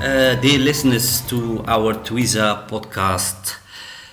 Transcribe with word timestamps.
uh, 0.00 0.34
dear 0.40 0.58
listeners, 0.58 1.20
to 1.28 1.62
our 1.66 1.94
Twiza 1.94 2.66
podcast. 2.68 3.56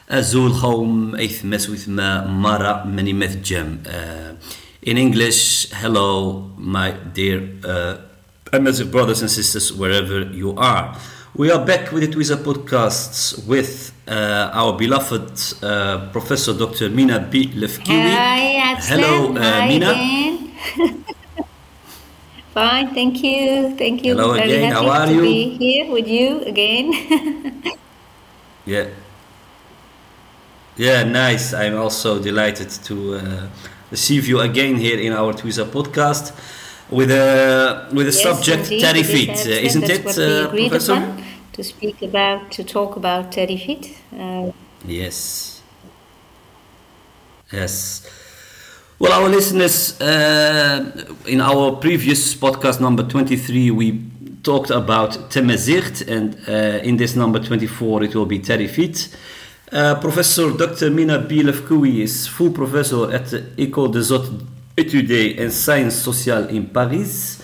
Azul 0.10 0.54
Home 0.62 1.16
Athmes 1.20 1.68
with 1.68 1.88
Mara 1.90 2.84
Menimeth 2.88 3.42
Jem. 3.44 3.84
Uh, 3.86 4.36
in 4.82 4.98
English, 4.98 5.70
hello, 5.74 6.50
my 6.58 6.92
dear 6.92 7.50
uh, 7.66 7.98
amazing 8.54 8.90
brothers 8.90 9.22
and 9.22 9.30
sisters, 9.30 9.74
wherever 9.74 10.22
you 10.22 10.56
are. 10.56 10.96
We 11.36 11.52
are 11.52 11.64
back 11.64 11.92
with 11.92 12.04
the 12.04 12.08
Twiza 12.08 12.38
podcasts 12.38 13.46
with 13.46 13.92
uh, 14.08 14.50
our 14.54 14.78
beloved 14.78 15.64
uh, 15.64 16.10
Professor 16.14 16.54
Dr. 16.54 16.90
Mina 16.90 17.20
B. 17.20 17.48
Lafkioui. 17.48 18.16
Hi, 18.16 18.76
Hello, 18.80 19.36
uh, 19.36 19.68
Mina. 19.68 21.04
Fine, 22.58 22.96
thank 22.96 23.24
you. 23.24 23.76
Thank 23.78 24.04
you. 24.04 24.16
Hello 24.16 24.34
Very 24.34 24.50
again, 24.50 24.72
happy 24.72 24.86
how 24.88 24.90
are 24.90 25.06
to 25.06 25.14
you? 25.14 25.22
be 25.22 25.58
here 25.60 25.92
with 25.92 26.08
you 26.08 26.42
again. 26.42 26.88
Yeah. 28.66 28.88
Yeah, 30.76 31.04
nice. 31.04 31.54
I'm 31.54 31.78
also 31.78 32.20
delighted 32.20 32.70
to 32.86 32.96
uh, 33.16 33.48
receive 33.92 34.28
you 34.28 34.40
again 34.40 34.76
here 34.76 35.00
in 35.00 35.14
our 35.14 35.34
Twiza 35.34 35.66
podcast 35.66 36.34
with 36.90 37.12
a 37.12 37.88
with 37.94 38.08
a 38.08 38.12
Yes, 38.12 38.24
subject 38.24 38.64
indeed, 38.64 38.82
Teddy 38.82 39.00
it 39.02 39.06
is 39.06 39.12
Feet, 39.12 39.30
excellent. 39.30 39.64
isn't 39.66 39.90
it, 39.90 40.06
uh, 40.18 40.50
Professor? 40.50 40.94
upon 40.94 41.24
to 41.54 41.64
speak 41.64 42.02
about, 42.02 42.52
to 42.52 42.64
talk 42.64 42.96
about 42.98 43.32
Tarifit. 43.32 43.84
Uh, 44.12 44.52
Yes. 44.86 45.62
Yes. 47.52 48.02
Well, 49.00 49.14
our 49.14 49.30
listeners, 49.30 50.02
uh, 50.02 50.92
in 51.28 51.40
our 51.40 51.76
previous 51.76 52.34
podcast 52.34 52.82
number 52.82 53.04
23, 53.04 53.70
we 53.70 54.02
talked 54.42 54.72
about 54.72 55.30
Temezicht, 55.30 56.08
and 56.08 56.36
uh, 56.50 56.82
in 56.84 56.98
this 56.98 57.16
number 57.16 57.38
24, 57.38 58.06
it 58.06 58.16
will 58.16 58.26
be 58.26 58.40
Feet. 58.40 59.16
Uh, 59.72 60.00
professor 60.02 60.50
Dr. 60.50 60.90
Mina 60.90 61.20
B. 61.20 61.44
Lafkioui 61.44 62.00
is 62.00 62.26
full 62.26 62.50
professor 62.50 63.14
at 63.14 63.28
the 63.30 63.42
École 63.60 63.92
des 63.92 64.12
Hautes 64.12 64.32
Études 64.76 65.40
and 65.40 65.52
Sciences 65.52 66.02
Sociales 66.02 66.50
in 66.50 66.66
Paris, 66.66 67.40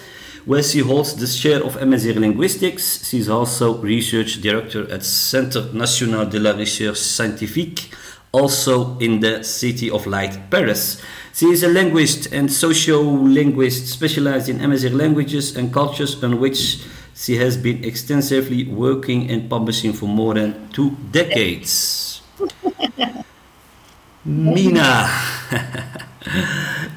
where 0.46 0.64
she 0.64 0.80
holds 0.80 1.16
the 1.18 1.28
chair 1.28 1.64
of 1.64 1.76
Amazigh 1.76 2.18
linguistics. 2.18 3.08
She 3.08 3.20
is 3.20 3.30
also 3.30 3.76
research 3.78 4.42
director 4.42 4.92
at 4.92 5.04
Centre 5.04 5.70
National 5.72 6.26
de 6.26 6.40
la 6.40 6.54
Recherche 6.54 6.98
Scientifique, 6.98 7.92
also 8.32 8.98
in 8.98 9.20
the 9.20 9.44
City 9.44 9.92
of 9.92 10.08
Light, 10.08 10.50
Paris. 10.50 11.00
She 11.34 11.48
is 11.48 11.64
a 11.64 11.68
linguist 11.68 12.32
and 12.32 12.48
sociolinguist 12.50 13.88
specialized 13.88 14.50
in 14.50 14.62
Amazigh 14.62 14.90
languages 14.94 15.56
and 15.58 15.74
cultures, 15.74 16.24
on 16.24 16.40
which 16.40 16.80
she 17.16 17.38
has 17.38 17.58
been 17.58 17.84
extensively 17.84 18.66
working 18.66 19.30
and 19.32 19.50
publishing 19.50 19.94
for 19.94 20.06
more 20.06 20.36
than 20.36 20.70
two 20.70 20.92
decades. 21.12 22.22
Mina. 24.26 25.10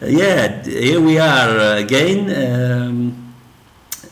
yeah, 0.02 0.62
here 0.62 1.00
we 1.00 1.18
are 1.18 1.76
again. 1.78 2.30
Um, 2.30 3.34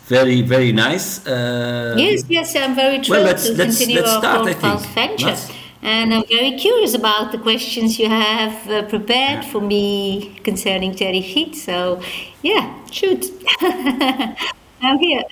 very, 0.06 0.42
very 0.42 0.72
nice. 0.72 1.24
Uh, 1.26 1.94
yes, 1.98 2.24
yes, 2.28 2.56
I'm 2.56 2.74
very 2.74 2.96
well, 2.98 3.04
thrilled 3.04 3.24
let's- 3.26 3.46
to 3.48 3.54
let's- 3.54 3.78
continue 3.78 4.00
let's 4.02 4.24
our 4.24 4.44
podcast 4.46 4.86
venture. 4.94 5.26
Let's- 5.26 5.50
And 5.84 6.14
I'm 6.14 6.24
very 6.26 6.52
curious 6.58 6.94
about 6.94 7.30
the 7.32 7.38
questions 7.38 7.98
you 7.98 8.08
have 8.08 8.68
uh, 8.70 8.82
prepared 8.88 9.44
for 9.44 9.60
me 9.60 10.40
concerning 10.42 10.92
Tarifit. 10.94 11.54
So, 11.54 12.00
yeah, 12.42 12.74
shoot. 12.90 13.26
I'm 14.82 14.98
here. 14.98 15.22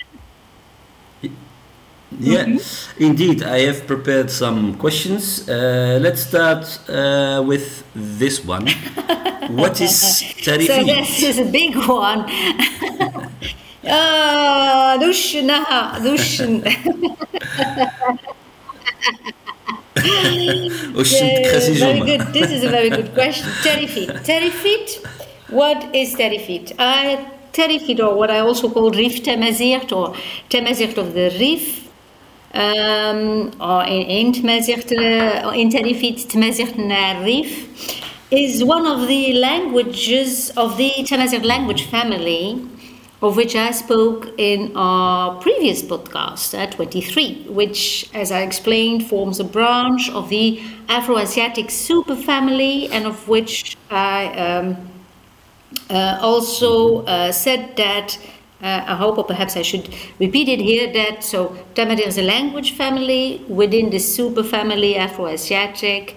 Yeah, 2.19 2.45
Mm-hmm. 2.45 3.03
indeed. 3.05 3.43
I 3.43 3.61
have 3.61 3.87
prepared 3.87 4.31
some 4.31 4.75
questions. 4.77 5.49
Uh, 5.49 5.99
let's 6.03 6.21
start 6.21 6.65
uh, 6.89 7.43
with 7.47 7.85
this 7.95 8.45
one. 8.45 8.67
what 9.49 9.81
is 9.81 10.23
Teddy 10.43 10.67
So 10.67 10.85
this 10.85 11.23
is 11.23 11.39
a 11.39 11.45
big 11.45 11.75
one. 11.77 12.27
Ah, 13.85 14.97
dush, 15.01 15.35
nah, 19.97 20.03
dush. 20.03 20.97
Ocean 20.97 21.29
Yeah, 21.29 21.51
Krasi 21.51 21.79
very 21.79 22.01
good. 22.01 22.33
This 22.33 22.51
is 22.51 22.65
a 22.65 22.69
very 22.69 22.91
good 22.91 23.13
question. 23.15 23.49
Feet. 23.89 24.09
Tarifit. 24.29 25.07
What 25.49 25.95
is 25.95 26.15
Tarifit? 26.15 26.73
I 26.79 27.29
feet, 27.53 28.01
or 28.01 28.15
what 28.15 28.31
I 28.31 28.41
also 28.41 28.71
call 28.71 28.91
Rif 28.91 29.23
Temazirt, 29.23 29.93
or 29.93 30.15
Temazirt 30.49 30.97
of 30.97 31.13
the 31.13 31.31
Rif, 31.39 31.89
um, 32.55 33.53
or 33.61 33.85
in, 33.85 34.33
Temazirt, 34.33 34.91
uh, 34.93 35.51
in 35.51 35.69
Tarifit, 35.69 36.27
Rif, 37.25 38.31
is 38.31 38.65
one 38.65 38.87
of 38.87 39.07
the 39.09 39.35
languages 39.35 40.51
of 40.57 40.79
the 40.79 40.91
Temazirt 41.01 41.45
language 41.45 41.85
family 41.85 42.67
of 43.23 43.37
which 43.37 43.55
I 43.55 43.71
spoke 43.71 44.31
in 44.37 44.77
our 44.77 45.41
previous 45.41 45.81
podcast, 45.81 46.59
uh, 46.59 46.69
23, 46.73 47.47
which, 47.49 48.11
as 48.15 48.33
I 48.33 48.41
explained, 48.41 49.07
forms 49.07 49.39
a 49.39 49.45
branch 49.45 50.11
of 50.11 50.29
the 50.29 50.61
Afro-Asiatic 50.89 51.67
superfamily, 51.67 52.91
and 52.91 53.07
of 53.07 53.29
which 53.29 53.77
I 53.91 54.27
um, 54.35 54.77
uh, 55.89 56.19
also 56.21 57.05
uh, 57.05 57.33
said 57.33 57.77
that. 57.77 58.19
Uh, 58.61 58.85
I 58.87 58.95
hope, 58.95 59.19
or 59.19 59.25
perhaps 59.25 59.57
I 59.57 59.63
should 59.63 59.93
repeat 60.21 60.49
it 60.49 60.61
here, 60.61 60.93
that 60.93 61.25
so 61.25 61.49
Tamadir 61.75 62.07
is 62.07 62.17
a 62.17 62.23
language 62.23 62.77
family 62.77 63.45
within 63.49 63.91
the 63.91 63.97
superfamily 63.97 64.97
Afro-Asiatic, 64.97 66.17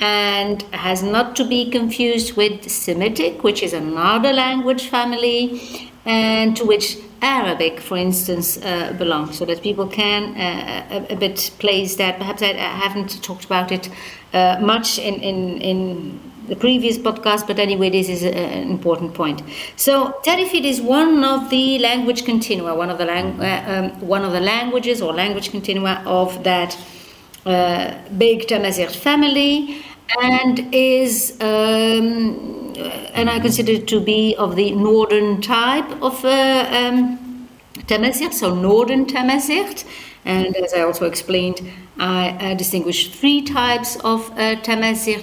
and 0.00 0.62
has 0.72 1.02
not 1.02 1.36
to 1.36 1.44
be 1.44 1.70
confused 1.70 2.36
with 2.36 2.70
Semitic, 2.70 3.42
which 3.42 3.62
is 3.62 3.72
another 3.72 4.32
language 4.32 4.88
family, 4.88 5.90
and 6.04 6.56
to 6.56 6.64
which 6.64 6.98
Arabic, 7.22 7.80
for 7.80 7.96
instance, 7.96 8.58
uh, 8.58 8.92
belongs, 8.98 9.38
so 9.38 9.44
that 9.46 9.62
people 9.62 9.86
can 9.86 10.36
uh, 10.36 10.86
a, 11.10 11.14
a 11.14 11.16
bit 11.16 11.50
place 11.58 11.96
that. 11.96 12.18
Perhaps 12.18 12.42
I, 12.42 12.50
I 12.50 12.52
haven't 12.84 13.22
talked 13.22 13.44
about 13.46 13.72
it 13.72 13.88
uh, 14.34 14.58
much 14.60 14.98
in, 14.98 15.14
in, 15.14 15.60
in 15.62 16.20
the 16.46 16.56
previous 16.56 16.98
podcast, 16.98 17.46
but 17.46 17.58
anyway, 17.58 17.88
this 17.90 18.08
is 18.08 18.22
a- 18.22 18.32
an 18.36 18.70
important 18.70 19.14
point. 19.14 19.42
So, 19.76 20.14
Tarifid 20.24 20.64
is 20.64 20.80
one 20.80 21.24
of 21.24 21.50
the 21.50 21.78
language 21.78 22.24
continua, 22.24 22.74
one 22.76 22.90
of 22.90 22.98
the 22.98 23.06
lang- 23.06 23.40
uh, 23.40 23.90
um, 23.94 24.06
one 24.06 24.22
of 24.24 24.32
the 24.32 24.40
languages 24.40 25.00
or 25.00 25.12
language 25.14 25.50
continua 25.50 26.02
of 26.06 26.44
that 26.44 26.76
uh, 27.46 27.94
big 28.18 28.46
Tamazight 28.46 28.94
family, 28.94 29.82
and 30.20 30.68
is 30.74 31.36
um, 31.40 32.74
and 33.14 33.30
I 33.30 33.40
consider 33.40 33.72
it 33.72 33.88
to 33.88 34.00
be 34.00 34.34
of 34.36 34.56
the 34.56 34.72
northern 34.72 35.40
type 35.40 35.90
of 36.02 36.24
uh, 36.24 36.68
um, 36.70 37.48
so 38.32 38.54
northern 38.54 39.06
Tamazight. 39.06 39.84
And 40.24 40.56
as 40.56 40.74
I 40.74 40.80
also 40.80 41.06
explained, 41.06 41.60
I 41.98 42.30
uh, 42.30 42.54
distinguish 42.54 43.14
three 43.14 43.42
types 43.42 43.96
of 43.96 44.30
uh, 44.32 44.56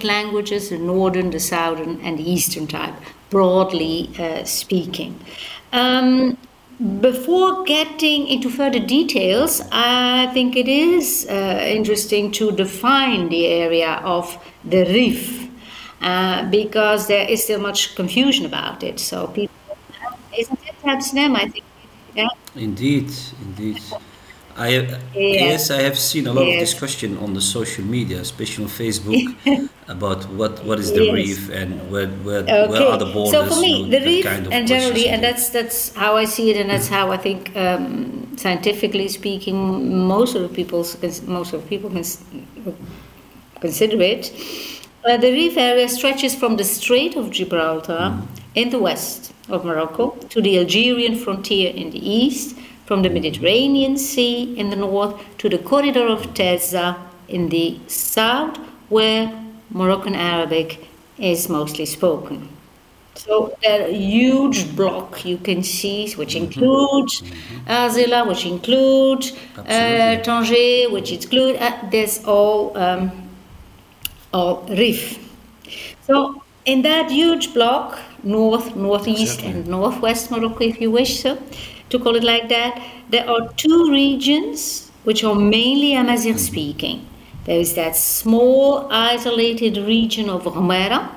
languages 0.03 0.69
the 0.69 0.77
northern, 0.77 1.29
the 1.29 1.39
southern, 1.39 1.99
and 2.01 2.17
the 2.17 2.29
eastern 2.29 2.67
type, 2.67 2.93
broadly 3.29 4.09
uh, 4.17 4.45
speaking. 4.45 5.19
Um, 5.73 6.37
before 6.83 7.63
getting 7.63 8.27
into 8.27 8.49
further 8.49 8.79
details, 8.79 9.61
I 9.71 10.27
think 10.33 10.57
it 10.57 10.67
is 10.67 11.25
uh, 11.29 11.63
interesting 11.65 12.31
to 12.33 12.51
define 12.51 13.29
the 13.29 13.45
area 13.47 14.01
of 14.03 14.37
the 14.65 14.83
reef 14.85 15.49
uh, 16.01 16.49
because 16.49 17.07
there 17.07 17.27
is 17.29 17.43
still 17.43 17.61
much 17.61 17.95
confusion 17.95 18.45
about 18.45 18.83
it. 18.83 18.99
So, 18.99 19.27
people, 19.27 19.55
isn't 20.37 20.59
it, 20.67 20.75
Amsterdam? 20.83 21.35
I 21.37 21.47
think, 21.47 21.63
yeah. 22.15 22.27
Indeed, 22.55 23.11
indeed. 23.41 23.81
I 24.55 24.69
Yeah. 24.69 24.97
yes, 25.15 25.71
I 25.71 25.81
have 25.81 25.97
seen 25.97 26.27
a 26.27 26.33
lot 26.33 26.47
of 26.47 26.59
discussion 26.59 27.17
on 27.17 27.33
the 27.33 27.41
social 27.41 27.83
media, 27.83 28.19
especially 28.19 28.65
on 28.65 28.69
Facebook, 28.69 29.69
about 29.87 30.25
what, 30.29 30.63
what 30.63 30.79
is 30.79 30.91
the 30.91 31.05
Yes. 31.05 31.13
reef 31.13 31.49
and 31.49 31.91
where 31.91 32.07
where, 32.07 32.43
where 32.43 32.87
are 32.91 32.97
the 32.97 33.11
borders. 33.15 33.31
So 33.31 33.45
for 33.45 33.59
me, 33.59 33.89
the 33.89 34.01
reef, 34.01 34.25
kind 34.25 34.45
of 34.45 34.51
and 34.53 34.67
generally, 34.67 35.09
and 35.09 35.23
that's 35.23 35.49
that's 35.49 35.93
how 35.95 36.15
I 36.15 36.25
see 36.25 36.51
it, 36.51 36.57
and 36.57 36.69
that's 36.69 36.87
how 36.87 37.11
I 37.11 37.17
think 37.17 37.55
um, 37.55 38.37
scientifically 38.37 39.07
speaking, 39.07 39.57
most 40.07 40.35
of 40.35 40.41
the 40.41 40.49
people 40.49 40.85
most 41.27 41.53
of 41.53 41.61
the 41.63 41.67
people 41.67 41.89
can 41.89 42.05
consider 43.59 44.01
it. 44.01 44.31
Uh, 45.05 45.17
the 45.17 45.31
reef 45.31 45.57
area 45.57 45.89
stretches 45.89 46.33
from 46.33 46.55
the 46.55 46.63
Strait 46.63 47.15
of 47.17 47.29
Gibraltar 47.29 48.03
mm. 48.13 48.25
in 48.55 48.69
the 48.69 48.79
west 48.79 49.33
of 49.49 49.65
Morocco 49.65 50.11
to 50.29 50.41
the 50.41 50.57
Algerian 50.59 51.15
frontier 51.15 51.73
in 51.73 51.89
the 51.89 51.99
east, 51.99 52.55
from 52.85 53.01
the 53.01 53.09
Mediterranean 53.09 53.97
Sea 53.97 54.57
in 54.57 54.69
the 54.69 54.75
north 54.75 55.15
to 55.37 55.49
the 55.49 55.57
corridor 55.57 56.07
of 56.07 56.33
Teza 56.33 56.97
in 57.27 57.49
the 57.49 57.79
south, 57.87 58.57
where 58.89 59.31
Moroccan 59.69 60.15
Arabic 60.15 60.87
is 61.17 61.49
mostly 61.49 61.85
spoken. 61.85 62.49
So 63.15 63.55
a 63.63 63.91
huge 63.93 64.75
block 64.75 65.23
you 65.23 65.37
can 65.37 65.63
see, 65.63 66.11
which 66.13 66.33
mm-hmm. 66.33 66.45
includes 66.45 67.21
mm-hmm. 67.21 67.67
Azila, 67.67 68.27
which 68.27 68.45
includes 68.45 69.33
uh, 69.57 70.19
Tanger, 70.25 70.91
which 70.91 71.11
includes 71.11 71.59
uh, 71.59 71.89
there's 71.91 72.25
all 72.25 72.75
um, 72.77 73.11
all 74.33 74.65
Rif. 74.67 75.19
So 76.07 76.43
in 76.65 76.81
that 76.81 77.11
huge 77.11 77.53
block, 77.53 77.99
north, 78.23 78.75
northeast, 78.75 79.39
exactly. 79.39 79.51
and 79.51 79.67
northwest 79.67 80.31
Morocco, 80.31 80.63
if 80.63 80.81
you 80.81 80.91
wish 80.91 81.21
so, 81.21 81.37
to 81.93 81.99
call 81.99 82.15
it 82.15 82.23
like 82.23 82.49
that, 82.49 82.81
there 83.09 83.29
are 83.29 83.53
two 83.53 83.91
regions 83.91 84.91
which 85.03 85.23
are 85.23 85.35
mainly 85.35 85.93
Amazigh 85.93 86.37
speaking. 86.37 87.07
There 87.45 87.59
is 87.59 87.75
that 87.75 87.95
small 87.95 88.87
isolated 88.91 89.77
region 89.77 90.29
of 90.29 90.43
Ghomara 90.43 91.09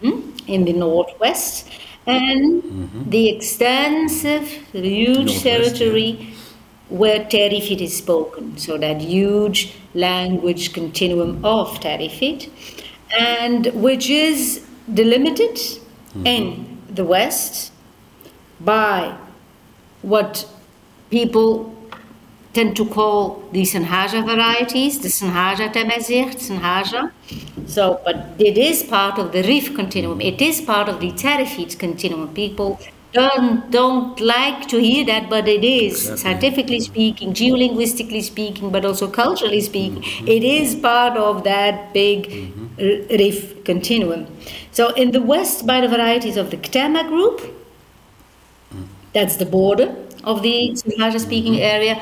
hmm, 0.00 0.20
in 0.46 0.64
the 0.64 0.72
northwest, 0.72 1.68
and 2.06 2.62
mm-hmm. 2.62 3.10
the 3.10 3.28
extensive, 3.28 4.48
huge 4.72 5.42
territory 5.42 6.10
yeah. 6.10 6.26
where 6.88 7.20
Terifit 7.24 7.80
is 7.80 7.96
spoken. 7.96 8.56
So 8.56 8.78
that 8.78 9.00
huge 9.00 9.74
language 9.94 10.72
continuum 10.72 11.44
of 11.44 11.80
Terifit, 11.80 12.48
and 13.18 13.66
which 13.74 14.08
is 14.08 14.64
delimited 14.94 15.56
mm-hmm. 15.56 16.26
in 16.26 16.78
the 16.88 17.04
west 17.04 17.72
by 18.60 19.18
what 20.06 20.48
people 21.10 21.74
tend 22.56 22.74
to 22.74 22.86
call 22.86 23.44
the 23.52 23.62
Sanhaja 23.62 24.24
varieties, 24.24 24.98
the 25.00 25.08
Sanhaja 25.08 25.72
Tamazight, 25.72 26.36
Sanhaja. 26.48 27.10
So, 27.66 28.00
but 28.04 28.16
it 28.38 28.56
is 28.56 28.82
part 28.82 29.18
of 29.18 29.32
the 29.32 29.42
Rif 29.42 29.74
continuum. 29.74 30.20
It 30.20 30.40
is 30.40 30.60
part 30.60 30.88
of 30.88 31.00
the 31.00 31.10
Terifit 31.12 31.78
continuum. 31.78 32.32
People 32.34 32.78
don't, 33.12 33.70
don't 33.70 34.20
like 34.20 34.68
to 34.68 34.78
hear 34.78 35.04
that, 35.06 35.28
but 35.28 35.48
it 35.48 35.64
is, 35.64 36.08
exactly. 36.08 36.22
scientifically 36.22 36.80
speaking, 36.80 37.34
geolinguistically 37.34 38.22
speaking, 38.22 38.70
but 38.70 38.84
also 38.84 39.10
culturally 39.10 39.60
speaking, 39.60 40.02
mm-hmm. 40.02 40.28
it 40.28 40.44
is 40.44 40.74
part 40.76 41.16
of 41.16 41.44
that 41.44 41.92
big 41.92 42.26
mm-hmm. 42.28 43.16
Rif 43.22 43.64
continuum. 43.64 44.26
So, 44.70 44.90
in 44.94 45.10
the 45.10 45.22
West, 45.22 45.66
by 45.66 45.80
the 45.80 45.88
varieties 45.88 46.36
of 46.36 46.50
the 46.50 46.56
Ktama 46.56 47.06
group. 47.08 47.52
That's 49.16 49.36
the 49.42 49.48
border 49.58 49.88
of 50.24 50.42
the 50.42 50.56
Sanhaja 50.80 51.20
speaking 51.28 51.54
mm-hmm. 51.54 51.76
area 51.76 51.94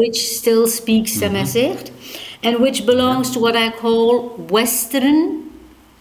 which 0.00 0.18
still 0.40 0.66
speaks 0.66 1.12
mm 1.18 1.90
and 2.44 2.58
which 2.58 2.84
belongs 2.86 3.30
to 3.30 3.38
what 3.38 3.54
I 3.54 3.70
call 3.70 4.30
Western 4.58 5.52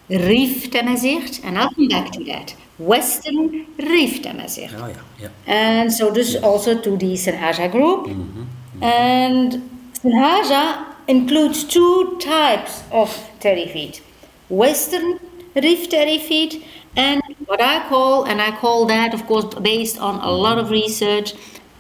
Rif 0.10 0.72
Tamazight, 0.72 1.40
and 1.44 1.58
I'll 1.58 1.74
come 1.74 1.88
back 1.88 2.12
to 2.14 2.24
that. 2.26 2.56
Western 2.80 3.68
Rif 3.78 4.24
Tamazight. 4.24 4.74
Oh, 4.76 4.88
yeah, 4.88 4.96
yeah. 5.20 5.30
And 5.46 5.94
so 5.94 6.10
this 6.10 6.34
yes. 6.34 6.44
also 6.44 6.82
to 6.82 6.98
the 6.98 7.14
Sanhaja 7.14 7.72
group. 7.72 8.08
Mm-hmm. 8.08 8.42
Mm-hmm. 8.42 8.84
And 8.84 9.70
Sanhaja 9.94 10.64
includes 11.08 11.64
two 11.64 12.18
types 12.20 12.84
of 12.92 13.10
terifit. 13.40 14.02
Western 14.50 15.20
Rif 15.56 15.90
terifit 15.90 16.64
and 16.96 17.22
what 17.46 17.62
I 17.62 17.88
call, 17.88 18.26
and 18.26 18.42
I 18.42 18.52
call 18.52 18.86
that, 18.88 19.14
of 19.14 19.26
course, 19.26 19.46
based 19.56 19.98
on 20.00 20.20
a 20.20 20.32
lot 20.32 20.58
of 20.58 20.70
research, 20.70 21.34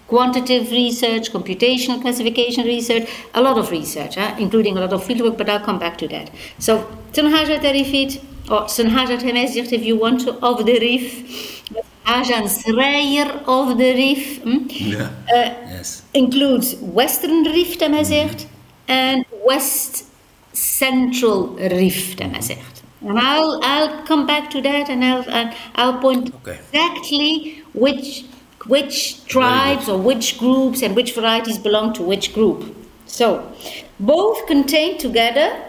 quantitative 0.07 0.71
research, 0.71 1.31
computational 1.31 2.01
classification 2.01 2.65
research, 2.65 3.09
a 3.33 3.41
lot 3.41 3.57
of 3.57 3.71
research, 3.71 4.15
huh? 4.15 4.35
including 4.37 4.77
a 4.77 4.81
lot 4.81 4.93
of 4.93 5.03
fieldwork, 5.03 5.37
but 5.37 5.49
I'll 5.49 5.59
come 5.59 5.79
back 5.79 5.97
to 5.99 6.07
that. 6.09 6.29
So, 6.59 6.85
Sanhaja 7.13 7.59
Tarifit, 7.59 8.21
or 8.49 8.63
Sanhaja 8.63 9.17
Temezigt, 9.19 9.71
if 9.71 9.83
you 9.83 9.95
want 9.97 10.21
to, 10.21 10.33
of 10.43 10.65
the 10.65 10.79
Rif, 10.79 11.63
Hajan 12.05 12.47
Srayer 12.47 13.43
of 13.47 13.77
the 13.77 13.93
Rif, 13.93 14.43
hmm? 14.43 14.67
yeah. 14.69 15.09
uh, 15.29 15.53
yes. 15.75 16.03
includes 16.13 16.75
Western 16.75 17.43
Rif 17.43 17.77
Temezigt 17.77 18.45
mm-hmm. 18.45 18.91
and 18.91 19.25
West 19.45 20.05
Central 20.53 21.55
Rif 21.55 22.17
Temezigt. 22.17 22.80
And 23.01 23.18
I'll, 23.18 23.59
I'll 23.63 24.03
come 24.03 24.27
back 24.27 24.50
to 24.51 24.62
that 24.62 24.89
and 24.89 25.03
I'll, 25.03 25.27
and 25.30 25.56
I'll 25.75 26.00
point 26.00 26.33
okay. 26.36 26.59
exactly 26.71 27.63
which 27.74 28.25
which 28.68 29.25
tribes 29.25 29.89
or 29.89 29.98
which 29.98 30.38
groups 30.38 30.83
and 30.83 30.95
which 30.95 31.13
varieties 31.13 31.57
belong 31.57 31.94
to 31.94 32.03
which 32.03 32.31
group. 32.31 32.75
So, 33.07 33.51
both 34.00 34.45
contain 34.45 35.00
together 35.00 35.59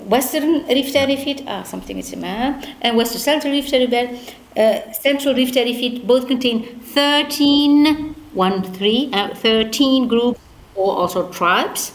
Western 0.00 0.66
Rift 0.66 0.94
Terifit, 0.94 1.44
ah, 1.46 1.62
something 1.62 1.98
is 1.98 2.12
in 2.12 2.24
and 2.24 2.96
Western 2.96 3.20
Central 3.20 3.52
Rift 3.52 3.72
Terifit, 3.72 4.34
uh, 4.56 4.92
Central 4.92 5.34
Rift 5.34 6.06
both 6.06 6.26
contain 6.26 6.80
13, 6.80 8.14
one, 8.34 8.62
three, 8.62 9.10
uh, 9.12 9.34
13 9.34 10.08
groups 10.08 10.40
or 10.74 10.96
also 10.96 11.30
tribes, 11.30 11.92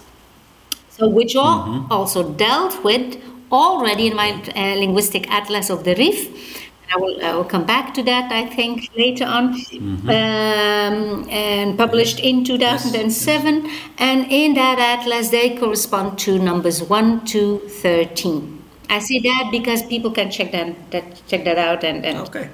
so 0.90 1.08
which 1.08 1.36
are 1.36 1.68
mm-hmm. 1.68 1.92
also 1.92 2.32
dealt 2.34 2.84
with 2.84 3.22
already 3.52 4.08
in 4.08 4.16
my 4.16 4.32
uh, 4.56 4.76
linguistic 4.76 5.30
atlas 5.32 5.70
of 5.70 5.84
the 5.84 5.96
reef. 5.96 6.68
I 6.92 6.98
will, 6.98 7.24
I 7.24 7.36
will 7.36 7.46
come 7.46 7.66
back 7.66 7.94
to 7.96 8.04
that, 8.04 8.32
I 8.32 8.48
think, 8.48 8.90
later 8.98 9.26
on, 9.26 9.54
mm-hmm. 9.54 10.10
um, 10.10 11.30
and 11.30 11.78
published 11.78 12.20
in 12.20 12.44
2007. 12.44 13.66
Yes. 13.66 13.82
And 14.00 14.26
in 14.32 14.56
that 14.56 14.80
atlas, 14.80 15.30
they 15.30 15.56
correspond 15.56 16.18
to 16.20 16.40
numbers 16.40 16.82
1 16.82 17.26
to 17.26 17.60
13. 17.60 18.64
I 18.90 19.00
say 19.00 19.20
that 19.20 19.50
because 19.52 19.84
people 19.84 20.10
can 20.10 20.32
check 20.32 20.52
that, 20.52 20.92
that 20.92 21.22
check 21.28 21.44
that 21.44 21.60
out. 21.60 21.84
and, 21.84 22.04
and 22.06 22.18
Okay. 22.20 22.50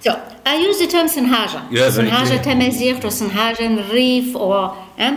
So 0.00 0.22
I 0.44 0.56
use 0.56 0.78
the 0.78 0.86
term 0.86 1.06
Sanhaja. 1.06 1.66
Yeah, 1.70 1.88
Sanhaja 1.88 2.38
Tamazight 2.42 3.02
or 3.04 3.08
Sanhaja 3.08 3.90
Rif 3.90 4.36
or 4.36 4.76
eh? 4.98 5.16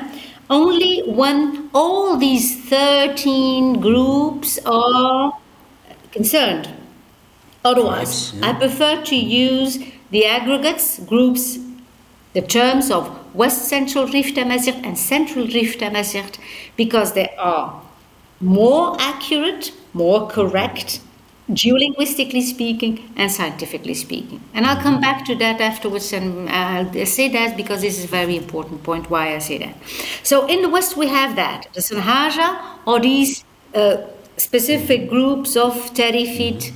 Only 0.49 1.01
when 1.01 1.69
all 1.73 2.17
these 2.17 2.63
13 2.69 3.79
groups 3.81 4.59
are 4.65 5.33
concerned 6.11 6.73
Otherwise, 7.67 8.33
yeah. 8.33 8.49
I 8.49 8.53
prefer 8.53 9.03
to 9.03 9.15
use 9.15 9.77
the 10.09 10.25
aggregates, 10.25 10.99
groups, 10.99 11.59
the 12.33 12.41
terms 12.41 12.89
of 12.89 13.03
West 13.35 13.67
Central 13.67 14.07
Rif 14.07 14.33
Tamazight 14.35 14.85
and 14.85 14.97
Central 14.97 15.45
Rif 15.47 15.77
Tamazight 15.77 16.37
because 16.77 17.11
they 17.13 17.29
are 17.37 17.81
more 18.39 18.95
accurate, 18.99 19.73
more 19.93 20.29
correct, 20.29 21.01
geolinguistically 21.51 22.41
speaking 22.41 23.09
and 23.15 23.31
scientifically 23.31 23.93
speaking. 23.93 24.41
And 24.53 24.65
I'll 24.65 24.81
come 24.81 24.99
back 24.99 25.25
to 25.25 25.35
that 25.35 25.61
afterwards 25.61 26.11
and 26.11 26.49
I'll 26.49 27.05
say 27.05 27.29
that 27.29 27.55
because 27.55 27.81
this 27.81 27.97
is 27.97 28.05
a 28.05 28.07
very 28.07 28.35
important 28.35 28.83
point 28.83 29.09
why 29.09 29.33
I 29.35 29.39
say 29.39 29.57
that. 29.59 29.75
So 30.23 30.45
in 30.47 30.61
the 30.61 30.69
West 30.69 30.97
we 30.97 31.07
have 31.07 31.35
that. 31.37 31.67
The 31.73 31.79
Sanhaja 31.79 32.79
or 32.85 32.99
these 32.99 33.45
uh, 33.73 33.97
specific 34.35 35.09
groups 35.09 35.55
of 35.55 35.73
Terifit 35.93 36.73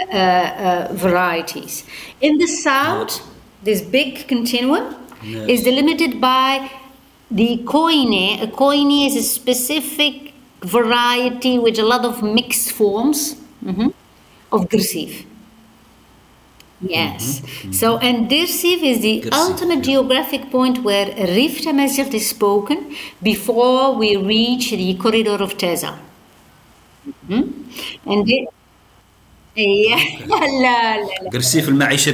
uh, 0.00 0.16
uh, 0.16 0.88
varieties. 0.92 1.84
In 2.20 2.38
the 2.38 2.46
south, 2.46 3.20
this 3.62 3.80
big 3.80 4.28
continuum 4.28 4.96
yes. 5.22 5.48
is 5.48 5.64
delimited 5.64 6.20
by 6.20 6.70
the 7.30 7.58
koine. 7.64 8.42
A 8.42 8.46
koine 8.46 9.06
is 9.06 9.16
a 9.16 9.22
specific 9.22 10.34
variety 10.62 11.58
with 11.58 11.78
a 11.78 11.82
lot 11.82 12.04
of 12.04 12.22
mixed 12.22 12.72
forms 12.72 13.36
mm-hmm, 13.64 13.88
obtrusive. 14.52 15.26
Yes. 16.82 17.40
Mm-hmm. 17.40 17.72
So, 17.72 17.98
and 17.98 18.28
Dir 18.28 18.44
is 18.44 18.62
the 18.62 19.20
Guercif, 19.22 19.32
ultimate 19.32 19.76
yeah. 19.76 19.92
geographic 19.92 20.50
point 20.50 20.82
where 20.82 21.06
Rif 21.06 21.60
Temesjelt 21.60 22.14
is 22.14 22.30
spoken 22.30 22.96
before 23.22 23.94
we 23.94 24.16
reach 24.16 24.70
the 24.70 24.94
corridor 24.94 25.42
of 25.42 25.58
Teza. 25.58 25.98
Mm-hmm. 27.28 28.10
And 28.10 28.28
yeah. 29.56 29.98
لا 30.26 30.40
la. 30.62 30.96
لا. 30.96 31.30
قرسيف 31.32 31.68
المعيشة 31.68 32.12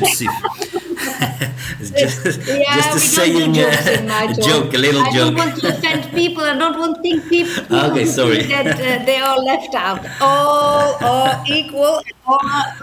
just, 1.79 2.49
yeah, 2.49 2.77
just 2.77 2.97
a 2.97 3.01
saying 3.01 3.57
a 3.59 4.35
joke 4.35 4.75
a 4.75 4.79
little 4.79 5.03
I 5.03 5.13
joke 5.13 5.35
I 5.35 5.37
don't 5.37 5.37
want 5.37 5.61
to 5.61 5.69
offend 5.69 6.11
people 6.13 6.43
I 6.45 6.57
don't 6.59 6.79
want 6.79 6.97
to 6.97 7.03
think 7.03 7.29
people, 7.29 7.77
okay 7.91 8.05
sorry 8.05 8.43
that 8.45 8.67
uh, 8.67 9.05
they 9.05 9.19
are 9.19 9.39
left 9.39 9.75
out 9.75 10.05
all 10.21 10.95
are 11.05 11.45
equal 11.47 12.03
all, 12.27 12.41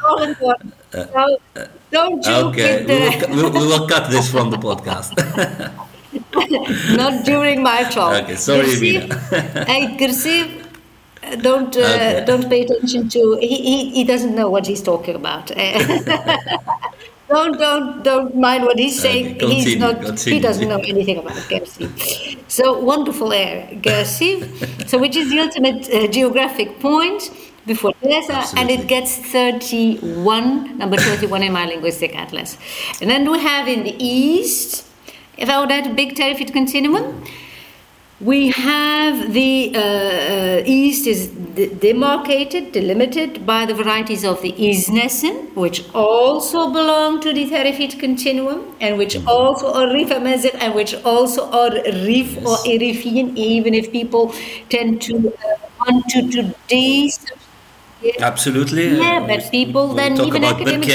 all 0.07 0.23
important 0.23 0.73
so 0.91 1.37
don't 1.91 2.23
joke 2.23 2.53
okay 2.53 2.83
the... 2.83 3.27
we, 3.29 3.43
will, 3.43 3.51
we 3.51 3.65
will 3.67 3.87
cut 3.87 4.09
this 4.09 4.29
from 4.29 4.49
the 4.51 4.57
podcast 4.57 5.11
Not 6.95 7.25
during 7.25 7.63
my 7.63 7.83
talk. 7.83 8.23
Okay, 8.23 8.35
sorry, 8.35 8.65
Guercif, 8.65 9.65
hey, 9.65 9.97
Guercif, 9.97 10.63
don't 11.41 11.75
uh, 11.75 11.79
Okay. 11.79 12.23
don't 12.25 12.49
pay 12.49 12.63
attention 12.63 13.09
to. 13.09 13.37
He, 13.39 13.57
he 13.69 13.89
he 13.91 14.03
doesn't 14.03 14.35
know 14.35 14.49
what 14.49 14.67
he's 14.67 14.81
talking 14.81 15.15
about. 15.15 15.51
Don't 17.33 17.57
don't 17.57 18.03
don't 18.03 18.35
mind 18.35 18.63
what 18.63 18.77
he's 18.77 18.99
saying. 19.01 19.35
Okay, 19.35 19.47
he's 19.53 19.75
continue, 19.75 20.09
not. 20.11 20.19
He 20.19 20.39
doesn't 20.39 20.67
know 20.67 20.81
anything 20.93 21.17
about 21.17 21.37
Guercif. 21.51 21.89
So 22.47 22.77
wonderful 22.79 23.33
air, 23.33 23.67
Guercif. 23.85 24.37
so 24.89 24.99
which 24.99 25.15
is 25.15 25.31
the 25.31 25.39
ultimate 25.39 25.89
uh, 25.89 26.07
geographic 26.07 26.79
point 26.79 27.31
before 27.65 27.93
Teresa, 28.01 28.43
and 28.57 28.69
it 28.69 28.87
gets 28.87 29.17
31, 29.17 30.77
number 30.77 30.97
31 30.97 31.43
in 31.43 31.53
my 31.53 31.65
linguistic 31.65 32.15
atlas. 32.15 32.57
And 33.01 33.09
then 33.09 33.29
we 33.31 33.39
have 33.39 33.67
in 33.67 33.83
the 33.83 33.95
east, 34.03 34.85
if 35.37 35.49
I 35.49 35.59
would 35.59 35.71
add 35.71 35.87
a 35.87 35.93
big 35.93 36.15
Terifid 36.15 36.51
continuum, 36.51 37.23
we 38.19 38.51
have 38.51 39.33
the 39.33 39.73
uh, 39.75 39.79
uh, 39.79 40.63
east 40.65 41.07
is 41.07 41.27
demarcated, 41.27 42.71
delimited 42.71 43.45
by 43.45 43.65
the 43.65 43.73
varieties 43.73 44.23
of 44.23 44.41
the 44.41 44.53
Isnesen, 44.53 45.53
which 45.55 45.83
also 45.93 46.71
belong 46.71 47.19
to 47.21 47.33
the 47.33 47.49
Terifid 47.49 47.99
continuum, 47.99 48.75
and 48.79 48.97
which 48.97 49.17
also 49.25 49.73
are 49.73 49.91
Rif 49.93 50.11
Amazigh, 50.11 50.55
and 50.59 50.73
which 50.73 50.93
also 51.03 51.49
are 51.51 51.71
Rif 51.71 52.37
or 52.37 52.57
Erifian, 52.65 53.35
even 53.35 53.73
if 53.73 53.91
people 53.91 54.33
tend 54.69 55.01
to 55.01 55.15
uh, 55.15 55.67
want 55.79 56.05
to 56.09 56.29
today 56.29 57.09
Absolutely. 58.19 58.97
yeah, 58.97 59.19
Uh, 59.21 59.27
but 59.27 59.49
people 59.51 59.87
we 59.89 59.95
then 59.95 60.17
even 60.19 60.43
academics 60.43 60.93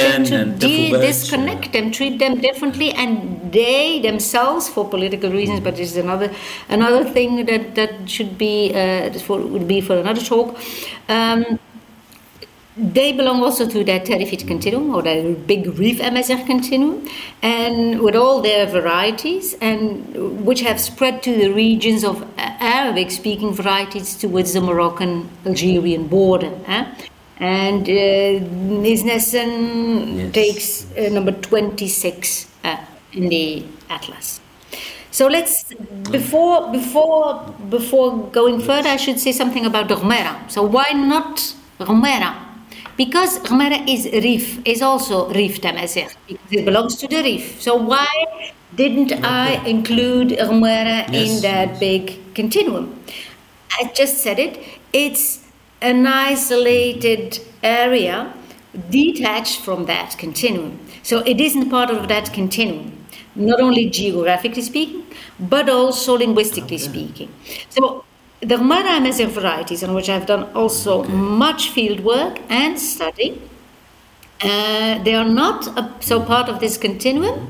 de- 0.59 0.91
disconnect 1.01 1.73
them, 1.73 1.91
treat 1.91 2.19
them 2.19 2.41
differently, 2.41 2.93
and 2.93 3.51
they 3.53 4.01
themselves, 4.01 4.69
for 4.69 4.89
political 4.89 5.31
reasons, 5.31 5.61
but 5.61 5.79
it's 5.79 5.97
another 5.97 6.31
another 6.69 7.05
thing 7.05 7.47
that 7.47 7.75
that 7.77 7.93
should 8.11 8.37
be 8.37 8.73
uh, 8.75 9.11
for 9.27 9.39
would 9.41 9.67
be 9.67 9.81
for 9.81 9.97
another 9.99 10.21
talk. 10.21 10.57
Um, 11.09 11.59
they 12.79 13.13
belong 13.13 13.43
also 13.43 13.69
to 13.69 13.83
that 13.85 14.05
Terifid 14.07 14.47
continuum 14.47 14.95
or 14.95 15.03
that 15.03 15.47
big 15.47 15.67
reef 15.79 15.99
MSR 15.99 16.47
continuum, 16.47 17.07
and 17.43 18.01
with 18.01 18.15
all 18.15 18.41
their 18.41 18.67
varieties, 18.67 19.55
and 19.61 20.45
which 20.47 20.61
have 20.61 20.81
spread 20.81 21.23
to 21.25 21.35
the 21.37 21.49
regions 21.53 22.05
of 22.05 22.25
Arabic 22.39 23.11
speaking 23.11 23.53
varieties 23.53 24.17
towards 24.17 24.53
the 24.53 24.61
Moroccan 24.61 25.29
Algerian 25.45 26.07
border. 26.07 26.53
eh? 26.67 26.85
And 27.41 27.89
uh, 27.89 28.83
Isnesen 28.87 30.17
Yes. 30.17 30.33
takes 30.33 30.87
uh, 30.99 31.09
number 31.13 31.33
26 31.33 32.47
uh, 32.65 32.77
in 33.13 33.29
the 33.29 33.65
atlas. 33.91 34.41
So 35.11 35.27
let's 35.27 35.73
before 36.11 36.71
before 36.71 37.43
before 37.71 38.27
going 38.31 38.61
further, 38.61 38.89
I 38.89 38.97
should 38.97 39.19
say 39.19 39.33
something 39.33 39.65
about 39.67 39.89
Ghomara. 39.89 40.51
So 40.51 40.63
why 40.63 40.91
not 40.93 41.55
Ghomara? 41.81 42.35
Because 42.99 43.39
Ghomara 43.39 43.89
is 43.89 44.07
Rif, 44.13 44.59
is 44.67 44.83
also 44.83 45.33
Rif 45.33 45.61
Tamazight, 45.61 46.17
because 46.27 46.53
it 46.53 46.65
belongs 46.65 46.97
to 46.97 47.07
the 47.07 47.23
Rif. 47.23 47.63
So 47.63 47.77
why 47.77 48.09
didn't 48.75 49.13
I 49.25 49.65
include 49.65 50.31
Ghomara 50.31 51.07
in 51.15 51.41
that 51.43 51.79
big 51.79 52.35
continuum? 52.35 53.01
I 53.81 53.93
just 53.95 54.19
said 54.19 54.41
it. 54.41 54.59
It's 54.93 55.47
an 55.81 56.09
isolated 56.09 57.39
area 57.63 58.35
detached 58.91 59.61
from 59.61 59.87
that 59.87 60.19
continuum. 60.19 60.81
So 61.05 61.21
it 61.21 61.41
isn't 61.41 61.71
part 61.71 61.91
of 61.91 62.09
that 62.09 62.33
continuum, 62.33 63.07
not 63.37 63.61
only 63.61 63.89
geographically 63.89 64.63
speaking, 64.63 65.07
but 65.39 65.69
also 65.69 66.19
linguistically 66.19 66.79
speaking. 66.79 67.33
So 67.71 68.05
the 68.41 68.59
Mara 68.59 68.97
Amazigh 68.99 69.27
varieties, 69.27 69.83
on 69.83 69.95
which 69.95 70.09
I've 70.09 70.27
done 70.27 70.45
also 70.55 71.05
much 71.05 71.71
field 71.71 72.01
work 72.01 72.39
and 72.49 72.79
study, 72.79 73.41
uh, 74.43 75.03
they 75.03 75.15
are 75.15 75.25
not 75.29 75.67
a, 75.77 75.93
so 76.01 76.21
part 76.23 76.49
of 76.49 76.61
this 76.61 76.77
continuum 76.77 77.49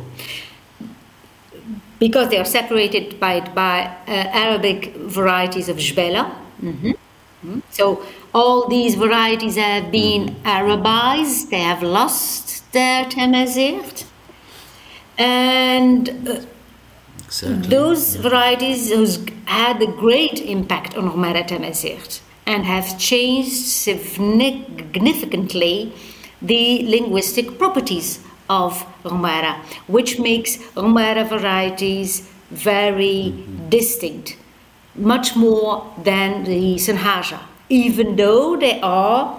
because 1.99 2.29
they 2.31 2.39
are 2.39 2.45
separated 2.45 3.19
by, 3.21 3.41
by 3.41 3.83
uh, 4.07 4.11
Arabic 4.11 4.95
varieties 4.97 5.69
of 5.69 5.77
Jbala. 5.77 6.31
Mhm. 6.63 6.97
Mhm. 7.45 7.63
So 7.71 8.03
all 8.33 8.69
these 8.69 8.95
varieties 8.95 9.57
have 9.57 9.91
been 9.91 10.37
Arabized, 10.45 11.51
they 11.51 11.61
have 11.61 11.83
lost 11.83 12.73
their 12.73 13.05
Tamazight. 13.05 14.05
And 15.19 16.29
uh, 16.29 16.41
Exactly. 17.29 17.69
those 17.69 18.17
varieties 18.17 18.91
who's 18.91 19.21
had 19.45 19.81
a 19.83 19.87
great 19.87 20.41
impact 20.41 20.97
on 20.97 21.11
Ghomara 21.11 21.47
Tamazight 21.47 22.21
and 22.47 22.65
have 22.65 22.99
changed 22.99 23.53
significantly 23.53 25.93
the 26.41 26.89
linguistic 26.89 27.59
properties 27.59 28.21
of 28.49 28.83
Ghomara, 29.05 29.57
which 29.89 30.19
makes 30.19 30.57
Ghomara 30.75 31.29
varieties 31.29 32.27
very 32.51 33.35
distinct, 33.69 34.39
much 34.95 35.37
more 35.37 35.85
than 36.03 36.45
the 36.45 36.77
Sanhaja, 36.77 37.41
even 37.69 38.17
though 38.17 38.57
they 38.57 38.81
are, 38.81 39.39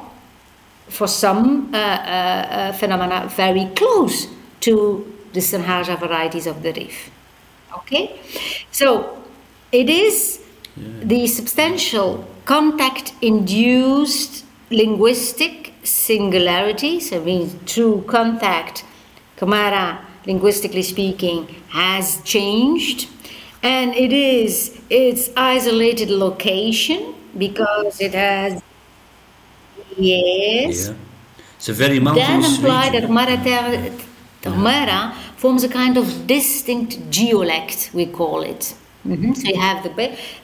for 0.89 1.07
some 1.07 1.73
uh, 1.73 1.77
uh, 1.77 1.79
uh, 1.79 2.71
phenomena, 2.73 3.27
very 3.35 3.65
close 3.75 4.27
to 4.59 5.11
the 5.33 5.39
Sanhaja 5.39 5.97
varieties 5.99 6.45
of 6.45 6.61
the 6.61 6.71
Rif. 6.73 7.09
Okay, 7.77 8.19
so 8.71 9.21
it 9.71 9.89
is 9.89 10.41
the 10.75 11.27
substantial 11.27 12.25
contact 12.45 13.13
induced 13.21 14.45
linguistic 14.71 15.73
singularity, 15.83 16.99
so 16.99 17.23
means 17.23 17.53
through 17.71 18.03
contact, 18.07 18.85
Kamara, 19.37 19.99
linguistically 20.25 20.83
speaking, 20.83 21.47
has 21.69 22.21
changed, 22.23 23.09
and 23.63 23.93
it 23.95 24.11
is 24.13 24.79
its 24.89 25.29
isolated 25.37 26.09
location 26.09 27.13
because 27.37 27.99
it 28.01 28.13
has 28.13 28.61
yes. 29.97 30.87
Yeah. 30.87 30.95
It's 31.57 31.69
a 31.69 31.73
very 31.73 31.99
that 31.99 32.03
mountainous 32.03 32.57
implies 32.57 32.91
that 32.93 33.01
region. 33.01 33.13
Mara, 33.13 33.37
ter- 34.41 34.49
Mara 34.55 35.13
forms 35.41 35.63
a 35.63 35.69
kind 35.69 35.97
of 35.97 36.05
distinct 36.27 36.99
geolect, 37.17 37.89
we 37.93 38.05
call 38.19 38.41
it. 38.53 38.73
Mhm. 39.07 39.35
So 39.41 39.47
you 39.49 39.59
have 39.59 39.79
the 39.85 39.91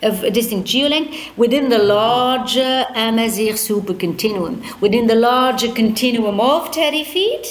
a 0.02 0.32
distinct 0.32 0.66
geolect 0.74 1.10
within 1.44 1.70
the 1.70 1.78
larger 1.78 2.86
Amazigh 2.96 3.56
supercontinuum. 3.68 4.56
Within 4.80 5.08
the 5.08 5.16
larger 5.16 5.72
continuum 5.82 6.40
of 6.40 6.72
Terifid, 6.72 7.44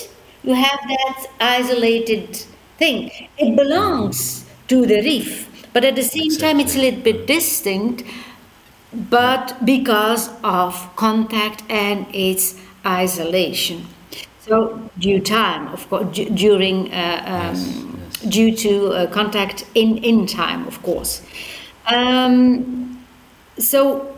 you 0.42 0.54
have 0.54 0.80
that 0.94 1.26
isolated 1.40 2.42
thing. 2.78 3.10
It 3.38 3.54
belongs 3.62 4.44
to 4.68 4.86
the 4.86 5.00
reef, 5.10 5.46
but 5.74 5.84
at 5.84 5.94
the 5.96 6.08
same 6.16 6.32
time, 6.44 6.58
it's 6.60 6.76
a 6.76 6.82
little 6.86 7.00
bit 7.10 7.26
distinct 7.26 8.04
but 9.10 9.56
because 9.64 10.30
of 10.42 10.88
contact 10.96 11.62
and 11.68 12.06
its 12.14 12.54
isolation. 12.86 13.86
So, 14.46 14.90
due 14.98 15.20
time, 15.20 15.68
of 15.68 15.88
course, 15.88 16.06
du- 16.16 16.30
during 16.30 16.92
uh, 16.92 17.22
um, 17.26 18.00
due 18.28 18.54
to 18.56 18.88
uh, 18.92 19.06
contact 19.10 19.64
in 19.74 19.98
in 19.98 20.26
time, 20.26 20.66
of 20.66 20.82
course. 20.82 21.22
Um, 21.86 23.04
so. 23.58 24.10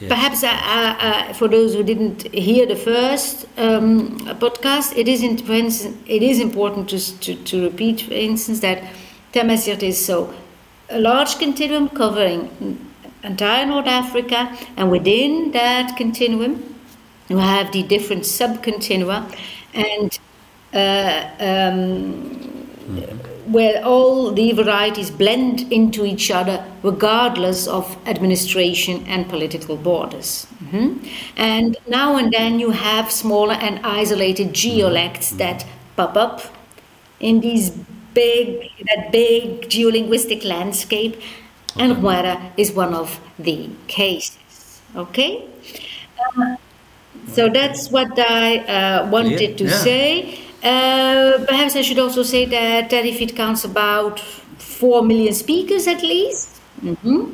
Yes. 0.00 0.08
Perhaps 0.08 0.44
uh, 0.44 0.48
uh, 0.48 0.96
uh, 1.00 1.32
for 1.34 1.46
those 1.48 1.74
who 1.74 1.82
didn't 1.82 2.22
hear 2.32 2.64
the 2.64 2.76
first 2.76 3.44
um, 3.58 4.16
podcast, 4.38 4.96
it 4.96 5.08
is, 5.08 5.22
in, 5.22 5.36
for 5.36 5.52
instance, 5.52 5.94
it 6.06 6.22
is 6.22 6.40
important 6.40 6.88
to, 6.88 6.98
to, 7.20 7.34
to 7.34 7.64
repeat, 7.64 8.02
for 8.02 8.14
instance, 8.14 8.60
that 8.60 8.82
Tamazight 9.34 9.82
is 9.82 10.02
so 10.02 10.32
a 10.88 10.98
large 10.98 11.38
continuum 11.38 11.88
covering 11.90 12.48
entire 13.22 13.66
North 13.66 13.88
Africa, 13.88 14.56
and 14.76 14.90
within 14.90 15.50
that 15.52 15.96
continuum, 15.98 16.62
you 17.30 17.38
have 17.38 17.72
the 17.72 17.82
different 17.84 18.24
subcontinua, 18.24 19.18
and 19.74 20.18
uh, 20.74 21.30
um, 21.40 22.66
where 23.46 23.84
all 23.84 24.32
the 24.32 24.52
varieties 24.52 25.10
blend 25.10 25.60
into 25.72 26.04
each 26.04 26.30
other 26.30 26.64
regardless 26.82 27.66
of 27.66 27.96
administration 28.06 29.04
and 29.08 29.28
political 29.28 29.76
borders. 29.76 30.46
Mhm. 30.64 30.98
And 31.36 31.76
now 31.88 32.16
and 32.16 32.32
then 32.32 32.60
you 32.60 32.70
have 32.70 33.10
smaller 33.10 33.54
and 33.54 33.80
isolated 33.84 34.52
geolects 34.52 35.30
that 35.38 35.64
pop 35.96 36.16
up 36.16 36.42
in 37.18 37.40
these 37.40 37.70
big 38.14 38.46
that 38.86 39.10
big 39.12 39.68
geolinguistic 39.68 40.44
landscape 40.44 41.20
and 41.76 41.96
Huara 41.96 42.36
is 42.56 42.72
one 42.72 42.94
of 42.94 43.20
the 43.38 43.68
cases. 43.88 44.80
Okay? 44.96 45.44
Uh, 46.18 46.56
so 47.34 47.48
that's 47.48 47.90
what 47.90 48.18
I 48.18 48.58
uh, 48.58 49.10
wanted 49.10 49.40
Yeah, 49.52 49.56
to 49.56 49.64
yeah. 49.64 49.76
say. 49.88 50.38
Uh, 50.62 51.44
perhaps 51.46 51.74
I 51.76 51.82
should 51.82 51.98
also 51.98 52.22
say 52.22 52.44
that 52.46 52.90
Terifit 52.90 53.34
counts 53.34 53.64
about 53.64 54.20
4 54.58 55.02
million 55.04 55.32
speakers 55.34 55.86
at 55.86 56.02
least. 56.02 56.60
Mm-hmm. 56.84 57.32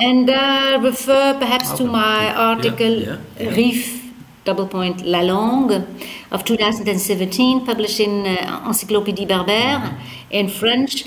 And 0.00 0.30
uh, 0.30 0.78
refer 0.82 1.34
perhaps 1.38 1.72
to 1.72 1.84
my 1.84 2.32
article, 2.34 2.94
yeah. 3.02 3.18
RIF 3.38 4.04
double 4.44 4.66
point 4.68 5.04
La 5.04 5.20
Langue 5.20 5.84
of 6.30 6.44
2017, 6.44 7.66
published 7.66 8.00
in 8.00 8.24
uh, 8.26 8.62
Encyclopédie 8.68 9.26
Berbère 9.26 9.80
Mm-hmm. 9.80 10.30
in 10.30 10.48
French, 10.48 11.04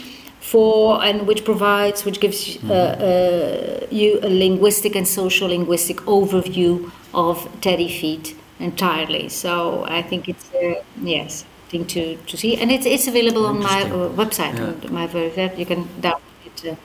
for 0.52 1.04
and 1.08 1.28
which 1.28 1.44
provides, 1.46 2.06
which 2.06 2.20
gives 2.20 2.40
uh, 2.58 2.60
Mm-hmm. 2.62 3.04
uh, 3.10 3.88
you 4.02 4.20
a 4.24 4.30
linguistic 4.30 4.96
and 4.96 5.08
social 5.08 5.48
linguistic 5.50 5.98
overview 6.18 6.72
of 7.14 7.38
Terrifit 7.62 8.36
entirely. 8.60 9.30
So 9.30 9.86
I 9.88 10.02
think 10.10 10.28
it's 10.30 10.48
uh, 10.54 10.84
yes 11.14 11.46
thing 11.70 11.86
to, 11.88 12.18
to 12.30 12.38
see, 12.38 12.58
and 12.62 12.70
it's 12.72 12.86
it's 12.86 13.08
available 13.08 13.46
on 13.46 13.58
my 13.60 13.80
uh, 13.84 14.10
website, 14.22 14.56
Yeah. 14.58 14.88
on 14.88 14.94
my 15.00 15.08
website. 15.08 15.58
You 15.58 15.66
can 15.66 15.82
download 16.02 16.46
it. 16.50 16.58
Uh, 16.72 16.76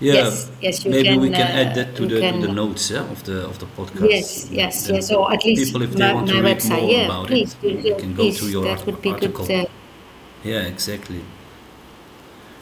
Yeah, 0.00 0.14
Yes, 0.14 0.50
yes, 0.60 0.84
you 0.84 0.90
maybe 0.90 1.16
we 1.16 1.30
can, 1.30 1.36
can 1.46 1.50
uh, 1.56 1.60
add 1.60 1.74
that 1.76 1.96
to 1.96 2.06
the, 2.06 2.20
to 2.20 2.20
can- 2.20 2.40
the 2.40 2.48
notes 2.48 2.90
yeah, 2.90 3.10
of 3.10 3.22
the 3.24 3.44
of 3.46 3.58
the 3.58 3.66
podcast. 3.66 4.10
Yes, 4.10 4.50
yes, 4.50 4.88
yes. 4.88 5.10
Or 5.10 5.32
at 5.32 5.44
least 5.44 5.72
people, 5.72 5.82
if 5.82 5.92
they 5.94 6.06
my, 6.06 6.12
want 6.12 6.28
to 6.28 6.34
my 6.34 6.40
read 6.40 6.58
website. 6.58 6.82
more 6.82 6.90
Yeah, 6.90 7.04
about 7.06 7.26
please, 7.26 7.54
it, 7.54 7.60
do, 7.60 7.68
you 7.68 7.94
yeah, 7.94 7.96
can 7.96 8.14
go 8.14 8.22
please. 8.22 8.38
through 8.38 8.48
your 8.48 8.64
that 8.64 8.84
would 8.86 9.00
be 9.00 9.10
article. 9.12 9.46
good. 9.46 9.50
Uh, 9.50 9.66
Yeah, 10.44 10.62
exactly. 10.62 11.22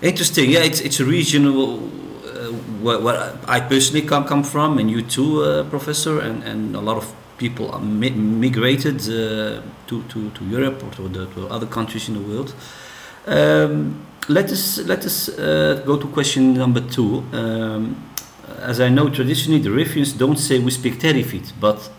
Interesting. 0.01 0.51
Yeah, 0.51 0.61
it's 0.65 0.81
it's 0.81 1.01
a 1.01 1.05
region 1.05 1.47
uh, 1.47 1.53
where, 2.83 2.99
where 3.01 3.39
I 3.47 3.61
personally 3.61 4.07
come 4.07 4.25
come 4.25 4.43
from, 4.45 4.79
and 4.79 4.91
you 4.91 5.03
too, 5.03 5.43
uh, 5.43 5.65
professor, 5.65 6.21
and, 6.21 6.43
and 6.45 6.77
a 6.77 6.81
lot 6.81 6.97
of 6.97 7.13
people 7.39 7.79
mi- 7.81 8.11
migrated 8.11 9.01
uh, 9.03 9.63
to, 9.89 10.03
to, 10.09 10.31
to 10.31 10.45
Europe 10.45 10.83
or 10.85 10.91
to, 10.95 11.09
the, 11.09 11.27
to 11.35 11.49
other 11.49 11.67
countries 11.67 12.09
in 12.09 12.15
the 12.15 12.21
world. 12.21 12.55
Um, 13.27 14.05
let 14.29 14.51
us 14.53 14.79
let 14.87 15.05
us 15.05 15.29
uh, 15.29 15.83
go 15.85 15.97
to 15.97 16.07
question 16.09 16.55
number 16.55 16.81
two. 16.81 17.25
Um, 17.33 17.97
as 18.61 18.81
I 18.81 18.89
know, 18.89 19.09
traditionally 19.09 19.61
the 19.61 19.71
Riffians 19.71 20.17
don't 20.17 20.39
say 20.39 20.59
we 20.59 20.71
speak 20.71 21.01
Terrifit, 21.01 21.53
but 21.61 21.91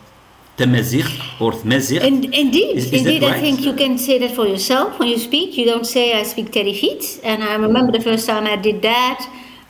Temezigh 0.57 1.41
or 1.41 1.51
Tmezigh. 1.51 2.01
And 2.01 2.25
indeed, 2.25 2.77
Is- 2.77 2.93
is 2.93 2.93
indeed, 2.93 3.23
I 3.23 3.39
think 3.39 3.61
you 3.61 3.73
can 3.73 3.97
say 3.97 4.19
that 4.19 4.31
for 4.31 4.47
yourself 4.47 4.99
when 4.99 5.07
you 5.09 5.17
speak. 5.17 5.57
You 5.57 5.65
don't 5.65 5.85
say 5.85 6.13
I 6.13 6.23
speak 6.23 6.51
Terrifit. 6.51 7.19
And 7.23 7.43
I 7.43 7.55
remember 7.55 7.91
the 7.91 8.03
first 8.03 8.27
time 8.27 8.45
I 8.45 8.55
did 8.55 8.81
that 8.83 9.19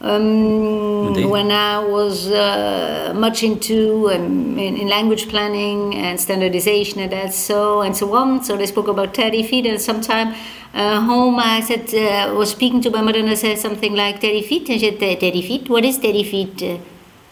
um, 0.02 1.14
when 1.30 1.52
I 1.52 1.80
was 1.80 2.30
uh, 2.30 3.14
much 3.16 3.44
into 3.44 4.12
um, 4.12 4.60
in, 4.60 4.76
in 4.76 4.88
language 4.90 5.30
planning 5.30 5.96
and 5.96 6.20
standardization 6.20 7.00
and 7.00 7.12
that 7.14 7.34
so 7.34 7.82
and 7.82 7.96
so 7.96 8.14
on. 8.14 8.44
So 8.44 8.58
they 8.58 8.66
spoke 8.66 8.90
about 8.90 9.14
Terrifit, 9.14 9.66
and 9.66 9.80
sometime 9.82 10.36
uh, 10.74 11.00
home 11.02 11.40
I 11.40 11.62
said 11.62 11.94
uh, 11.94 12.34
was 12.36 12.52
speaking 12.52 12.82
to 12.82 12.90
my 12.90 13.02
mother 13.02 13.20
and 13.20 13.30
I 13.30 13.36
said 13.36 13.58
something 13.58 13.96
like 13.96 14.20
Terrifit, 14.20 14.70
and 14.70 14.80
she 14.82 14.90
said 14.92 15.00
Terrifit. 15.00 15.70
What 15.70 15.86
is 15.86 15.98
Terrifit? 16.00 16.82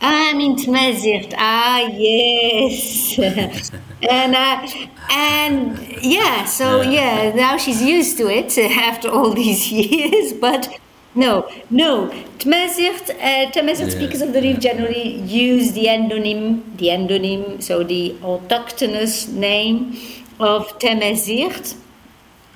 I'm 0.01 0.39
in 0.41 0.55
Tmazirt. 0.55 1.33
Ah, 1.37 1.87
yes. 1.87 3.17
and 4.09 4.35
uh, 4.35 4.67
and 5.11 5.77
yeah, 6.01 6.45
so 6.45 6.81
yeah, 6.81 7.31
now 7.35 7.57
she's 7.57 7.81
used 7.83 8.17
to 8.17 8.27
it 8.27 8.57
after 8.89 9.09
all 9.09 9.31
these 9.31 9.71
years. 9.83 10.33
But 10.33 10.79
no, 11.13 11.47
no, 11.69 12.09
Tmazirt, 12.39 13.09
uh, 13.11 13.51
Tamazirt 13.51 13.89
Yeah, 13.91 13.95
speakers 13.95 14.21
of 14.21 14.33
the 14.33 14.41
Reef 14.41 14.59
generally 14.59 15.19
use 15.21 15.73
the 15.73 15.85
endonym, 15.85 16.77
the 16.77 16.87
endonym, 16.87 17.61
so 17.61 17.83
the 17.83 18.15
autochthonous 18.21 19.27
name 19.31 19.97
of 20.39 20.79
Tamazirt 20.79 21.75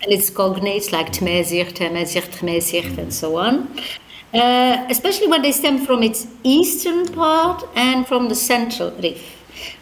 and 0.01 0.11
its 0.11 0.29
cognates 0.29 0.91
like 0.91 1.11
Tmezir, 1.11 1.71
Temezir, 1.73 2.23
Tmezir, 2.23 2.97
and 2.97 3.13
so 3.13 3.37
on. 3.37 3.69
Uh, 4.35 4.85
especially 4.89 5.27
when 5.27 5.41
they 5.41 5.51
stem 5.51 5.85
from 5.85 6.03
its 6.03 6.27
eastern 6.43 7.07
part 7.07 7.63
and 7.75 8.05
from 8.05 8.27
the 8.27 8.35
central 8.35 8.91
reef. 8.91 9.23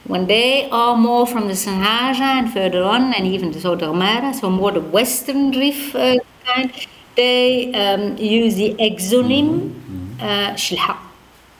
When 0.05 0.27
they 0.27 0.69
are 0.69 0.95
more 0.95 1.25
from 1.25 1.47
the 1.47 1.53
Sanhaja 1.55 2.21
and 2.39 2.53
further 2.53 2.83
on, 2.83 3.13
and 3.15 3.25
even 3.25 3.51
the 3.51 3.59
Sodermara, 3.59 4.35
so 4.35 4.51
more 4.51 4.71
the 4.71 4.81
western 4.81 5.51
reef 5.51 5.95
uh, 5.95 6.17
kind, 6.45 6.71
they 7.15 7.73
um, 7.73 8.15
use 8.17 8.55
the 8.55 8.75
exonym 8.75 9.73
uh, 10.19 10.53
Shilha. 10.53 10.97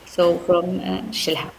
So 0.06 0.38
from 0.39 0.80
uh, 0.80 1.02
Shilha. 1.12 1.50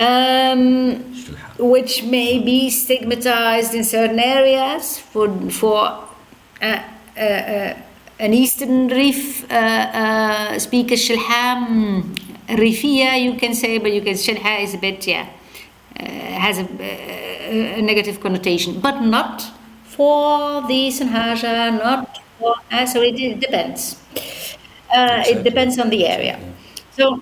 Um, 0.00 1.14
which 1.58 2.02
may 2.02 2.38
be 2.40 2.70
stigmatized 2.70 3.74
in 3.74 3.84
certain 3.84 4.18
areas 4.18 4.98
for 4.98 5.28
for 5.50 6.04
uh, 6.60 6.82
uh, 7.16 7.20
uh, 7.20 7.76
an 8.18 8.32
Eastern 8.32 8.88
Reef 8.88 9.44
uh, 9.50 9.54
uh, 9.54 10.58
speaker 10.58 10.94
Shilha 10.94 11.66
mm, 11.66 12.02
Rifia 12.48 13.20
you 13.22 13.34
can 13.34 13.54
say 13.54 13.78
but 13.78 13.92
you 13.92 14.00
can 14.02 14.14
Shilha 14.14 14.62
is 14.62 14.74
a 14.74 14.78
bit 14.78 15.06
yeah 15.06 15.28
uh, 16.00 16.04
has 16.04 16.58
a, 16.58 16.66
a, 16.80 17.78
a 17.78 17.82
negative 17.82 18.20
connotation 18.20 18.80
but 18.80 19.00
not 19.00 19.42
for 19.84 20.62
the 20.68 20.88
Sanhaja 20.88 21.76
not 21.82 22.18
for 22.38 22.54
uh, 22.72 22.86
so 22.86 23.02
it, 23.02 23.14
it 23.18 23.40
depends 23.40 23.96
uh, 24.14 25.18
Exactly. 25.20 25.32
it 25.32 25.44
depends 25.44 25.78
on 25.78 25.90
the 25.90 26.06
area 26.06 26.38
so 26.90 27.20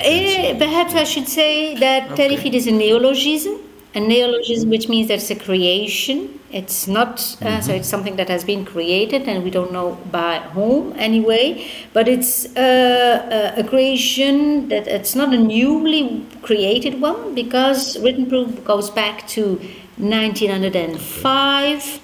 Eh, 0.00 0.58
perhaps 0.58 0.94
I 0.94 1.04
should 1.04 1.26
say 1.26 1.74
that 1.76 2.10
Okay. 2.12 2.28
Terrifit 2.28 2.52
is 2.52 2.66
a 2.66 2.70
neologism. 2.70 3.54
A 3.94 4.00
neologism, 4.00 4.68
which 4.68 4.88
means 4.90 5.08
that 5.08 5.14
it's 5.14 5.30
a 5.30 5.34
creation. 5.36 6.39
It's 6.52 6.88
not, 6.88 7.20
uh, 7.40 7.44
Mm-hmm. 7.46 7.60
so 7.62 7.72
it's 7.72 7.88
something 7.88 8.16
that 8.16 8.28
has 8.28 8.42
been 8.44 8.64
created, 8.64 9.28
and 9.28 9.44
we 9.44 9.50
don't 9.50 9.70
know 9.72 9.98
by 10.10 10.38
whom 10.52 10.92
anyway. 10.98 11.64
But 11.92 12.08
it's 12.08 12.46
uh, 12.56 13.52
a, 13.56 13.60
a 13.60 13.64
creation 13.64 14.68
that 14.68 14.88
it's 14.88 15.14
not 15.14 15.32
a 15.32 15.38
newly 15.38 16.26
created 16.42 17.00
one 17.00 17.34
because 17.36 17.96
written 18.00 18.26
proof 18.26 18.64
goes 18.64 18.90
back 18.90 19.28
to 19.28 19.60
1905 19.98 22.00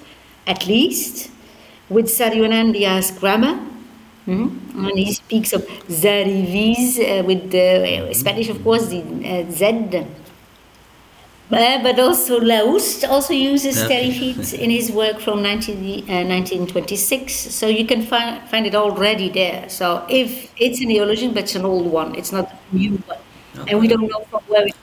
at 0.47 0.65
least 0.67 1.29
with 1.89 2.05
Sarrionandia's 2.07 3.11
grammar. 3.19 3.59
Mhm. 4.27 4.49
And 4.87 4.97
he 4.99 5.11
speaks 5.13 5.53
of 5.53 5.61
Zariviz 5.89 6.99
uh, 6.99 7.23
with 7.23 7.51
the 7.51 8.09
uh, 8.09 8.13
Spanish, 8.13 8.49
of 8.49 8.61
course, 8.63 8.87
the 8.87 9.01
uh, 9.01 9.51
Z. 9.51 10.05
But 11.49 11.99
also 11.99 12.39
Laoust 12.41 13.07
also 13.09 13.33
uses 13.33 13.83
Okay. 13.83 14.09
Terrifit 14.09 14.53
in 14.53 14.69
his 14.69 14.91
work 14.91 15.19
from 15.19 15.41
19, 15.41 16.09
uh, 16.09 16.23
1926. 16.23 17.33
So 17.33 17.67
you 17.67 17.85
can 17.85 18.01
find, 18.01 18.47
find 18.49 18.67
it 18.67 18.75
already 18.75 19.29
there. 19.29 19.69
So 19.69 20.05
if 20.09 20.51
it's 20.57 20.81
a 20.81 20.85
neologism, 20.85 21.33
but 21.33 21.43
it's 21.43 21.55
an 21.55 21.65
old 21.65 21.87
one, 21.87 22.15
it's 22.15 22.31
not 22.31 22.51
a 22.51 22.75
new 22.75 22.97
one. 23.05 23.19
And 23.67 23.79
we 23.79 23.87
don't 23.87 24.07
know 24.07 24.25
from 24.29 24.41
where 24.47 24.65
it. 24.67 24.75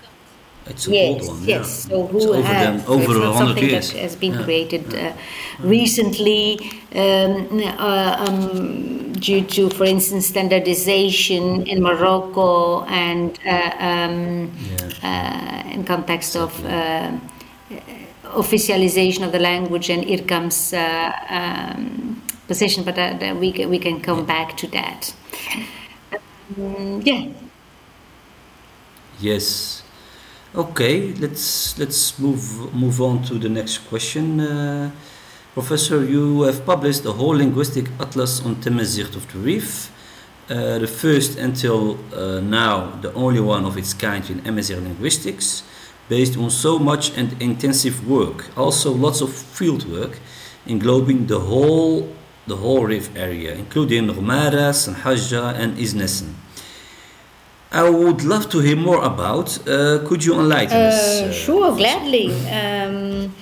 It's 0.66 0.88
a 0.88 0.92
Yes, 0.92 1.02
old 1.02 1.22
one. 1.22 1.42
yeah. 1.44 1.58
yes. 1.58 1.86
So 1.88 2.06
who 2.06 2.16
It's 2.16 2.26
over 2.34 2.78
so 2.88 2.98
over 2.98 3.02
it's 3.02 3.18
a 3.18 3.32
hundred 3.32 3.34
something 3.34 3.64
years. 3.64 3.92
that 3.92 3.92
has 3.92 4.16
been 4.16 4.34
Yeah. 4.34 4.44
created 4.44 4.94
uh, 4.94 5.12
recently 5.62 6.58
um, 6.94 7.60
uh, 7.78 8.16
um, 8.28 9.12
due 9.12 9.42
to, 9.42 9.70
for 9.70 9.84
instance, 9.84 10.26
standardization 10.26 11.62
in 11.66 11.82
Morocco 11.82 12.84
and 12.84 13.38
uh, 13.46 13.70
um, 13.78 14.52
uh, 15.02 15.62
in 15.72 15.84
context 15.84 16.36
of 16.36 16.64
uh, 16.64 17.12
officialization 18.24 19.24
of 19.24 19.32
the 19.32 19.38
language 19.38 19.90
and 19.90 20.04
IRCAM's 20.04 20.72
uh, 20.72 21.12
um, 21.28 22.22
position. 22.48 22.84
But 22.84 22.96
we 23.38 23.52
can, 23.52 23.70
we 23.70 23.78
can 23.78 24.00
come 24.00 24.24
back 24.26 24.56
to 24.58 24.66
that. 24.68 25.14
Um, 26.56 27.02
yeah. 27.04 27.28
Yes. 29.18 29.83
Okay, 30.56 31.12
let's 31.14 31.76
let's 31.80 32.16
move 32.20 32.72
move 32.72 33.00
on 33.00 33.24
to 33.24 33.40
the 33.40 33.48
next 33.48 33.78
question. 33.88 34.38
Uh, 34.38 34.92
Professor, 35.52 36.04
you 36.04 36.42
have 36.42 36.64
published 36.64 37.04
a 37.06 37.10
whole 37.10 37.34
linguistic 37.34 37.86
atlas 37.98 38.40
on 38.40 38.54
Tamazight 38.62 39.16
of 39.16 39.26
the 39.32 39.38
Reef, 39.40 39.90
uh, 40.48 40.78
the 40.78 40.86
first 40.86 41.38
until 41.38 41.98
uh, 42.14 42.38
now 42.38 42.90
the 43.02 43.12
only 43.14 43.40
one 43.40 43.64
of 43.64 43.76
its 43.76 43.92
kind 43.92 44.30
in 44.30 44.46
Amazigh 44.46 44.78
linguistics, 44.78 45.64
based 46.08 46.36
on 46.36 46.50
so 46.50 46.78
much 46.78 47.10
and 47.18 47.34
intensive 47.42 48.06
work, 48.08 48.56
also 48.56 48.92
lots 48.92 49.20
of 49.20 49.32
field 49.32 49.90
work, 49.90 50.20
englobing 50.68 51.26
the 51.26 51.40
whole 51.40 52.14
the 52.46 52.54
whole 52.54 52.86
reef 52.86 53.10
area, 53.16 53.54
including 53.54 54.06
Rumara, 54.06 54.70
Sanhaja, 54.70 55.52
and 55.58 55.76
Isnesen. 55.78 56.43
I 57.74 57.90
would 57.90 58.22
love 58.22 58.48
to 58.50 58.60
hear 58.60 58.76
more 58.76 59.02
about. 59.02 59.58
Uh, 59.68 59.98
could 60.06 60.24
you 60.24 60.34
enlighten 60.38 60.76
us? 60.76 61.20
Uh, 61.20 61.24
uh, 61.24 61.32
sure, 61.32 61.76
gladly. 61.76 62.28
Um, 62.48 63.34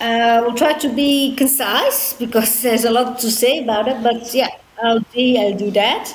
I 0.00 0.40
will 0.42 0.54
try 0.54 0.74
to 0.74 0.88
be 0.90 1.34
concise 1.34 2.12
because 2.12 2.60
there's 2.60 2.84
a 2.84 2.90
lot 2.90 3.18
to 3.20 3.30
say 3.30 3.64
about 3.64 3.88
it, 3.88 4.02
but 4.02 4.34
yeah, 4.34 4.50
I'll 4.82 5.00
do, 5.00 5.36
I'll 5.38 5.56
do 5.56 5.70
that. 5.70 6.12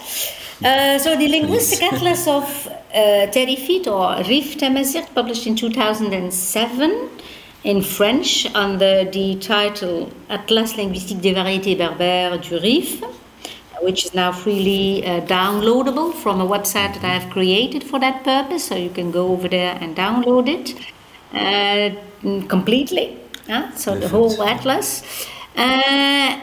Uh, 0.63 1.00
so, 1.00 1.17
the 1.17 1.28
Linguistic 1.28 1.82
Atlas 1.82 2.28
of 2.28 2.67
uh, 2.67 3.26
Terrifit 3.32 3.88
or 3.88 4.24
Rif 4.30 4.60
Tamazight, 4.60 5.13
published 5.15 5.48
in 5.48 5.56
2007 5.56 7.10
in 7.63 7.82
French 7.82 8.46
under 8.54 9.06
the 9.06 9.36
title 9.38 10.12
Atlas 10.30 10.78
linguistique 10.78 11.19
des 11.19 11.34
variétés 11.34 11.76
berbères 11.76 12.39
du 12.39 12.56
Rif, 12.58 13.02
which 13.84 14.06
is 14.06 14.13
now 14.13 14.32
freely 14.32 15.06
uh, 15.06 15.22
downloadable 15.22 16.13
from 16.13 16.41
a 16.41 16.46
website 16.46 16.93
that 16.96 17.04
I 17.04 17.13
have 17.19 17.32
created 17.32 17.84
for 17.84 18.00
that 18.00 18.24
purpose. 18.24 18.65
So 18.65 18.76
you 18.76 18.89
can 18.89 19.12
go 19.12 19.28
over 19.28 19.48
there 19.48 19.78
and 19.80 19.96
download 19.96 20.48
it 20.48 20.67
uh, 21.34 22.48
completely. 22.48 23.19
So 23.76 23.98
the 24.00 24.08
whole 24.08 24.41
atlas. 24.43 25.04
Uh, 25.56 26.39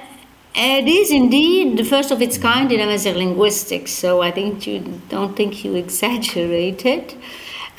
it 0.54 0.88
is 0.88 1.10
indeed 1.10 1.78
the 1.78 1.84
first 1.84 2.10
of 2.10 2.20
its 2.20 2.36
kind 2.36 2.70
in 2.72 2.80
Amazigh 2.80 3.14
linguistics, 3.14 3.92
so 3.92 4.20
I 4.20 4.30
think 4.30 4.66
you 4.66 5.00
don't 5.08 5.36
think 5.36 5.64
you 5.64 5.74
exaggerated. 5.84 7.14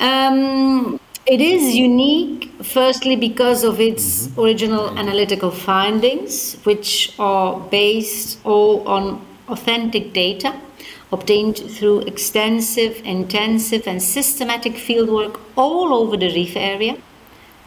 Um, 0.00 0.98
it 1.26 1.40
is 1.40 1.76
unique, 1.76 2.50
firstly, 2.62 3.14
because 3.14 3.62
of 3.62 3.80
its 3.80 4.26
mm-hmm. 4.26 4.40
original 4.40 4.98
analytical 4.98 5.50
findings, 5.50 6.56
which 6.64 7.14
are 7.18 7.60
based 7.70 8.44
all 8.44 8.86
on 8.88 9.24
authentic 9.52 10.12
data 10.12 10.54
obtained 11.12 11.58
through 11.58 12.00
extensive, 12.00 13.00
intensive, 13.04 13.86
and 13.86 14.02
systematic 14.02 14.74
fieldwork 14.74 15.38
all 15.56 15.92
over 15.94 16.16
the 16.16 16.30
reef 16.34 16.56
area. 16.56 16.96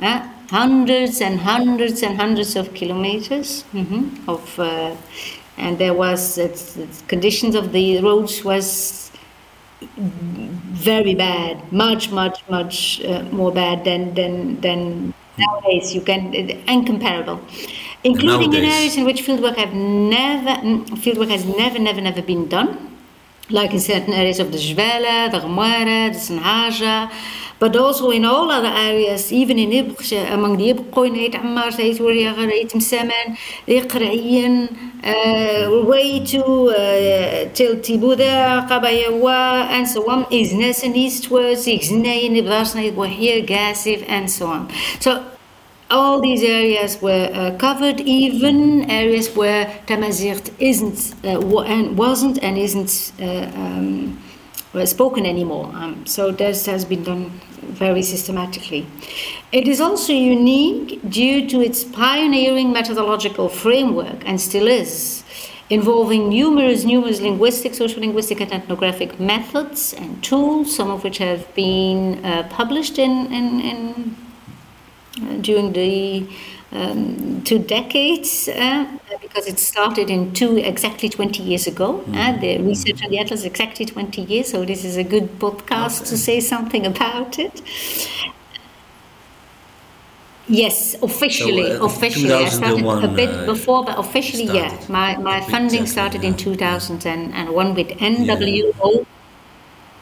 Uh, 0.02 0.28
hundreds 0.50 1.22
and 1.22 1.40
hundreds 1.40 2.04
and 2.04 2.18
hundreds 2.18 2.56
of 2.56 2.74
kilometers 2.74 3.64
mm-hmm, 3.74 4.30
of, 4.30 4.60
uh, 4.60 4.96
and 5.58 5.78
there 5.78 5.94
was 5.94 6.38
uh, 6.38 6.48
the 6.48 6.88
conditions 7.08 7.56
of 7.56 7.72
the 7.72 8.02
roads 8.02 8.44
was 8.44 9.12
very 9.98 11.16
bad, 11.16 11.72
much, 11.72 12.12
much, 12.12 12.44
much 12.50 13.02
uh, 13.06 13.24
more 13.32 13.52
bad 13.52 13.84
than 13.84 14.14
than 14.14 14.60
than 14.62 15.14
nowadays. 15.38 15.94
You 15.94 16.02
can 16.02 16.34
incomparable, 16.68 17.40
including 18.06 18.52
nowadays. 18.52 18.64
in 18.64 18.70
areas 18.78 18.98
in 18.98 19.04
which 19.10 19.22
fieldwork 19.26 19.58
have 19.58 19.74
never 19.74 20.54
fieldwork 21.04 21.30
has 21.30 21.44
never, 21.46 21.80
never, 21.80 22.02
never 22.02 22.22
been 22.22 22.48
done, 22.48 22.70
like 23.50 23.72
in 23.74 23.80
certain 23.80 24.14
areas 24.14 24.40
of 24.40 24.52
the 24.54 24.58
Jbala, 24.58 25.32
the 25.32 25.40
Ghamara, 25.40 26.14
the 26.14 26.22
Sanhaja 26.28 27.12
but 27.60 27.76
also 27.76 28.10
in 28.12 28.26
all 28.26 28.52
other 28.52 28.68
areas, 28.68 29.32
even 29.32 29.58
in 29.58 29.70
Ibq, 29.70 30.34
among 30.34 30.58
the 30.58 30.74
Ibqoin, 30.74 31.16
Eit 31.16 31.34
Ammar, 31.34 31.72
Eit 31.72 32.00
Wariyagar, 32.00 32.52
Eit 32.52 32.72
Msaman, 32.72 33.38
Iqra'iyan, 33.68 34.70
uh, 35.04 35.86
way 35.86 36.20
to 36.26 36.44
uh, 36.70 37.54
Til 37.54 37.78
Tibuda, 37.78 38.68
Qabayawa, 38.68 39.68
and 39.70 39.88
so 39.88 40.10
on, 40.10 40.26
is 40.32 40.52
Nesan 40.52 40.96
eastwards, 40.96 41.66
Ixnayin, 41.66 42.36
Ibdarsna, 42.36 42.94
Wahir, 42.94 43.48
Gasif, 43.48 44.04
and 44.08 44.30
so 44.30 44.48
on. 44.48 44.70
So 45.00 45.24
all 45.90 46.20
these 46.20 46.44
areas 46.44 47.02
were 47.02 47.30
uh, 47.34 47.56
covered, 47.58 48.00
even 48.02 48.90
areas 48.90 49.36
where 49.36 49.66
Tamazight 49.88 50.52
isn't 50.60 51.14
uh, 51.24 51.62
and 51.62 51.98
wasn't 51.98 52.42
and 52.44 52.58
isn't 52.58 53.12
uh, 53.22 53.52
um, 53.56 54.22
spoken 54.86 55.26
anymore. 55.26 55.72
Um, 55.74 56.06
so 56.06 56.32
this 56.32 56.66
has 56.66 56.86
been 56.86 57.04
done 57.04 57.30
very 57.62 58.02
systematically. 58.02 58.86
It 59.52 59.68
is 59.68 59.80
also 59.80 60.12
unique 60.12 61.00
due 61.10 61.48
to 61.50 61.62
its 61.62 61.84
pioneering 61.84 62.72
methodological 62.74 63.48
framework, 63.48 64.24
and 64.26 64.42
still 64.42 64.68
is, 64.68 65.24
involving 65.70 66.30
numerous, 66.30 66.84
numerous 66.84 67.22
linguistic, 67.22 67.74
social 67.76 68.02
linguistic, 68.02 68.42
and 68.42 68.52
ethnographic 68.52 69.20
methods 69.20 69.94
and 69.94 70.24
tools, 70.24 70.76
some 70.76 70.90
of 70.90 71.04
which 71.04 71.20
have 71.20 71.54
been 71.54 72.24
uh, 72.26 72.48
published 72.50 72.98
in, 73.00 73.32
in, 73.32 73.62
in 73.62 74.16
during 75.42 75.74
the 75.74 76.28
um, 76.72 77.42
two 77.44 77.60
decades 77.60 78.50
uh, 78.50 78.86
because 79.22 79.48
it 79.48 79.60
started 79.60 80.10
in 80.10 80.34
two 80.34 80.58
exactly 80.58 81.10
20 81.10 81.42
years 81.44 81.68
ago. 81.68 82.04
Mm. 82.08 82.16
Uh, 82.16 82.40
the 82.40 82.58
research 82.62 83.04
on 83.04 83.10
the 83.12 83.20
atlas 83.20 83.44
exactly 83.44 83.86
20 83.86 84.22
years, 84.24 84.52
so 84.52 84.66
this 84.66 84.84
is 84.84 84.98
a 84.98 85.04
good 85.04 85.40
podcast 85.40 86.02
okay. 86.02 86.10
to 86.10 86.18
say 86.18 86.40
something 86.40 86.86
about 86.86 87.40
it. 87.40 87.62
Yes, 90.48 90.96
officially, 91.02 91.72
so, 91.72 91.82
uh, 91.82 91.86
officially. 91.88 92.34
I 92.34 92.50
started 92.50 92.86
a 92.86 93.08
bit 93.08 93.30
uh, 93.30 93.46
before, 93.48 93.84
but 93.84 93.98
officially, 93.98 94.46
yeah. 94.46 94.80
My, 94.90 95.18
my 95.18 95.42
funding 95.42 95.88
started 95.88 96.22
yeah. 96.22 96.30
in 96.30 96.38
2001 96.38 97.74
with 97.74 97.88
NWO. 97.88 98.74
Yeah 98.84 99.04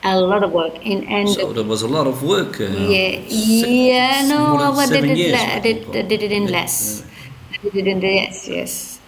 a 0.03 0.19
lot 0.19 0.43
of 0.43 0.51
work 0.51 0.75
in 0.85 1.03
and 1.07 1.29
so 1.29 1.53
there 1.53 1.63
was 1.63 1.81
a 1.81 1.87
lot 1.87 2.07
of 2.07 2.23
work 2.23 2.59
uh, 2.59 2.65
yeah 2.65 3.21
six, 3.27 3.67
yeah 3.67 4.27
no 4.27 4.57
I 4.57 4.85
did 4.87 5.05
it, 5.05 5.17
years, 5.17 5.63
did, 5.63 5.95
I 5.95 6.01
did 6.01 6.23
it 6.23 6.31
in 6.31 6.47
less 6.47 7.05
I 7.53 7.57
did 7.63 7.75
it 7.75 7.87
in 7.87 8.01
yes 8.01 8.47
yes 8.47 8.99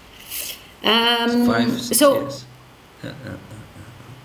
um, 0.83 1.47
Five, 1.47 1.81
so 1.81 2.21
years. 2.21 2.45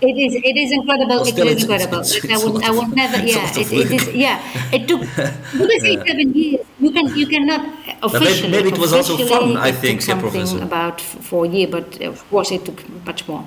It 0.01 0.17
is. 0.17 0.33
It 0.33 0.57
is 0.57 0.71
incredible. 0.71 1.21
Well, 1.21 1.27
it 1.27 1.37
is 1.37 1.63
incredible. 1.63 1.99
It's, 1.99 2.15
it's, 2.15 2.33
I 2.33 2.37
would. 2.43 2.63
I 2.63 2.71
would 2.71 2.95
never. 2.95 3.17
Yeah. 3.31 3.45
It, 3.53 3.71
it 3.71 3.91
is. 3.91 4.07
Yeah. 4.15 4.41
It 4.73 4.87
took. 4.87 5.01
Because 5.61 5.83
yeah. 5.83 6.03
seven 6.05 6.33
years. 6.33 6.65
You 6.79 6.91
can. 6.91 7.05
You 7.15 7.27
cannot 7.27 7.61
officially. 8.01 8.49
Maybe, 8.49 8.63
maybe 8.63 8.69
it 8.69 8.79
was 8.79 8.93
also 8.93 9.15
fun. 9.27 9.57
I 9.57 9.71
think. 9.71 10.01
Something 10.01 10.47
yeah, 10.47 10.63
about 10.63 10.99
four 10.99 11.45
years, 11.45 11.69
but 11.69 12.01
of 12.01 12.27
course 12.29 12.51
it 12.51 12.65
took 12.65 12.81
much 13.05 13.27
more. 13.27 13.45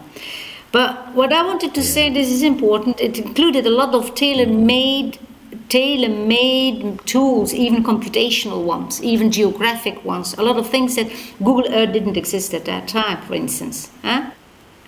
But 0.74 1.14
what 1.14 1.32
I 1.32 1.42
wanted 1.46 1.72
to 1.74 1.84
say, 1.84 2.10
this 2.10 2.28
is 2.32 2.42
important, 2.42 3.00
it 3.00 3.16
included 3.16 3.64
a 3.64 3.70
lot 3.70 3.94
of 3.94 4.16
tailor-made 4.16 5.20
tailor-made 5.68 7.06
tools, 7.06 7.54
even 7.54 7.84
computational 7.84 8.64
ones, 8.64 9.00
even 9.02 9.30
geographic 9.30 10.04
ones, 10.04 10.34
a 10.34 10.42
lot 10.42 10.56
of 10.56 10.68
things 10.68 10.96
that 10.96 11.08
Google 11.38 11.72
Earth 11.72 11.92
didn't 11.92 12.16
exist 12.16 12.52
at 12.54 12.64
that 12.64 12.88
time, 12.88 13.22
for 13.22 13.34
instance. 13.34 13.92
Huh? 14.02 14.30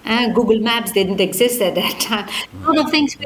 Uh, 0.05 0.29
Google 0.33 0.59
Maps 0.59 0.91
didn't 0.91 1.21
exist 1.21 1.63
at 1.63 1.77
that 1.77 2.01
time. 2.01 2.29
A 2.65 2.73
lot 2.73 2.79
of 2.85 2.91
things, 2.91 3.17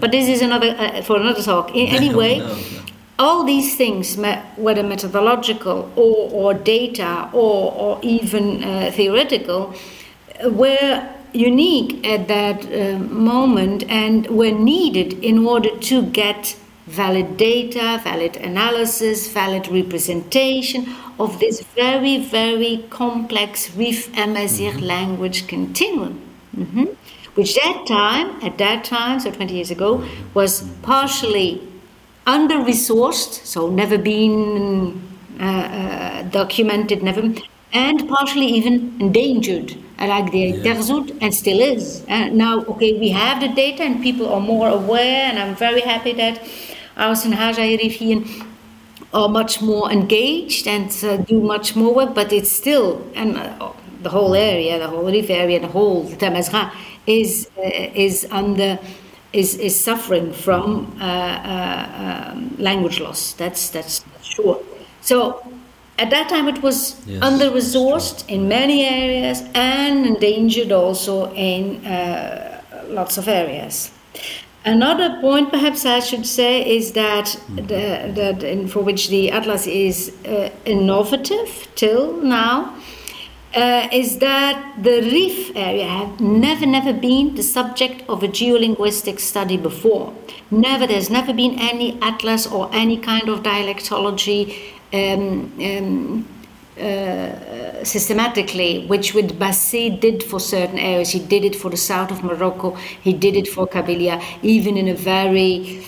but 0.00 0.10
this 0.10 0.28
is 0.28 0.42
another 0.42 0.74
uh, 0.76 1.02
for 1.02 1.16
another 1.20 1.42
talk. 1.42 1.70
Anyway, 1.74 2.38
no, 2.38 2.48
no, 2.48 2.54
no. 2.54 2.80
all 3.20 3.44
these 3.44 3.76
things, 3.76 4.16
whether 4.56 4.82
methodological 4.82 5.90
or, 5.94 6.30
or 6.40 6.54
data 6.54 7.30
or, 7.32 7.72
or 7.72 7.98
even 8.02 8.64
uh, 8.64 8.90
theoretical, 8.92 9.72
were 10.44 11.08
unique 11.32 12.06
at 12.06 12.28
that 12.28 12.64
uh, 12.66 12.98
moment 12.98 13.84
and 13.88 14.26
were 14.28 14.50
needed 14.50 15.12
in 15.24 15.46
order 15.46 15.76
to 15.78 16.02
get 16.02 16.56
valid 16.86 17.36
data, 17.36 18.00
valid 18.02 18.36
analysis, 18.36 19.28
valid 19.28 19.68
representation 19.68 20.94
of 21.18 21.38
this 21.38 21.60
very, 21.74 22.18
very 22.18 22.84
complex 22.90 23.74
Rif 23.76 24.08
Amazigh 24.16 24.70
mm-hmm. 24.70 24.86
language 24.86 25.46
continuum. 25.46 26.20
Mm-hmm. 26.56 26.84
Which 27.34 27.54
that 27.54 27.84
time, 27.86 28.42
at 28.42 28.58
that 28.58 28.84
time, 28.84 29.20
so 29.20 29.30
20 29.30 29.54
years 29.54 29.70
ago, 29.70 30.04
was 30.34 30.62
partially 30.82 31.62
under 32.26 32.56
resourced, 32.56 33.44
so 33.44 33.70
never 33.70 33.96
been 33.96 35.00
uh, 35.38 35.44
uh, 35.44 36.22
documented, 36.22 37.02
never, 37.02 37.22
and 37.72 38.08
partially 38.08 38.46
even 38.46 38.96
endangered 39.00 39.76
like 40.06 40.30
the 40.30 40.38
yeah. 40.38 41.18
and 41.20 41.34
still 41.34 41.60
is. 41.60 42.04
And 42.08 42.36
now, 42.36 42.64
okay, 42.64 42.98
we 42.98 43.08
have 43.10 43.40
the 43.40 43.48
data 43.48 43.82
and 43.82 44.02
people 44.02 44.28
are 44.32 44.40
more 44.40 44.68
aware, 44.68 45.24
and 45.28 45.38
I'm 45.38 45.56
very 45.56 45.80
happy 45.80 46.12
that 46.12 46.40
our 46.96 47.14
Rifian 47.14 48.46
are 49.12 49.28
much 49.28 49.60
more 49.60 49.90
engaged 49.90 50.66
and 50.68 50.90
uh, 51.04 51.16
do 51.16 51.40
much 51.40 51.74
more 51.74 51.94
work, 51.94 52.14
but 52.14 52.32
it's 52.32 52.52
still, 52.52 53.02
and 53.14 53.36
uh, 53.36 53.72
the 54.02 54.10
whole 54.10 54.34
area, 54.34 54.78
the 54.78 54.86
whole 54.86 55.04
Rif 55.04 55.30
area, 55.30 55.58
the 55.60 55.68
whole 55.68 56.04
Tamazight 56.04 56.72
is, 57.06 57.48
uh, 57.58 57.62
is 57.94 58.26
under. 58.30 58.78
Is, 59.30 59.56
is 59.58 59.78
suffering 59.78 60.32
from 60.32 60.96
uh, 61.02 61.04
uh, 61.04 62.32
um, 62.32 62.56
language 62.58 62.98
loss. 62.98 63.34
That's, 63.34 63.68
that's 63.68 64.02
sure. 64.22 64.58
So 65.02 65.42
at 65.98 66.10
that 66.10 66.28
time, 66.28 66.48
it 66.48 66.62
was 66.62 66.96
yes, 67.06 67.22
under 67.22 67.50
resourced 67.50 68.28
in 68.28 68.48
many 68.48 68.84
areas 68.84 69.42
and 69.54 70.06
endangered 70.06 70.72
also 70.72 71.32
in 71.34 71.84
uh, 71.84 72.62
lots 72.88 73.18
of 73.18 73.28
areas. 73.28 73.90
Another 74.64 75.20
point, 75.20 75.50
perhaps 75.50 75.84
I 75.86 76.00
should 76.00 76.26
say, 76.26 76.76
is 76.76 76.92
that 76.92 77.26
mm-hmm. 77.26 77.66
the, 77.66 78.38
that 78.38 78.70
for 78.70 78.80
which 78.80 79.08
the 79.08 79.30
atlas 79.30 79.66
is 79.66 80.14
uh, 80.24 80.50
innovative 80.64 81.68
till 81.74 82.16
now, 82.22 82.76
uh, 83.54 83.88
is 83.90 84.18
that 84.18 84.82
the 84.82 85.00
reef 85.00 85.56
area 85.56 85.86
had 85.86 86.20
never, 86.20 86.66
never 86.66 86.92
been 86.92 87.34
the 87.34 87.42
subject 87.42 88.04
of 88.08 88.22
a 88.22 88.28
geolinguistic 88.28 89.18
study 89.18 89.56
before. 89.56 90.14
Never, 90.50 90.86
there's 90.86 91.10
never 91.10 91.32
been 91.32 91.58
any 91.58 91.98
atlas 92.02 92.46
or 92.46 92.68
any 92.72 92.98
kind 92.98 93.28
of 93.28 93.42
dialectology 93.42 94.77
um, 94.92 95.52
um, 95.60 96.28
uh, 96.80 97.84
systematically, 97.84 98.86
which 98.86 99.14
what 99.14 99.38
Basset 99.38 100.00
did 100.00 100.22
for 100.22 100.38
certain 100.38 100.78
areas. 100.78 101.10
He 101.10 101.18
did 101.18 101.44
it 101.44 101.56
for 101.56 101.70
the 101.70 101.76
south 101.76 102.10
of 102.10 102.22
Morocco, 102.22 102.76
he 103.02 103.12
did 103.12 103.36
it 103.36 103.48
for 103.48 103.66
Kabylia, 103.66 104.22
even 104.42 104.76
in 104.76 104.88
a 104.88 104.94
very 104.94 105.84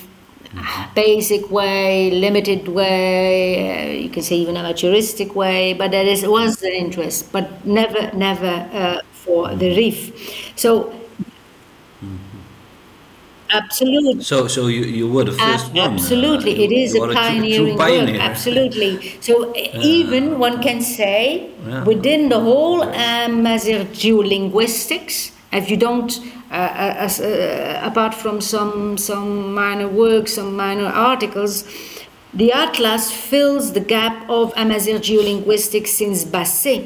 basic 0.95 1.51
way, 1.51 2.11
limited 2.11 2.67
way, 2.69 3.71
uh, 3.71 4.03
you 4.03 4.09
can 4.09 4.23
say 4.23 4.37
even 4.37 4.57
amateuristic 4.57 5.35
way, 5.35 5.75
but 5.75 5.91
there 5.91 6.05
is, 6.05 6.27
was 6.27 6.63
an 6.63 6.73
interest, 6.73 7.31
but 7.33 7.65
never, 7.65 8.11
never 8.17 8.69
uh, 8.73 9.01
for 9.13 9.55
the 9.55 9.77
reef. 9.77 10.53
So 10.57 10.93
Absolutely. 13.53 14.23
So, 14.23 14.47
so 14.49 14.67
you, 14.69 14.83
you 14.83 15.11
were 15.11 15.25
the 15.25 15.33
first 15.33 15.73
one. 15.73 15.95
Absolutely, 15.95 16.53
uh, 16.59 16.65
it 16.65 16.73
is 16.73 16.95
a 16.95 16.99
pioneering 16.99 17.67
true 17.67 17.77
pioneer. 17.77 18.15
work. 18.15 18.23
Absolutely. 18.31 18.93
So 19.21 19.53
even 19.83 20.39
one 20.39 20.63
can 20.63 20.81
say 20.81 21.51
Yeah. 21.67 21.85
within 21.85 22.29
the 22.29 22.41
whole 22.41 22.83
Amazigh 22.83 23.85
geolinguistics, 24.03 25.33
if 25.53 25.71
you 25.71 25.77
don't, 25.77 26.13
uh, 26.51 26.55
uh, 26.55 26.95
as, 27.07 27.21
uh, 27.21 27.81
apart 27.83 28.15
from 28.15 28.41
some 28.41 28.97
some 28.99 29.53
minor 29.55 29.89
works, 29.89 30.35
some 30.35 30.55
minor 30.57 30.87
articles, 30.87 31.65
the 32.35 32.53
atlas 32.53 33.11
fills 33.11 33.73
the 33.73 33.81
gap 33.81 34.29
of 34.31 34.53
Amazigh 34.57 34.99
geolinguistics 35.09 35.89
since 35.89 36.25
Basset. 36.25 36.83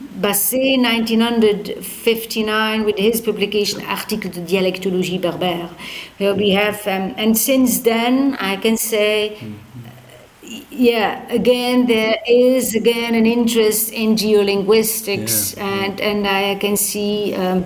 Basset, 0.00 0.78
1959, 0.78 2.84
with 2.84 2.98
his 2.98 3.20
publication 3.20 3.82
Article 3.84 4.30
de 4.30 4.40
dialectologie 4.40 5.18
berbère. 5.18 5.68
Where 6.18 6.34
we 6.34 6.50
have, 6.50 6.86
um, 6.86 7.14
and 7.16 7.36
since 7.36 7.80
then, 7.80 8.36
I 8.40 8.56
can 8.56 8.76
say, 8.76 9.36
yeah, 10.70 11.26
again, 11.30 11.86
there 11.86 12.16
is 12.28 12.74
again 12.76 13.14
an 13.16 13.26
interest 13.26 13.90
in 13.92 14.14
geolinguistics, 14.14 15.56
Yeah. 15.56 15.84
and, 15.84 16.00
and 16.00 16.26
I 16.26 16.54
can 16.54 16.76
see 16.76 17.34
um, 17.34 17.64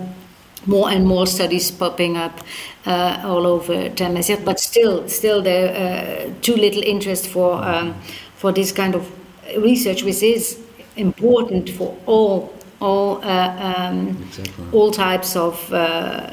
more 0.67 0.89
and 0.91 1.07
more 1.07 1.27
studies 1.27 1.71
popping 1.71 2.17
up 2.17 2.41
uh, 2.87 3.21
all 3.25 3.47
over 3.47 3.91
Tamazight, 3.91 4.43
but 4.45 4.59
still, 4.59 5.07
still 5.09 5.43
there 5.43 5.69
uh, 5.77 6.31
too 6.41 6.57
little 6.57 6.83
interest 6.83 7.29
for 7.29 7.63
um, 7.63 7.95
for 8.37 8.53
this 8.53 8.73
kind 8.73 8.95
of 8.95 9.07
research, 9.59 10.03
which 10.03 10.23
is 10.23 10.57
important 10.97 11.71
for 11.71 11.97
all 12.07 12.53
all 12.81 13.23
uh, 13.25 13.57
um, 13.61 14.17
Exactly. 14.29 14.65
all 14.73 14.91
types 14.91 15.37
of 15.37 15.73
uh, 15.73 16.31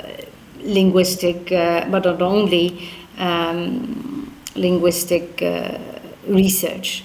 linguistic, 0.64 1.52
uh, 1.52 1.86
but 1.90 2.06
not 2.06 2.22
only 2.22 2.90
um, 3.20 4.34
linguistic 4.56 5.42
uh, 5.42 5.78
research. 6.28 7.04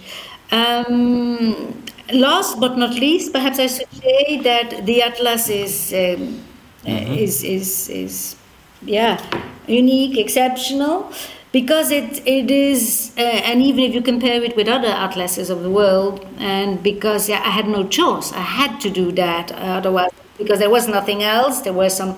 Um, 0.50 1.82
last 2.12 2.58
but 2.60 2.78
not 2.78 2.94
least, 2.94 3.32
perhaps 3.32 3.58
I 3.58 3.66
should 3.66 3.92
say 3.92 4.40
that 4.42 4.86
the 4.86 5.02
atlas 5.02 5.48
is 5.48 5.92
um, 5.92 6.40
uh, 6.86 6.90
is 6.90 7.42
is 7.42 7.88
is 7.88 8.36
yeah 8.84 9.20
unique, 9.66 10.18
exceptional. 10.18 11.10
Because 11.54 11.92
it, 11.92 12.10
it 12.26 12.50
is, 12.50 13.12
uh, 13.16 13.20
and 13.20 13.62
even 13.62 13.84
if 13.84 13.94
you 13.94 14.02
compare 14.02 14.42
it 14.42 14.56
with 14.56 14.66
other 14.68 14.88
atlases 14.88 15.50
of 15.50 15.62
the 15.62 15.70
world, 15.70 16.26
and 16.38 16.82
because 16.82 17.28
yeah, 17.28 17.42
I 17.44 17.50
had 17.58 17.68
no 17.68 17.82
choice, 17.86 18.32
I 18.32 18.40
had 18.60 18.80
to 18.80 18.90
do 18.90 19.12
that. 19.12 19.52
Otherwise, 19.52 20.10
because 20.36 20.58
there 20.58 20.70
was 20.78 20.88
nothing 20.88 21.22
else, 21.22 21.60
there 21.60 21.72
were 21.82 21.90
some 22.00 22.12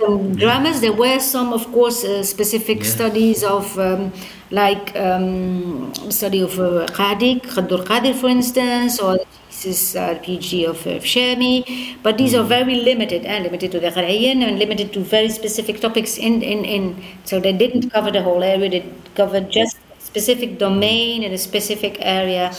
some 0.00 0.36
dramas. 0.36 0.80
There 0.80 0.92
were 0.92 1.18
some, 1.18 1.52
of 1.52 1.64
course, 1.72 2.04
uh, 2.04 2.22
specific 2.22 2.78
Yeah. 2.78 2.90
studies 2.96 3.42
of, 3.42 3.66
um, 3.80 4.12
like 4.52 4.86
um, 4.96 5.92
study 6.18 6.40
of 6.48 6.52
uh, 6.60 6.86
Qadik, 6.98 7.38
Khadur 7.54 7.82
Qadir, 7.84 8.14
for 8.14 8.28
instance, 8.28 9.00
or 9.00 9.18
thesis, 9.60 9.96
uh, 9.96 10.14
PhD 10.22 10.66
of 10.68 10.86
uh, 10.86 10.90
Shami. 11.00 11.96
But 12.02 12.18
these 12.18 12.34
are 12.34 12.44
very 12.44 12.76
limited, 12.76 13.24
and 13.24 13.44
limited 13.44 13.72
to 13.72 13.80
the 13.80 13.88
Qarayan, 13.90 14.42
and 14.46 14.58
limited 14.58 14.92
to 14.94 15.00
very 15.00 15.28
specific 15.28 15.80
topics. 15.80 16.16
In, 16.18 16.42
in, 16.42 16.64
in 16.64 17.02
so 17.24 17.40
they 17.40 17.52
didn't 17.52 17.90
cover 17.90 18.10
the 18.10 18.22
whole 18.22 18.42
area. 18.42 18.70
They 18.70 18.92
covered 19.14 19.50
just 19.50 19.76
a 19.76 20.00
specific 20.00 20.58
domain 20.58 21.22
in 21.22 21.32
a 21.32 21.38
specific 21.38 21.98
area, 22.00 22.52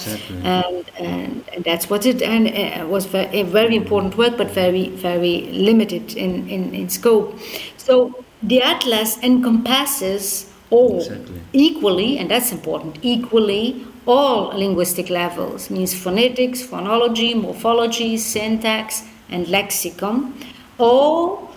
and, 0.44 0.86
and 1.00 1.44
and 1.54 1.64
that's 1.64 1.90
what 1.90 2.06
it 2.06 2.22
and 2.22 2.48
uh, 2.48 2.86
was 2.88 3.06
ve- 3.06 3.30
a 3.32 3.44
very 3.44 3.76
important 3.76 4.18
work, 4.18 4.38
but 4.38 4.52
very 4.52 4.90
very 4.90 5.42
limited 5.52 6.14
in, 6.16 6.48
in, 6.50 6.74
in 6.76 6.90
scope. 6.90 7.38
So 7.78 8.24
the 8.44 8.62
atlas 8.62 9.18
encompasses 9.24 10.46
all 10.70 10.98
Exactly. 11.00 11.42
equally, 11.54 12.18
and 12.20 12.30
that's 12.30 12.52
important. 12.52 13.00
Equally, 13.02 13.86
all 14.06 14.48
linguistic 14.58 15.10
levels 15.10 15.70
means 15.70 15.94
phonetics, 15.94 16.62
phonology, 16.62 17.40
morphology, 17.40 18.18
syntax, 18.18 19.04
and 19.30 19.48
lexicon, 19.48 20.34
all 20.78 21.54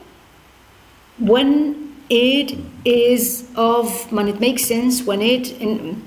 when 1.19 1.95
it 2.11 2.59
is 2.85 3.49
of 3.57 4.11
when 4.13 4.29
it 4.29 4.39
makes 4.41 4.65
sense 4.65 5.03
when 5.03 5.23
it 5.23 5.51
in, 5.61 6.03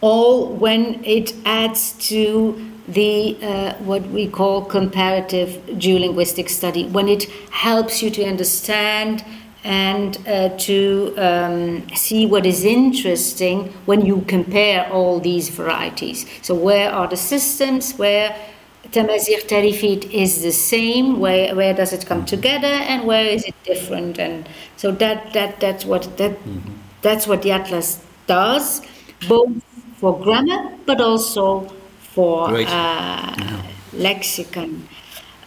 all 0.00 0.48
when 0.48 1.04
it 1.04 1.32
adds 1.44 1.92
to 2.08 2.72
the 2.88 3.36
uh, 3.42 3.74
what 3.74 4.02
we 4.08 4.28
call 4.28 4.64
comparative 4.64 5.50
geolinguistic 5.78 6.48
study 6.48 6.86
when 6.88 7.08
it 7.08 7.24
helps 7.50 8.02
you 8.02 8.10
to 8.10 8.24
understand 8.24 9.24
and 9.66 10.18
uh, 10.28 10.48
to 10.58 11.12
um, 11.18 11.88
see 11.94 12.24
what 12.24 12.46
is 12.46 12.64
interesting 12.64 13.72
when 13.84 14.06
you 14.06 14.20
compare 14.28 14.88
all 14.92 15.18
these 15.18 15.48
varieties 15.48 16.24
so 16.40 16.54
where 16.54 16.90
are 16.92 17.08
the 17.08 17.16
systems 17.16 17.92
where 17.98 18.34
Tamazigh 18.92 19.42
Tarifit 19.48 20.10
is 20.12 20.42
the 20.42 20.52
same. 20.52 21.18
Where 21.18 21.54
where 21.54 21.74
does 21.74 21.92
it 21.92 22.06
come 22.06 22.24
together, 22.24 22.68
and 22.90 23.04
where 23.04 23.26
is 23.26 23.44
it 23.44 23.54
different? 23.64 24.18
And 24.18 24.48
so 24.76 24.92
that 24.92 25.32
that 25.32 25.58
that's 25.60 25.84
what 25.84 26.16
that 26.18 26.38
that's 27.02 27.26
what 27.26 27.42
the 27.42 27.50
atlas 27.52 28.04
does, 28.26 28.82
both 29.28 29.52
for 29.96 30.18
grammar 30.22 30.76
but 30.86 31.00
also 31.00 31.66
for 31.98 32.50
uh, 32.66 33.62
lexicon. 33.92 34.88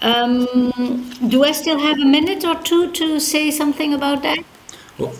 Um, 0.02 1.10
do 1.28 1.44
I 1.44 1.52
still 1.52 1.78
have 1.80 1.98
a 2.00 2.06
minute 2.06 2.46
or 2.46 2.56
two 2.56 2.92
to 2.92 3.20
say 3.20 3.52
something 3.52 3.94
about 3.94 4.24
that? 4.24 4.40
Well, 4.98 5.14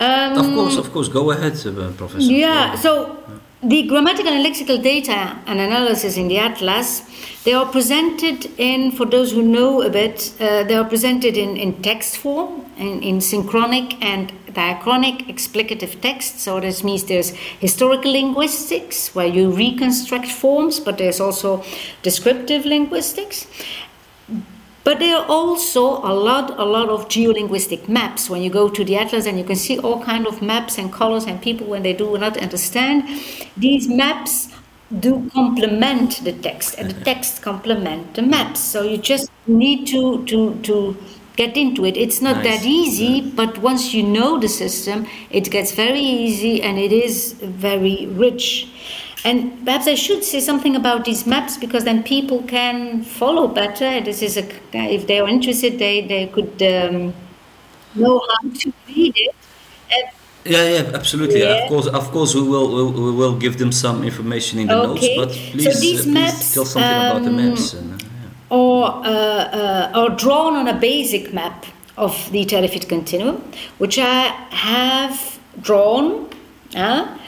Um, 0.00 0.36
of 0.36 0.54
course, 0.54 0.76
of 0.76 0.92
course. 0.92 1.08
Go 1.08 1.30
ahead, 1.30 1.52
uh, 1.64 1.92
Professor. 1.92 2.30
Yeah, 2.32 2.74
so 2.74 3.16
the 3.62 3.82
grammatical 3.86 4.32
and 4.32 4.44
lexical 4.44 4.82
data 4.82 5.38
and 5.46 5.60
analysis 5.60 6.16
in 6.16 6.26
the 6.26 6.38
atlas, 6.38 7.02
they 7.44 7.52
are 7.54 7.66
presented 7.66 8.50
in, 8.58 8.90
for 8.90 9.06
those 9.06 9.30
who 9.32 9.42
know 9.42 9.80
a 9.82 9.88
bit, 9.88 10.32
uh, 10.40 10.64
they 10.64 10.74
are 10.74 10.84
presented 10.84 11.36
in, 11.36 11.56
in 11.56 11.80
text 11.82 12.16
form, 12.18 12.66
in, 12.78 13.00
in 13.02 13.20
synchronic 13.20 14.02
and 14.02 14.32
diachronic 14.54 15.26
explicative 15.28 16.00
text. 16.00 16.40
So 16.40 16.60
this 16.60 16.82
means 16.82 17.04
there's 17.04 17.30
historical 17.60 18.12
linguistics, 18.12 19.14
where 19.14 19.26
you 19.26 19.50
reconstruct 19.50 20.28
forms, 20.28 20.80
but 20.80 20.98
there's 20.98 21.20
also 21.20 21.64
descriptive 22.02 22.64
linguistics. 22.64 23.46
But 24.84 24.98
there 24.98 25.16
are 25.16 25.26
also 25.26 25.98
a 25.98 26.12
lot, 26.12 26.58
a 26.58 26.64
lot 26.64 26.88
of 26.88 27.08
geolinguistic 27.08 27.88
maps. 27.88 28.28
When 28.28 28.42
you 28.42 28.50
go 28.50 28.68
to 28.68 28.84
the 28.84 28.96
atlas, 28.96 29.26
and 29.26 29.38
you 29.38 29.44
can 29.44 29.56
see 29.56 29.78
all 29.78 30.02
kind 30.02 30.26
of 30.26 30.42
maps 30.42 30.76
and 30.76 30.92
colors, 30.92 31.24
and 31.24 31.40
people 31.40 31.68
when 31.68 31.82
they 31.82 31.92
do 31.92 32.18
not 32.18 32.36
understand, 32.36 33.04
these 33.56 33.88
maps 33.88 34.48
do 34.98 35.30
complement 35.32 36.22
the 36.24 36.32
text, 36.32 36.74
and 36.78 36.90
the 36.90 36.94
mm-hmm. 36.94 37.04
text 37.04 37.42
complement 37.42 38.14
the 38.14 38.22
maps. 38.22 38.60
So 38.60 38.82
you 38.82 38.98
just 38.98 39.30
need 39.46 39.86
to 39.86 40.24
to 40.24 40.54
to 40.62 40.96
get 41.36 41.56
into 41.56 41.84
it. 41.84 41.96
It's 41.96 42.20
not 42.20 42.36
Nice. 42.36 42.60
that 42.60 42.66
easy, 42.66 43.20
but 43.20 43.58
once 43.58 43.94
you 43.94 44.02
know 44.02 44.38
the 44.38 44.48
system, 44.48 45.06
it 45.30 45.50
gets 45.50 45.72
very 45.72 46.00
easy, 46.00 46.62
and 46.62 46.78
it 46.78 46.92
is 46.92 47.32
very 47.40 48.06
rich. 48.06 48.68
And 49.24 49.64
perhaps 49.64 49.86
I 49.86 49.94
should 49.94 50.24
say 50.24 50.40
something 50.40 50.74
about 50.74 51.04
these 51.04 51.26
maps 51.26 51.56
because 51.56 51.84
then 51.84 52.02
people 52.02 52.42
can 52.42 53.02
follow 53.04 53.46
better. 53.46 54.00
This 54.00 54.20
is 54.20 54.36
a 54.36 54.44
if 54.74 55.06
they 55.06 55.20
are 55.20 55.28
interested, 55.28 55.78
they 55.78 56.00
they 56.06 56.26
could 56.26 56.60
um, 56.62 57.14
know 57.94 58.20
how 58.28 58.50
to 58.60 58.72
read 58.88 59.14
it. 59.16 59.34
And 59.94 60.06
Yeah, 60.44 60.68
yeah, 60.74 60.90
absolutely. 61.00 61.40
Yeah. 61.40 61.54
Of 61.62 61.68
course, 61.68 61.86
of 61.86 62.10
course, 62.10 62.34
we 62.34 62.42
will, 62.42 62.68
we, 62.74 62.82
we 63.00 63.12
will 63.20 63.36
give 63.38 63.58
them 63.58 63.70
some 63.70 64.02
information 64.02 64.58
in 64.58 64.66
the 64.66 64.74
Okay. 64.74 64.88
notes. 64.88 65.08
But 65.16 65.30
So 65.32 65.50
please, 65.52 65.80
these 65.80 66.00
uh, 66.00 66.04
please 66.04 66.14
maps, 66.14 66.54
tell 66.54 66.64
something 66.64 66.98
about 67.06 67.22
the 67.22 67.30
um, 67.30 67.36
maps. 67.36 67.74
And, 67.74 67.92
uh, 67.92 67.96
yeah. 68.04 68.11
Or, 68.52 68.84
uh, 68.84 69.08
uh, 69.08 69.92
or 69.96 70.10
drawn 70.10 70.54
on 70.54 70.68
a 70.68 70.78
basic 70.78 71.32
map 71.32 71.64
of 71.96 72.30
the 72.32 72.44
Tarifit 72.44 72.88
continuum, 72.88 73.42
which 73.78 73.98
I 73.98 74.26
have 74.50 75.40
drawn 75.62 76.28
uh, 76.76 77.18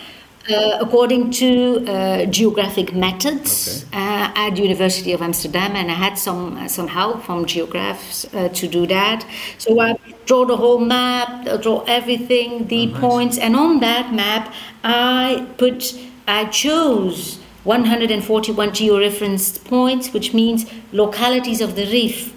uh, 0.51 0.79
according 0.81 1.31
to 1.31 1.85
uh, 1.87 2.27
geographic 2.27 2.95
methods 2.95 3.87
uh, 3.95 4.31
at 4.35 4.59
University 4.59 5.13
of 5.13 5.23
Amsterdam, 5.23 5.75
and 5.75 5.91
I 5.91 5.95
had 5.95 6.19
some 6.19 6.59
uh, 6.59 6.69
some 6.69 6.89
help 6.89 7.23
from 7.23 7.47
geographs 7.47 8.27
uh, 8.35 8.49
to 8.49 8.69
do 8.69 8.87
that. 8.87 9.27
So 9.57 9.81
I 9.81 9.97
draw 10.27 10.45
the 10.45 10.57
whole 10.57 10.81
map, 10.81 11.49
I 11.49 11.57
draw 11.57 11.83
everything, 11.87 12.67
the 12.67 12.87
nice. 12.87 13.01
points, 13.01 13.39
and 13.39 13.57
on 13.57 13.81
that 13.81 14.13
map 14.13 14.53
I 14.83 15.47
put 15.57 15.99
I 16.29 16.45
chose 16.47 17.39
141 17.65 18.71
georeferenced 18.71 19.65
points, 19.65 20.13
which 20.13 20.33
means 20.35 20.67
localities 20.93 21.61
of 21.61 21.77
the 21.77 21.87
reef. 21.87 22.35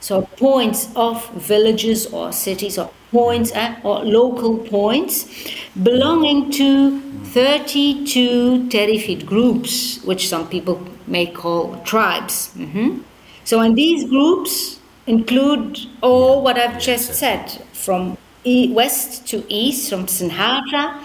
So 0.00 0.22
points 0.22 0.88
of 0.96 1.28
villages 1.30 2.06
or 2.06 2.32
cities 2.32 2.78
or 2.78 2.90
points 3.12 3.52
uh, 3.52 3.76
or 3.84 4.04
local 4.04 4.56
points 4.58 5.26
belonging 5.82 6.50
to 6.52 7.00
32 7.24 8.68
terrified 8.68 9.26
groups, 9.26 10.02
which 10.04 10.28
some 10.28 10.48
people 10.48 10.80
may 11.06 11.26
call 11.26 11.76
tribes. 11.84 12.50
Mhm. 12.56 13.02
So, 13.44 13.60
and 13.60 13.76
these 13.76 14.04
groups 14.08 14.78
include 15.06 15.78
all 16.02 16.42
what 16.42 16.56
I've 16.58 16.78
just 16.78 17.14
said 17.14 17.50
from 17.72 18.16
west 18.44 19.26
to 19.28 19.44
east, 19.52 19.90
from 19.90 20.06
Sanhaja 20.06 21.00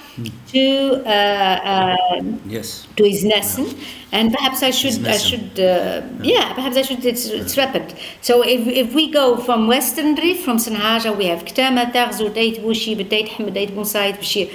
to 0.52 1.04
uh, 1.06 1.10
uh, 1.10 2.22
Yes. 2.48 2.88
to 2.96 3.04
Isnessen, 3.04 3.78
and 4.12 4.32
perhaps 4.34 4.64
I 4.64 4.72
should, 4.72 5.06
I 5.06 5.18
should, 5.18 5.60
uh, 5.60 6.02
yeah, 6.22 6.54
perhaps 6.54 6.78
I 6.78 6.84
should. 6.84 7.06
It's, 7.06 7.26
it's 7.26 7.58
rapid. 7.58 7.94
So 8.22 8.42
if, 8.42 8.66
if 8.68 8.94
we 8.94 9.12
go 9.12 9.36
from 9.38 9.68
Western 9.68 10.16
Reef, 10.16 10.44
from 10.46 10.58
Sanhaja, 10.58 11.16
we 11.16 11.26
have 11.26 11.44
Ktama, 11.44 11.92
Tarzu, 11.92 12.34
Deit 12.34 12.62
Bushi, 12.62 12.96
Deit 12.96 13.28
Hamad, 13.28 13.54
Deit 13.54 13.72
Bunsaid, 13.76 14.18
Bushi, 14.18 14.50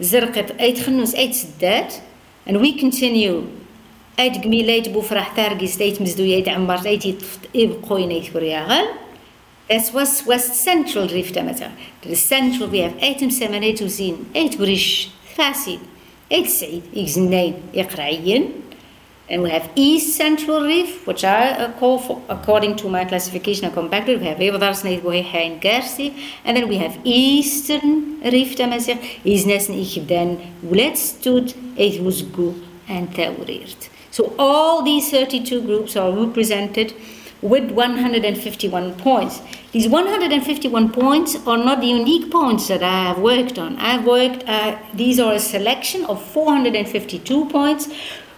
Zirqat, 0.00 0.58
Eit 0.58 0.76
Khnus, 0.76 1.14
Eit 1.14 1.32
Siddat, 1.32 2.00
and 2.46 2.60
we 2.60 2.78
continue. 2.78 3.48
Eit 4.18 4.42
Gmil, 4.42 4.68
Eit 4.68 4.92
Bufrah, 4.92 5.28
Targis, 5.34 5.78
Eit 5.80 5.98
Mizdu, 6.00 6.24
Eit 6.24 6.48
Ammar, 6.48 6.84
Eit 6.84 7.02
Ibqoin, 7.54 8.10
Eit 8.10 8.30
Kuriagal. 8.32 9.05
This 9.68 9.92
was 9.92 10.24
West 10.24 10.54
Central 10.54 11.08
Rift. 11.08 11.34
drift 11.34 11.38
متاع 11.38 11.70
the 12.02 12.14
central 12.14 12.68
we 12.68 12.78
have 12.78 12.94
8 13.00 13.32
7 13.32 13.62
8 14.34 14.58
بريش 14.58 15.08
ثلاثين 15.36 15.78
8 16.30 16.46
سعيد 16.46 16.82
إجزنين 16.96 17.54
يقرعين 17.74 18.50
And 19.28 19.42
we 19.42 19.50
have 19.50 19.68
East 19.74 20.16
Central 20.16 20.62
Rift, 20.62 21.04
which 21.04 21.24
uh, 21.24 21.72
are 21.80 21.98
for, 21.98 22.22
according 22.28 22.76
to 22.76 22.88
my 22.88 23.04
classification, 23.04 23.64
I 23.64 23.70
come 23.70 23.88
back 23.88 24.06
to. 24.06 24.16
We 24.16 24.24
have 24.24 24.38
Eberdarsneid, 24.38 25.00
Boheha, 25.00 25.34
and 25.34 25.60
Guercif. 25.60 26.14
And 26.44 26.56
then 26.56 26.68
we 26.68 26.76
have 26.76 26.96
Eastern 27.02 28.20
Rif, 28.20 28.54
Tamazir, 28.54 28.98
Isnes, 29.24 29.68
and 29.68 29.78
Ichibden, 29.84 30.30
Wletstud, 30.64 31.54
Eithmusgu, 31.74 32.54
and 32.88 33.12
Taurir. 33.12 33.74
So 34.12 34.32
all 34.38 34.82
these 34.82 35.10
32 35.10 35.60
groups 35.62 35.96
are 35.96 36.12
represented 36.12 36.94
with 37.42 37.70
151 37.70 38.94
points. 38.96 39.40
These 39.72 39.88
151 39.88 40.92
points 40.92 41.36
are 41.46 41.58
not 41.58 41.80
the 41.80 41.86
unique 41.86 42.30
points 42.30 42.68
that 42.68 42.82
I 42.82 43.04
have 43.08 43.18
worked 43.18 43.58
on. 43.58 43.76
I've 43.76 44.06
worked, 44.06 44.44
uh, 44.46 44.78
these 44.94 45.20
are 45.20 45.34
a 45.34 45.40
selection 45.40 46.04
of 46.06 46.22
452 46.22 47.48
points, 47.48 47.88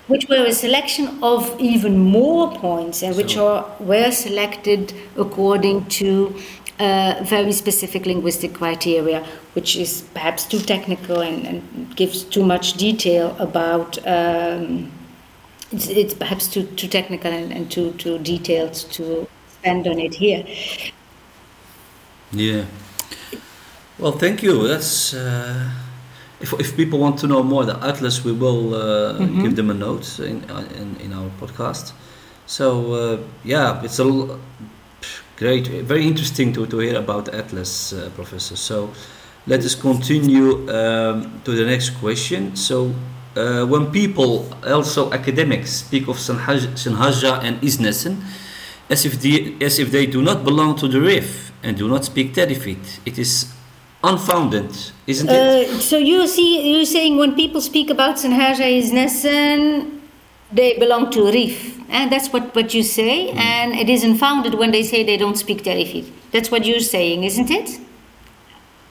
which 0.08 0.26
were 0.28 0.46
a 0.46 0.52
selection 0.52 1.22
of 1.22 1.54
even 1.60 1.98
more 1.98 2.50
points 2.56 3.02
and 3.02 3.14
which 3.16 3.36
are, 3.36 3.70
were 3.78 4.10
selected 4.10 4.94
according 5.16 5.86
to 5.86 6.34
uh, 6.80 7.20
very 7.22 7.52
specific 7.52 8.06
linguistic 8.06 8.54
criteria, 8.54 9.24
which 9.52 9.76
is 9.76 10.02
perhaps 10.14 10.44
too 10.44 10.60
technical 10.60 11.20
and, 11.20 11.46
and 11.46 11.96
gives 11.96 12.22
too 12.22 12.44
much 12.44 12.74
detail 12.74 13.36
about. 13.38 13.98
Um, 14.06 14.92
it's, 15.72 15.88
it's 15.88 16.14
perhaps 16.14 16.48
too, 16.48 16.64
too 16.64 16.88
technical 16.88 17.32
and, 17.32 17.52
and 17.52 17.70
too, 17.70 17.92
too 17.92 18.18
detailed 18.18 18.74
to 18.74 19.28
spend 19.48 19.86
on 19.86 19.98
it 19.98 20.14
here. 20.14 20.44
Yeah. 22.32 22.64
Well, 23.98 24.12
thank 24.12 24.42
you. 24.42 24.68
That's 24.68 25.14
uh, 25.14 25.70
if 26.40 26.52
if 26.60 26.76
people 26.76 26.98
want 26.98 27.18
to 27.20 27.26
know 27.26 27.42
more 27.42 27.64
the 27.64 27.76
atlas, 27.84 28.24
we 28.24 28.32
will 28.32 28.74
uh, 28.74 29.18
Mhm. 29.18 29.42
give 29.42 29.56
them 29.56 29.70
a 29.70 29.74
note 29.74 30.18
in 30.20 30.44
in, 30.80 30.96
in 31.04 31.12
our 31.12 31.30
podcast. 31.40 31.92
So 32.46 32.92
uh, 32.92 33.18
yeah, 33.44 33.82
it's 33.84 33.98
a 33.98 34.04
l- 34.04 34.38
great, 35.36 35.68
very 35.68 36.06
interesting 36.06 36.52
to, 36.54 36.66
to 36.66 36.78
hear 36.78 36.96
about 36.98 37.24
the 37.24 37.34
atlas, 37.36 37.92
uh, 37.92 38.10
Professor. 38.14 38.56
So 38.56 38.90
let 39.46 39.64
us 39.64 39.74
continue 39.74 40.68
um, 40.70 41.40
to 41.44 41.52
the 41.52 41.64
next 41.64 41.90
question. 42.00 42.56
So. 42.56 42.92
Uh, 43.36 43.64
when 43.66 43.90
people, 43.92 44.48
also 44.66 45.12
academics, 45.12 45.70
speak 45.70 46.08
of 46.08 46.16
Sanhaj- 46.16 46.74
Sanhaja 46.74 47.42
and 47.42 47.60
Isnesen, 47.60 48.16
as 48.90 49.04
if, 49.04 49.20
the, 49.20 49.54
as 49.60 49.78
if 49.78 49.92
they 49.92 50.06
do 50.06 50.22
not 50.22 50.44
belong 50.44 50.74
to 50.76 50.88
the 50.88 51.00
Rif 51.00 51.52
and 51.62 51.76
do 51.76 51.88
not 51.88 52.04
speak 52.04 52.34
Tarifit. 52.34 52.98
It 53.06 53.18
is 53.18 53.52
unfounded, 54.02 54.70
isn't 55.06 55.28
it? 55.28 55.68
Uh, 55.68 55.78
so 55.78 55.98
you 55.98 56.26
see, 56.26 56.74
you're 56.74 56.84
saying 56.84 57.16
when 57.16 57.34
people 57.34 57.60
speak 57.60 57.90
about 57.90 58.16
Sanhaja 58.16 58.66
is 58.66 58.92
Nessen, 58.92 60.00
they 60.50 60.78
belong 60.78 61.10
to 61.12 61.30
Rif. 61.30 61.78
And 61.90 62.12
that's 62.12 62.32
what, 62.32 62.54
what 62.54 62.74
you 62.74 62.82
say, 62.82 63.30
and 63.30 63.72
it 63.74 63.88
is 63.88 64.04
unfounded 64.04 64.54
when 64.54 64.72
they 64.72 64.82
say 64.82 65.04
they 65.04 65.16
don't 65.16 65.36
speak 65.36 65.62
Tarifit. 65.62 66.10
That's 66.32 66.50
what 66.50 66.66
you're 66.66 66.80
saying, 66.80 67.24
isn't 67.24 67.50
it? 67.50 67.80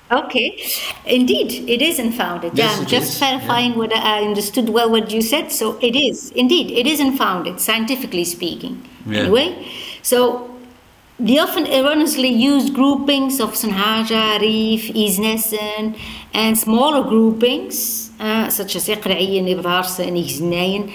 Okay, 0.10 0.58
indeed, 1.06 1.70
it 1.70 1.82
is 1.82 2.00
unfounded. 2.00 2.58
Yes, 2.58 2.72
yeah, 2.72 2.80
I'm 2.80 2.88
just 2.88 3.14
is, 3.14 3.18
clarifying 3.18 3.76
whether 3.76 3.96
I 3.96 4.24
understood 4.24 4.70
well 4.70 4.90
what 4.90 5.12
you 5.12 5.22
said. 5.22 5.52
So 5.52 5.78
it 5.82 5.96
is, 5.96 6.32
indeed, 6.32 6.72
it 6.72 6.88
is 6.88 7.00
unfounded, 7.02 7.60
scientifically 7.60 8.24
speaking. 8.24 8.88
Yeah. 9.06 9.24
Anyway, 9.24 9.68
so 10.02 10.50
the 11.20 11.40
often 11.40 11.66
erroneously 11.68 12.30
used 12.30 12.74
groupings 12.74 13.42
of 13.42 13.54
Sanhaja, 13.54 14.40
Rif, 14.40 14.94
Isnessen, 14.96 15.98
and 16.34 16.58
smaller 16.58 17.04
groupings, 17.04 18.12
uh, 18.20 18.50
such 18.50 18.76
as 18.76 18.88
Iqra'iyin, 18.88 19.46
Ibrarsa, 19.54 20.08
and 20.08 20.16
Iznayin, 20.16 20.94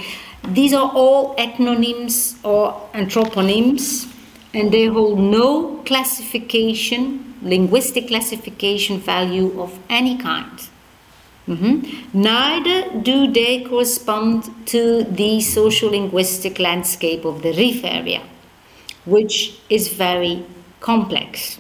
these 0.48 0.72
are 0.72 0.90
all 0.94 1.36
ethnonyms 1.36 2.42
or 2.44 2.88
anthroponyms, 2.94 4.10
and 4.54 4.72
they 4.72 4.86
hold 4.86 5.18
no 5.18 5.82
classification, 5.84 7.31
linguistic 7.42 8.08
classification 8.08 9.00
value 9.00 9.60
of 9.60 9.78
any 9.88 10.16
kind. 10.16 10.60
Mhm. 11.48 11.84
Neither 12.12 12.90
do 13.02 13.26
they 13.32 13.60
correspond 13.60 14.44
to 14.66 15.04
the 15.04 15.40
social 15.40 15.90
linguistic 15.90 16.58
landscape 16.58 17.24
of 17.24 17.42
the 17.42 17.52
Rif 17.52 17.84
area, 17.84 18.20
which 19.04 19.54
is 19.68 19.88
very 19.88 20.44
complex. 20.80 21.58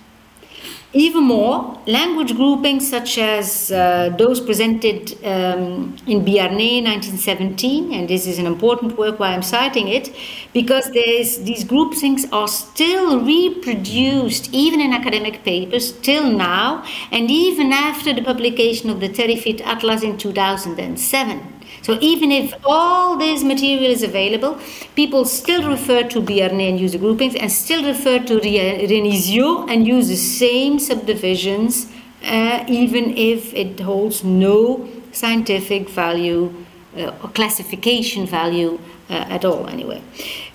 Even 0.94 1.24
more, 1.24 1.78
language 1.86 2.36
groupings 2.36 2.90
such 2.90 3.16
as 3.16 3.72
uh, 3.72 4.14
those 4.18 4.40
presented 4.40 5.12
um, 5.24 5.96
in 6.06 6.22
Biarnay 6.22 6.84
1917, 6.84 7.94
and 7.94 8.10
this 8.10 8.26
is 8.26 8.38
an 8.38 8.44
important 8.44 8.98
work 8.98 9.18
why 9.18 9.28
I'm 9.28 9.42
citing 9.42 9.88
it, 9.88 10.14
because 10.52 10.90
these 10.90 11.64
groupings 11.64 12.26
are 12.30 12.46
still 12.46 13.24
reproduced 13.24 14.52
even 14.52 14.82
in 14.82 14.92
academic 14.92 15.44
papers 15.44 15.92
till 15.92 16.30
now, 16.30 16.84
and 17.10 17.30
even 17.30 17.72
after 17.72 18.12
the 18.12 18.22
publication 18.22 18.90
of 18.90 19.00
the 19.00 19.08
Tarifit 19.08 19.62
Atlas 19.62 20.02
in 20.02 20.18
2007. 20.18 21.51
So 21.82 21.98
even 22.00 22.30
if 22.30 22.54
all 22.64 23.16
this 23.16 23.42
material 23.42 23.90
is 23.90 24.02
available, 24.02 24.58
people 24.94 25.24
still 25.24 25.68
refer 25.68 26.04
to 26.04 26.20
Biarnay 26.20 26.70
and 26.70 26.80
use 26.80 26.92
the 26.92 26.98
groupings, 26.98 27.34
and 27.34 27.50
still 27.50 27.84
refer 27.84 28.18
to 28.20 28.38
Re- 28.38 28.86
Renisio 28.88 29.68
and 29.68 29.86
use 29.86 30.08
the 30.08 30.16
same 30.16 30.78
subdivisions, 30.78 31.90
uh, 32.24 32.64
even 32.68 33.16
if 33.16 33.52
it 33.54 33.80
holds 33.80 34.22
no 34.22 34.88
scientific 35.12 35.88
value 35.88 36.54
uh, 36.96 37.12
or 37.22 37.28
classification 37.30 38.26
value 38.26 38.78
uh, 39.10 39.14
at 39.28 39.44
all, 39.44 39.66
anyway. 39.66 40.00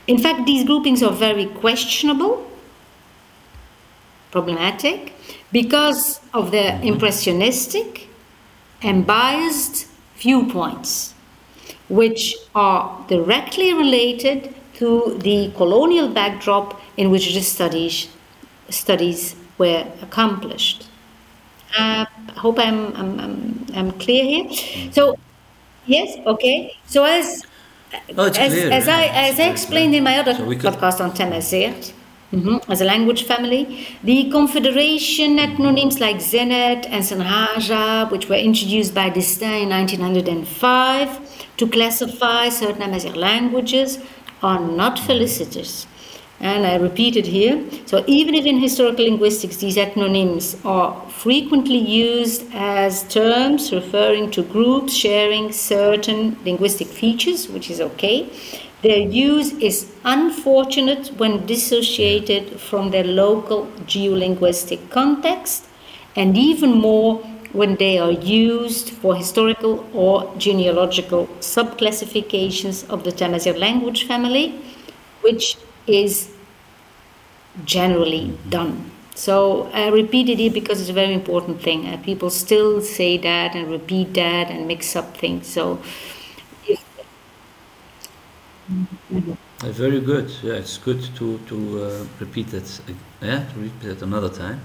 In 0.07 0.17
fact, 0.17 0.45
these 0.45 0.63
groupings 0.63 1.03
are 1.03 1.11
very 1.11 1.45
questionable 1.45 2.49
problematic 4.31 5.13
because 5.51 6.19
of 6.33 6.51
their 6.51 6.79
impressionistic 6.81 8.07
and 8.81 9.05
biased 9.05 9.87
viewpoints, 10.17 11.13
which 11.89 12.35
are 12.55 13.05
directly 13.07 13.73
related 13.73 14.53
to 14.75 15.17
the 15.21 15.51
colonial 15.55 16.09
backdrop 16.09 16.79
in 16.97 17.09
which 17.09 17.33
the 17.33 17.41
studies, 17.41 18.07
studies 18.69 19.35
were 19.57 19.85
accomplished. 20.01 20.87
Uh, 21.77 22.05
I 22.29 22.39
hope 22.39 22.59
I'm, 22.59 22.95
I'm, 22.95 23.19
I'm, 23.19 23.65
I'm 23.73 23.91
clear 23.93 24.23
here. 24.23 24.91
So, 24.91 25.17
yes, 25.85 26.17
okay. 26.25 26.73
So, 26.85 27.03
as 27.03 27.43
Oh, 28.17 28.25
as, 28.25 28.35
clear, 28.35 28.69
as 28.69 28.85
yeah. 28.87 28.97
I 28.97 29.03
as 29.29 29.39
I 29.39 29.47
explained 29.49 29.95
in 29.95 30.03
my 30.03 30.17
other 30.19 30.33
So 30.35 30.43
could- 30.45 30.59
podcast 30.59 30.99
on 30.99 31.11
Tamazirt, 31.11 31.93
mhm, 32.33 32.61
as 32.69 32.81
a 32.81 32.85
language 32.85 33.23
family, 33.23 33.87
the 34.03 34.29
Confederation 34.29 35.37
ethnonyms 35.37 35.97
like 36.01 36.17
Zenet 36.17 36.85
and 36.89 37.01
Sanhaja, 37.01 38.11
which 38.11 38.27
were 38.27 38.35
introduced 38.35 38.93
by 38.93 39.09
Destaing 39.09 39.63
in 39.63 39.69
1905 39.69 41.36
to 41.57 41.67
classify 41.67 42.49
certain 42.49 42.81
Amazigh 42.81 43.15
languages, 43.15 43.99
are 44.41 44.59
not 44.59 44.99
felicitous. 44.99 45.87
And 46.39 46.67
I 46.67 46.75
repeat 46.75 47.15
it 47.15 47.25
here. 47.25 47.63
So, 47.87 48.03
even 48.05 48.35
if 48.35 48.45
in 48.45 48.59
historical 48.59 49.05
linguistics 49.05 49.57
these 49.57 49.75
ethnonyms 49.75 50.63
are 50.63 51.09
frequently 51.09 51.79
used 51.79 52.45
as 52.53 53.01
terms 53.07 53.73
referring 53.73 54.29
to 54.31 54.43
groups 54.43 54.93
sharing 54.93 55.51
certain 55.51 56.37
linguistic 56.45 56.87
features, 56.87 57.49
which 57.49 57.71
is 57.71 57.81
okay, 57.81 58.29
their 58.83 58.99
use 58.99 59.53
is 59.53 59.91
unfortunate 60.05 61.07
when 61.17 61.47
dissociated 61.47 62.59
from 62.59 62.91
their 62.91 63.03
local 63.03 63.65
geolinguistic 63.87 64.91
context, 64.91 65.65
and 66.15 66.37
even 66.37 66.77
more 66.77 67.19
when 67.53 67.75
they 67.75 67.97
are 67.97 68.11
used 68.11 68.89
for 68.89 69.15
historical 69.15 69.87
or 69.93 70.33
genealogical 70.37 71.27
subclassifications 71.39 72.87
of 72.89 73.03
the 73.03 73.11
Tamazight 73.11 73.57
language 73.57 74.05
family, 74.07 74.59
which 75.21 75.57
is 75.87 76.31
generally 77.65 78.37
done. 78.49 78.91
So 79.15 79.69
I 79.73 79.87
repeated 79.87 80.39
it 80.39 80.53
because 80.53 80.79
it's 80.79 80.91
a 80.91 80.93
very 80.93 81.13
important 81.13 81.61
thing. 81.61 81.87
Uh, 81.87 81.97
people 81.97 82.29
still 82.29 82.81
say 82.81 83.17
that 83.17 83.55
and 83.55 83.71
repeat 83.71 84.13
that 84.13 84.51
and 84.51 84.67
mix 84.67 84.95
up 84.95 85.17
things. 85.17 85.47
So. 85.47 85.81
If, 86.67 86.83
very 89.63 90.01
good. 90.01 90.29
Yeah, 90.43 90.53
it's 90.53 90.77
good 90.77 91.01
to 91.15 91.39
to 91.47 91.83
uh, 91.83 92.05
repeat 92.19 92.53
it. 92.53 92.81
Uh, 92.87 92.93
yeah, 93.25 93.43
to 93.53 93.59
repeat 93.59 93.89
it 93.89 94.01
another 94.03 94.29
time. 94.29 94.61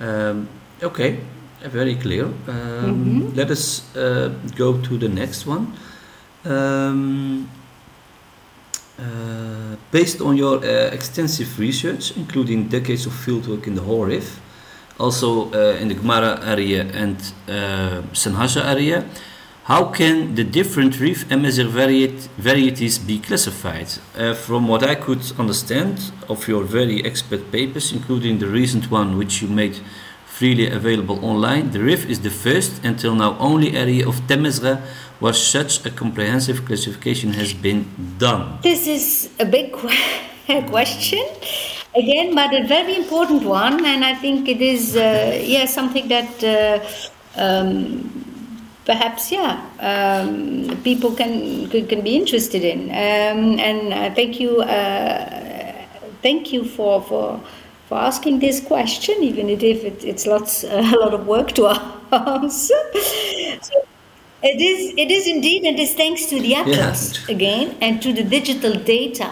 Um, 0.00 0.48
okay, 0.82 1.20
very 1.68 1.94
clear. 1.94 2.24
Um, 2.24 2.32
mm-hmm. 2.46 3.34
Let 3.34 3.50
us 3.50 3.94
uh, 3.96 4.32
go 4.56 4.80
to 4.80 4.98
the 4.98 5.08
next 5.08 5.46
one. 5.46 5.72
Um, 6.44 7.48
uh, 8.98 9.76
based 9.90 10.20
on 10.20 10.36
your 10.36 10.58
uh, 10.58 10.90
extensive 10.92 11.58
research, 11.58 12.16
including 12.16 12.68
decades 12.68 13.06
of 13.06 13.12
fieldwork 13.12 13.66
in 13.66 13.74
the 13.74 13.82
Hoh 13.82 14.04
Rif, 14.04 14.40
also 14.98 15.50
uh, 15.52 15.76
in 15.80 15.88
the 15.88 15.94
Ghomara 15.94 16.46
area 16.46 16.82
and 16.92 17.16
uh, 17.48 18.02
Sanhaja 18.12 18.64
area, 18.64 19.04
how 19.64 19.84
can 19.84 20.34
the 20.34 20.44
different 20.44 20.98
Rif 21.00 21.24
variet 21.28 22.28
varieties 22.36 22.98
be 22.98 23.18
classified? 23.18 23.88
Uh, 24.16 24.34
from 24.34 24.68
what 24.68 24.82
I 24.82 24.96
could 24.96 25.22
understand 25.38 26.12
of 26.28 26.48
your 26.48 26.64
very 26.64 27.04
expert 27.04 27.50
papers, 27.52 27.92
including 27.92 28.38
the 28.38 28.48
recent 28.48 28.90
one 28.90 29.16
which 29.16 29.40
you 29.40 29.48
made 29.48 29.78
freely 30.38 30.66
available 30.70 31.18
online, 31.24 31.70
the 31.70 31.80
Rif 31.80 32.08
is 32.08 32.20
the 32.20 32.30
first 32.30 32.84
until 32.84 33.14
now 33.14 33.36
only 33.38 33.76
area 33.76 34.08
of 34.08 34.16
Tamazgha 34.28 34.82
where 35.22 35.32
such 35.32 35.86
a 35.86 35.90
comprehensive 35.90 36.64
classification 36.66 37.32
has 37.34 37.52
been 37.54 37.86
done? 38.18 38.58
This 38.62 38.86
is 38.88 39.30
a 39.38 39.44
big 39.44 39.72
question 40.66 41.24
again, 41.94 42.34
but 42.34 42.52
a 42.54 42.66
very 42.66 42.96
important 42.96 43.44
one, 43.44 43.84
and 43.84 44.04
I 44.04 44.14
think 44.14 44.48
it 44.48 44.60
is 44.60 44.96
uh, 44.96 45.38
yeah 45.54 45.66
something 45.66 46.08
that 46.08 46.32
uh, 46.42 46.80
um, 47.36 48.10
perhaps 48.84 49.30
yeah 49.30 49.62
um, 49.78 50.76
people 50.82 51.12
can, 51.12 51.68
can 51.70 52.00
be 52.02 52.16
interested 52.16 52.64
in. 52.64 52.90
Um, 52.90 53.60
and 53.60 53.92
uh, 53.92 54.14
thank 54.14 54.40
you, 54.40 54.60
uh, 54.62 55.86
thank 56.20 56.52
you 56.52 56.64
for 56.64 57.00
for 57.00 57.40
for 57.92 57.98
asking 57.98 58.38
this 58.38 58.58
question, 58.58 59.22
even 59.22 59.50
if 59.50 59.62
it, 59.62 60.02
it's 60.02 60.26
lots 60.26 60.64
a 60.92 60.96
lot 61.02 61.12
of 61.12 61.26
work 61.26 61.52
to 61.52 61.66
answer. 62.12 62.80
So, 63.68 63.74
it 64.42 64.60
is, 64.60 64.94
it 64.96 65.10
is 65.10 65.28
indeed, 65.28 65.64
and 65.64 65.78
it 65.78 65.82
is 65.82 65.94
thanks 65.94 66.24
to 66.26 66.40
the 66.40 66.54
Atlas 66.54 67.28
again 67.28 67.76
and 67.82 68.00
to 68.00 68.12
the 68.14 68.24
digital 68.24 68.72
data, 68.72 69.30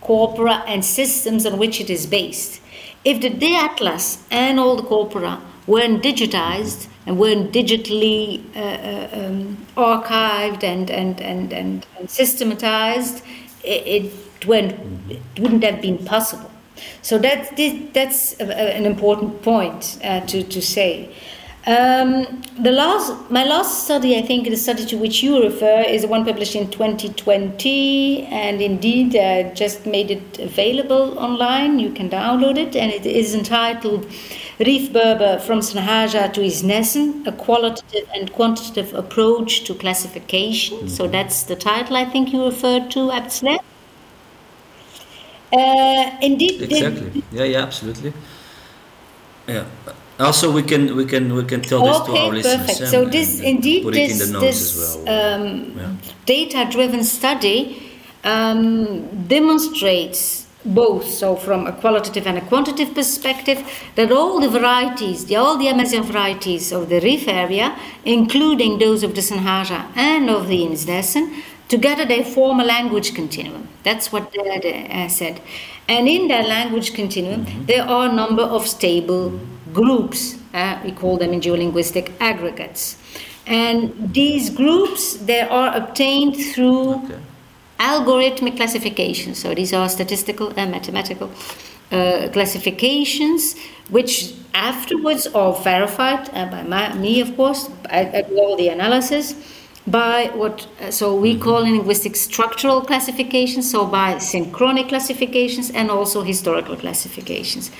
corpora, 0.00 0.56
and 0.66 0.84
systems 0.84 1.46
on 1.46 1.56
which 1.56 1.80
it 1.80 1.88
is 1.88 2.04
based. 2.06 2.60
If 3.04 3.20
the 3.22 3.30
D 3.30 3.56
Atlas 3.56 4.24
and 4.30 4.58
all 4.58 4.74
the 4.76 4.82
corpora 4.82 5.40
weren't 5.68 6.02
digitized 6.02 6.88
and 7.06 7.16
weren't 7.16 7.52
digitally 7.52 8.44
uh, 8.56 8.58
uh, 8.58 9.08
um, 9.20 9.66
archived 9.76 10.64
and, 10.64 10.90
and, 10.90 11.20
and, 11.20 11.52
and, 11.52 11.86
and 11.96 12.10
systematized, 12.10 13.22
it, 13.62 13.82
it, 13.96 14.46
went, 14.46 14.72
it 15.08 15.22
wouldn't 15.38 15.62
have 15.62 15.80
been 15.80 15.98
possible. 16.04 16.49
So 17.02 17.18
that, 17.18 17.56
that's 17.94 18.34
an 18.34 18.86
important 18.86 19.42
point 19.42 19.98
uh, 20.04 20.20
to, 20.26 20.42
to 20.42 20.62
say. 20.62 21.10
Um, 21.66 22.40
the 22.58 22.72
last, 22.72 23.30
my 23.30 23.44
last 23.44 23.84
study, 23.84 24.16
I 24.16 24.22
think, 24.22 24.48
the 24.48 24.56
study 24.56 24.86
to 24.86 24.96
which 24.96 25.22
you 25.22 25.42
refer, 25.42 25.82
is 25.82 26.02
the 26.02 26.08
one 26.08 26.24
published 26.24 26.54
in 26.54 26.70
2020, 26.70 28.22
and 28.24 28.62
indeed, 28.62 29.14
uh, 29.14 29.52
just 29.52 29.84
made 29.84 30.10
it 30.10 30.38
available 30.38 31.18
online. 31.18 31.78
You 31.78 31.92
can 31.92 32.08
download 32.08 32.56
it, 32.56 32.74
and 32.74 32.90
it 32.90 33.04
is 33.04 33.34
entitled 33.34 34.06
Rif 34.58 34.90
Berber 34.90 35.38
from 35.38 35.60
Sanhaja 35.60 36.32
to 36.32 36.40
Isnessen, 36.40 37.26
a 37.26 37.32
qualitative 37.32 38.08
and 38.14 38.32
quantitative 38.32 38.94
approach 38.94 39.64
to 39.64 39.74
classification. 39.74 40.78
Mm-hmm. 40.78 40.88
So 40.88 41.08
that's 41.08 41.42
the 41.42 41.56
title 41.56 41.94
I 41.94 42.06
think 42.06 42.32
you 42.32 42.42
referred 42.42 42.90
to, 42.92 43.10
Abtsnet. 43.10 43.60
Uh, 45.52 46.16
indeed. 46.22 46.62
Exactly. 46.62 47.22
Yeah, 47.32 47.44
yeah, 47.44 47.62
absolutely. 47.62 48.12
Yeah. 49.48 49.64
Also, 50.18 50.52
we 50.52 50.62
can 50.62 50.94
we 50.96 51.06
can 51.06 51.34
we 51.34 51.44
can 51.44 51.62
tell 51.62 51.82
this 51.84 51.96
okay, 51.96 52.12
to 52.12 52.18
our 52.18 52.32
listeners. 52.32 52.66
perfect. 52.66 52.90
So 52.90 53.04
this 53.04 53.38
and 53.38 53.48
indeed 53.48 53.86
this, 53.86 54.30
this 54.30 54.96
well. 54.96 55.40
um, 55.40 55.74
yeah. 55.76 55.92
data-driven 56.26 57.04
study 57.04 57.90
um, 58.22 59.26
demonstrates 59.26 60.46
both, 60.62 61.08
so 61.08 61.36
from 61.36 61.66
a 61.66 61.72
qualitative 61.72 62.26
and 62.26 62.36
a 62.36 62.42
quantitative 62.42 62.94
perspective, 62.94 63.66
that 63.94 64.12
all 64.12 64.40
the 64.40 64.48
varieties, 64.48 65.24
the, 65.24 65.36
all 65.36 65.56
the 65.56 65.68
Amazigh 65.68 66.02
varieties 66.02 66.70
of 66.70 66.90
the 66.90 67.00
Rif 67.00 67.26
area, 67.26 67.74
including 68.04 68.78
those 68.78 69.02
of 69.02 69.14
the 69.14 69.22
Sanhaja 69.22 69.86
and 69.96 70.28
of 70.28 70.48
the 70.48 70.62
Insnessen, 70.62 71.42
together 71.70 72.04
they 72.04 72.22
form 72.22 72.60
a 72.60 72.64
language 72.64 73.14
continuum. 73.14 73.68
That's 73.84 74.12
what 74.12 74.32
they 74.32 74.88
uh, 74.90 75.08
said. 75.08 75.40
And 75.88 76.08
in 76.08 76.28
that 76.28 76.46
language 76.46 76.92
continuum, 76.94 77.46
mm-hmm. 77.46 77.64
there 77.66 77.84
are 77.84 78.10
a 78.10 78.12
number 78.12 78.42
of 78.42 78.66
stable 78.66 79.40
groups. 79.72 80.36
Uh, 80.52 80.78
we 80.84 80.92
call 80.92 81.16
them 81.16 81.32
in 81.32 81.40
geolinguistic 81.40 82.12
aggregates. 82.20 82.96
And 83.46 84.12
these 84.12 84.50
groups, 84.50 85.14
they 85.16 85.40
are 85.40 85.74
obtained 85.74 86.36
through 86.36 86.94
okay. 86.94 87.18
algorithmic 87.78 88.56
classification. 88.56 89.34
So 89.34 89.54
these 89.54 89.72
are 89.72 89.88
statistical 89.88 90.52
and 90.56 90.72
mathematical 90.72 91.30
uh, 91.92 92.28
classifications, 92.32 93.56
which 93.88 94.34
afterwards 94.54 95.26
are 95.28 95.52
verified 95.54 96.28
uh, 96.34 96.46
by 96.46 96.62
my, 96.64 96.94
me, 96.94 97.20
of 97.20 97.36
course. 97.36 97.70
I, 97.88 98.00
I 98.18 98.22
do 98.22 98.38
all 98.38 98.56
the 98.56 98.68
analysis 98.68 99.34
by 99.86 100.30
what 100.34 100.66
uh, 100.80 100.90
so 100.90 101.14
we 101.14 101.32
mm-hmm. 101.32 101.42
call 101.42 101.62
in 101.64 101.72
linguistics 101.72 102.20
structural 102.20 102.82
classifications 102.82 103.70
so 103.70 103.86
by 103.86 104.18
synchronic 104.18 104.88
classifications 104.88 105.70
and 105.70 105.90
also 105.90 106.22
historical 106.22 106.76
classifications 106.76 107.70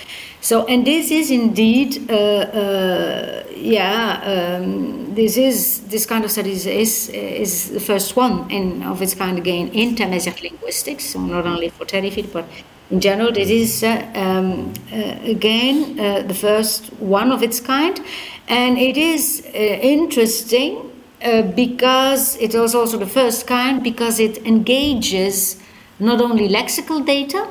so 0.40 0.64
and 0.66 0.86
this 0.86 1.10
is 1.10 1.30
indeed 1.30 2.10
uh, 2.10 2.14
uh, 2.14 3.44
yeah 3.54 4.20
um, 4.24 5.14
this 5.14 5.36
is 5.36 5.80
this 5.88 6.06
kind 6.06 6.24
of 6.24 6.30
studies 6.30 6.64
is 6.64 7.10
is 7.10 7.70
the 7.70 7.80
first 7.80 8.16
one 8.16 8.50
in 8.50 8.82
of 8.82 9.02
its 9.02 9.14
kind 9.14 9.36
again 9.36 9.68
in 9.68 9.94
Tamazight 9.94 10.40
linguistics 10.42 11.04
so 11.04 11.20
not 11.20 11.46
only 11.46 11.68
for 11.68 11.84
Tarifit 11.84 12.32
but 12.32 12.46
in 12.90 13.00
general 13.00 13.30
this 13.30 13.50
is 13.50 13.84
uh, 13.84 14.10
um, 14.14 14.72
uh, 14.90 15.18
again 15.24 16.00
uh, 16.00 16.22
the 16.22 16.34
first 16.34 16.86
one 16.94 17.30
of 17.30 17.42
its 17.42 17.60
kind 17.60 18.00
and 18.48 18.78
it 18.78 18.96
is 18.96 19.44
interesting 19.54 20.89
uh, 21.22 21.42
because 21.42 22.36
it 22.36 22.54
was 22.54 22.74
also 22.74 22.98
the 22.98 23.06
first 23.06 23.46
kind 23.46 23.82
because 23.82 24.18
it 24.18 24.38
engages 24.46 25.60
not 25.98 26.20
only 26.20 26.48
lexical 26.48 27.04
data, 27.04 27.46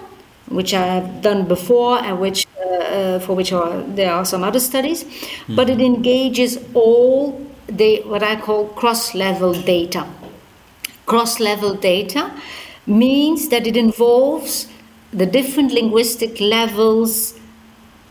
which 0.47 0.73
I 0.73 0.85
have 0.85 1.21
done 1.21 1.47
before 1.47 1.99
and 2.03 2.19
which 2.19 2.47
uh, 2.57 2.69
uh, 2.69 3.19
for 3.19 3.35
which 3.35 3.51
are, 3.51 3.81
there 3.83 4.11
are 4.11 4.25
some 4.25 4.43
other 4.43 4.59
studies, 4.59 5.03
mm-hmm. 5.03 5.55
but 5.55 5.69
it 5.69 5.79
engages 5.79 6.57
all 6.73 7.39
the 7.67 8.01
what 8.03 8.23
I 8.23 8.39
call 8.41 8.67
cross-level 8.69 9.53
data. 9.53 10.07
Cross-level 11.05 11.75
data 11.75 12.31
means 12.87 13.49
that 13.49 13.67
it 13.67 13.77
involves 13.77 14.67
the 15.13 15.25
different 15.25 15.71
linguistic 15.71 16.39
levels 16.39 17.39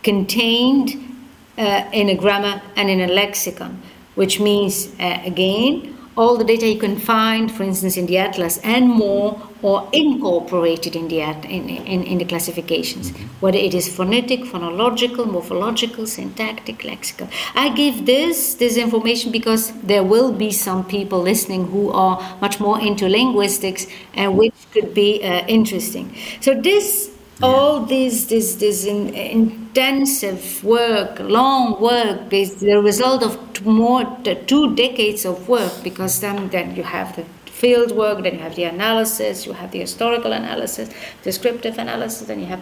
contained 0.03 0.91
uh, 1.57 1.89
in 1.93 2.09
a 2.09 2.15
grammar 2.15 2.63
and 2.77 2.89
in 2.89 3.01
a 3.01 3.09
lexicon 3.09 3.83
which 4.19 4.41
means, 4.41 4.89
uh, 4.99 5.21
again, 5.25 5.97
all 6.17 6.37
the 6.37 6.45
data 6.45 6.67
you 6.67 6.81
can 6.81 6.99
find, 6.99 7.53
for 7.53 7.63
instance, 7.63 7.97
in 7.97 8.07
the 8.07 8.19
atlas 8.19 8.59
and 8.65 8.89
more, 8.89 9.41
or 9.63 9.89
incorporated 9.93 10.97
in 10.97 11.07
the, 11.07 11.21
in, 11.21 11.69
in, 11.69 12.03
in 12.03 12.19
the 12.19 12.25
classifications, 12.25 13.11
whether 13.39 13.57
it 13.57 13.75
is 13.75 13.87
phonetic, 13.95 14.41
phonological, 14.41 15.31
morphological, 15.31 16.05
syntactic, 16.07 16.79
lexical. 16.79 17.31
I 17.55 17.69
give 17.69 18.05
this, 18.05 18.55
this 18.55 18.77
information 18.77 19.31
because 19.31 19.71
there 19.83 20.03
will 20.03 20.33
be 20.33 20.51
some 20.51 20.85
people 20.85 21.21
listening 21.21 21.69
who 21.69 21.93
are 21.93 22.19
much 22.41 22.59
more 22.59 22.81
into 22.81 23.09
linguistics 23.09 23.87
and 24.15 24.37
which 24.37 24.55
could 24.73 24.93
be 24.95 25.23
uh, 25.23 25.47
interesting. 25.47 26.17
So 26.41 26.61
this 26.61 27.17
all 27.43 27.81
this 27.87 28.25
this 28.25 28.57
this 28.57 28.85
in, 28.85 29.15
intensive 29.15 30.65
work 30.65 31.21
long 31.21 31.81
work 31.81 32.33
is 32.33 32.57
the 32.57 32.81
result 32.81 33.23
of 33.23 33.65
more 33.65 34.05
two 34.47 34.75
decades 34.75 35.25
of 35.25 35.49
work 35.49 35.73
because 35.85 36.21
then 36.21 36.49
then 36.49 36.75
you 36.75 36.83
have 36.83 37.15
the 37.15 37.25
field 37.47 37.93
work 37.93 38.23
then 38.23 38.35
you 38.35 38.41
have 38.41 38.57
the 38.57 38.65
analysis 38.65 39.47
you 39.47 39.53
have 39.53 39.71
the 39.71 39.79
historical 39.79 40.33
analysis 40.33 40.91
descriptive 41.23 41.79
analysis 41.79 42.27
then 42.27 42.41
you 42.41 42.47
have 42.47 42.61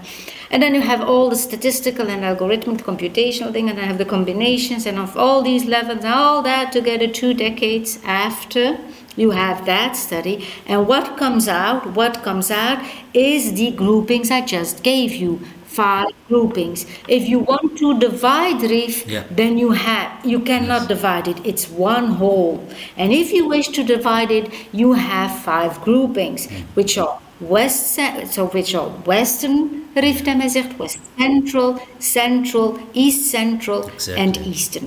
and 0.51 0.62
then 0.62 0.74
you 0.74 0.81
have 0.81 1.01
all 1.01 1.31
the 1.31 1.37
statistical 1.37 2.09
and 2.09 2.22
algorithmic 2.22 2.81
computational 2.83 3.53
thing 3.53 3.68
and 3.70 3.79
then 3.79 3.87
have 3.87 3.99
the 3.99 4.05
combinations 4.05 4.85
and 4.85 4.99
of 4.99 5.16
all 5.16 5.43
these 5.43 5.64
levels 5.64 6.05
all 6.05 6.43
that 6.43 6.70
together 6.72 7.07
two 7.07 7.33
decades 7.33 7.99
after 8.05 8.79
you 9.17 9.31
have 9.33 9.64
that 9.67 9.97
study 9.97 10.47
and 10.67 10.87
what 10.87 11.17
comes 11.17 11.49
out 11.49 11.87
what 11.95 12.23
comes 12.23 12.51
out 12.51 12.79
is 13.14 13.55
the 13.55 13.71
groupings 13.73 14.31
i 14.31 14.41
just 14.41 14.83
gave 14.83 15.12
you 15.12 15.41
five 15.77 16.09
groupings. 16.29 16.87
If 17.07 17.29
you 17.29 17.39
want 17.41 17.77
to 17.79 17.99
divide 17.99 18.62
Rif, 18.62 19.07
Yeah. 19.07 19.25
then 19.31 19.59
you 19.62 19.73
have 19.73 20.25
you 20.33 20.41
cannot 20.51 20.89
divide 20.89 21.29
it. 21.33 21.39
It's 21.45 21.69
one 21.71 22.07
whole. 22.21 22.55
And 22.97 23.12
if 23.12 23.33
you 23.37 23.47
wish 23.55 23.69
to 23.79 23.85
divide 23.85 24.31
it, 24.39 24.47
you 24.73 24.95
have 24.95 25.31
five 25.51 25.73
groupings, 25.87 26.47
hmm. 26.47 26.62
which 26.75 26.97
are 26.99 27.19
west 27.41 27.99
so 28.37 28.47
which 28.47 28.75
are 28.75 28.89
western 29.12 29.85
Rif 29.95 30.25
Tamazight, 30.25 30.79
west 30.79 30.99
central, 31.19 31.81
central, 31.99 32.79
east 32.95 33.31
central, 33.31 33.83
and 33.85 34.37
Exactly. 34.37 34.51
eastern. 34.53 34.87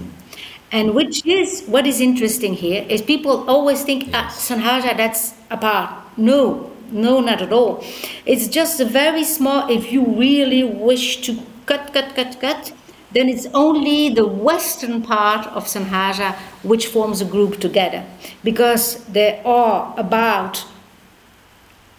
And 0.72 0.94
which 0.94 1.26
is 1.26 1.64
what 1.66 1.88
is 1.88 2.00
interesting 2.00 2.54
here 2.54 2.86
is 2.88 3.02
people 3.02 3.50
always 3.50 3.84
think 3.84 4.10
ah, 4.14 4.30
Sanhaja 4.32 4.96
that's 4.96 5.34
apart. 5.50 5.90
No, 6.16 6.72
no, 6.92 7.22
not 7.22 7.42
at 7.42 7.52
all. 7.52 7.84
It's 8.26 8.48
just 8.48 8.80
a 8.80 8.86
very 8.86 9.24
small. 9.24 9.70
If 9.70 9.92
you 9.92 10.06
really 10.06 10.64
wish 10.64 11.22
to 11.22 11.40
cut, 11.66 11.92
cut, 11.92 12.16
cut, 12.16 12.40
cut, 12.40 12.72
then 13.12 13.30
it's 13.30 13.48
only 13.54 14.10
the 14.10 14.28
western 14.28 15.02
part 15.02 15.48
of 15.48 15.66
Sanhaja 15.66 16.36
which 16.62 16.86
forms 16.86 17.22
a 17.22 17.26
group 17.26 17.60
together, 17.60 18.06
because 18.44 19.04
there 19.06 19.42
are 19.46 19.94
about 19.98 20.64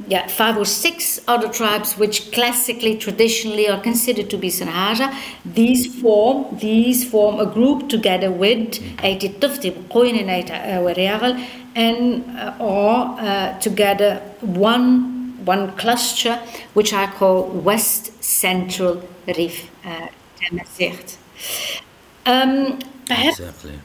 yeah, 0.09 0.26
five 0.26 0.57
or 0.57 0.64
six 0.64 1.20
other 1.28 1.48
tribes 1.48 1.96
which 1.96 2.32
classically, 2.32 2.96
traditionally 2.96 3.68
are 3.68 3.80
considered 3.80 4.30
to 4.30 4.38
be 4.38 4.48
Sanhaja. 4.48 5.14
These 5.44 6.01
form 6.01 6.57
these 6.59 7.09
form 7.09 7.40
a 7.40 7.46
group 7.46 7.88
together 7.88 8.30
with 8.30 8.80
Eiti 8.98 9.38
Tufti, 9.40 9.70
Qoyin 9.70 10.20
and 10.20 10.28
Eiti 10.28 10.51
and 11.76 12.24
uh, 12.36 12.55
are 12.61 13.18
uh, 13.20 13.59
together 13.61 14.16
one 14.40 15.20
one 15.44 15.76
cluster 15.76 16.36
which 16.74 16.92
I 16.92 17.07
call 17.07 17.44
West 17.44 18.22
Central 18.22 19.03
Rif 19.26 19.70
uh, 19.84 20.09
Um, 22.26 22.78
Exactly. 23.09 23.78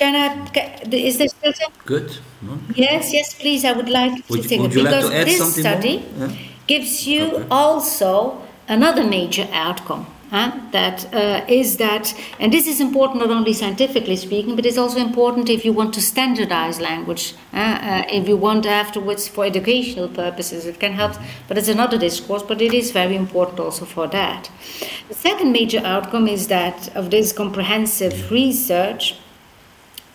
Can 0.00 0.12
I? 0.24 0.26
Can, 0.56 0.92
is 0.92 1.18
there 1.18 1.28
still 1.36 1.52
time? 1.60 1.72
Good. 1.92 2.08
No? 2.42 2.52
Yes, 2.74 3.12
yes, 3.18 3.34
please. 3.42 3.64
I 3.64 3.72
would 3.78 3.88
like 4.00 4.12
Would- 4.30 4.42
to 4.42 4.48
think 4.48 4.62
would 4.62 4.76
it 4.76 4.82
like 4.82 4.94
because 4.94 5.10
add 5.20 5.26
this 5.26 5.56
study 5.60 5.94
Yeah. 6.18 6.30
gives 6.72 6.92
you 7.12 7.22
Okay. 7.26 7.46
also 7.62 8.12
another 8.78 9.04
major 9.18 9.46
outcome. 9.66 10.06
huh, 10.32 10.50
that 10.74 10.98
uh, 11.20 11.40
is 11.60 11.70
that, 11.78 12.04
and 12.38 12.52
this 12.56 12.66
is 12.72 12.78
important 12.80 13.18
not 13.22 13.30
only 13.36 13.52
scientifically 13.60 14.14
speaking, 14.26 14.54
but 14.58 14.64
it's 14.68 14.78
also 14.82 14.98
important 15.08 15.48
if 15.54 15.64
you 15.66 15.72
want 15.78 15.92
to 15.98 16.00
standardize 16.00 16.76
language. 16.90 17.24
uh, 17.52 17.56
uh, 17.58 18.18
if 18.18 18.28
you 18.30 18.36
want 18.46 18.64
afterwards 18.82 19.24
for 19.34 19.42
educational 19.44 20.08
purposes, 20.20 20.66
it 20.72 20.78
can 20.84 20.92
help. 21.00 21.14
But 21.48 21.58
it's 21.58 21.72
another 21.76 21.98
discourse. 21.98 22.44
But 22.50 22.62
it 22.68 22.72
is 22.82 22.92
very 23.00 23.16
important 23.24 23.58
also 23.66 23.84
for 23.96 24.06
that. 24.18 24.42
The 25.08 25.16
second 25.28 25.50
major 25.60 25.82
outcome 25.94 26.28
is 26.36 26.46
that 26.46 26.78
of 27.00 27.10
this 27.10 27.32
comprehensive 27.42 28.14
research 28.30 29.02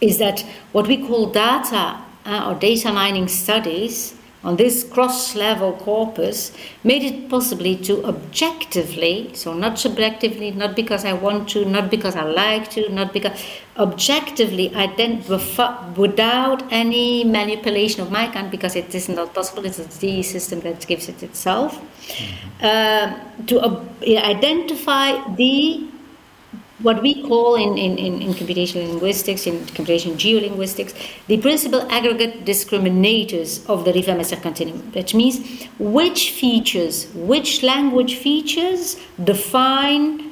is 0.05 0.17
that 0.19 0.41
what 0.71 0.87
we 0.87 0.97
call 0.97 1.27
data 1.27 1.97
uh, 2.25 2.47
or 2.47 2.59
data 2.59 2.91
mining 2.91 3.27
studies 3.27 4.15
on 4.45 4.57
this 4.57 4.83
cross 4.83 5.35
level 5.35 5.73
corpus 5.73 6.51
made 6.83 7.03
it 7.03 7.29
possibly 7.29 7.75
to 7.75 8.05
objectively, 8.05 9.31
so 9.33 9.53
not 9.53 9.79
subjectively, 9.79 10.51
not 10.51 10.75
because 10.75 11.03
I 11.03 11.13
want 11.13 11.49
to, 11.49 11.65
not 11.65 11.89
because 11.89 12.15
I 12.15 12.23
like 12.23 12.69
to, 12.71 12.87
not 12.89 13.11
because 13.11 13.43
objectively 13.75 14.73
identify 14.75 15.89
without 15.93 16.61
any 16.71 17.23
manipulation 17.23 18.01
of 18.03 18.11
my 18.11 18.27
kind, 18.27 18.51
because 18.51 18.75
it 18.75 18.93
is 18.93 19.09
not 19.09 19.33
possible, 19.33 19.65
it's 19.65 19.97
the 19.97 20.21
system 20.21 20.59
that 20.61 20.85
gives 20.85 21.09
it 21.09 21.23
itself, 21.23 21.81
uh, 22.61 23.15
to 23.47 23.81
identify 24.05 25.35
the 25.35 25.87
what 26.79 27.01
we 27.01 27.21
call 27.23 27.55
in, 27.55 27.77
in, 27.77 27.97
in, 27.97 28.21
in 28.21 28.33
computational 28.33 28.89
linguistics, 28.89 29.47
in 29.47 29.59
computational 29.59 30.15
geolinguistics, 30.15 30.93
the 31.27 31.37
principal 31.37 31.89
aggregate 31.89 32.43
discriminators 32.43 33.67
of 33.69 33.85
the 33.85 33.93
Riva-Messer 33.93 34.35
continuum. 34.37 34.91
That 34.91 35.13
means 35.13 35.67
which 35.79 36.31
features, 36.31 37.07
which 37.13 37.63
language 37.63 38.15
features 38.15 38.97
define 39.23 40.31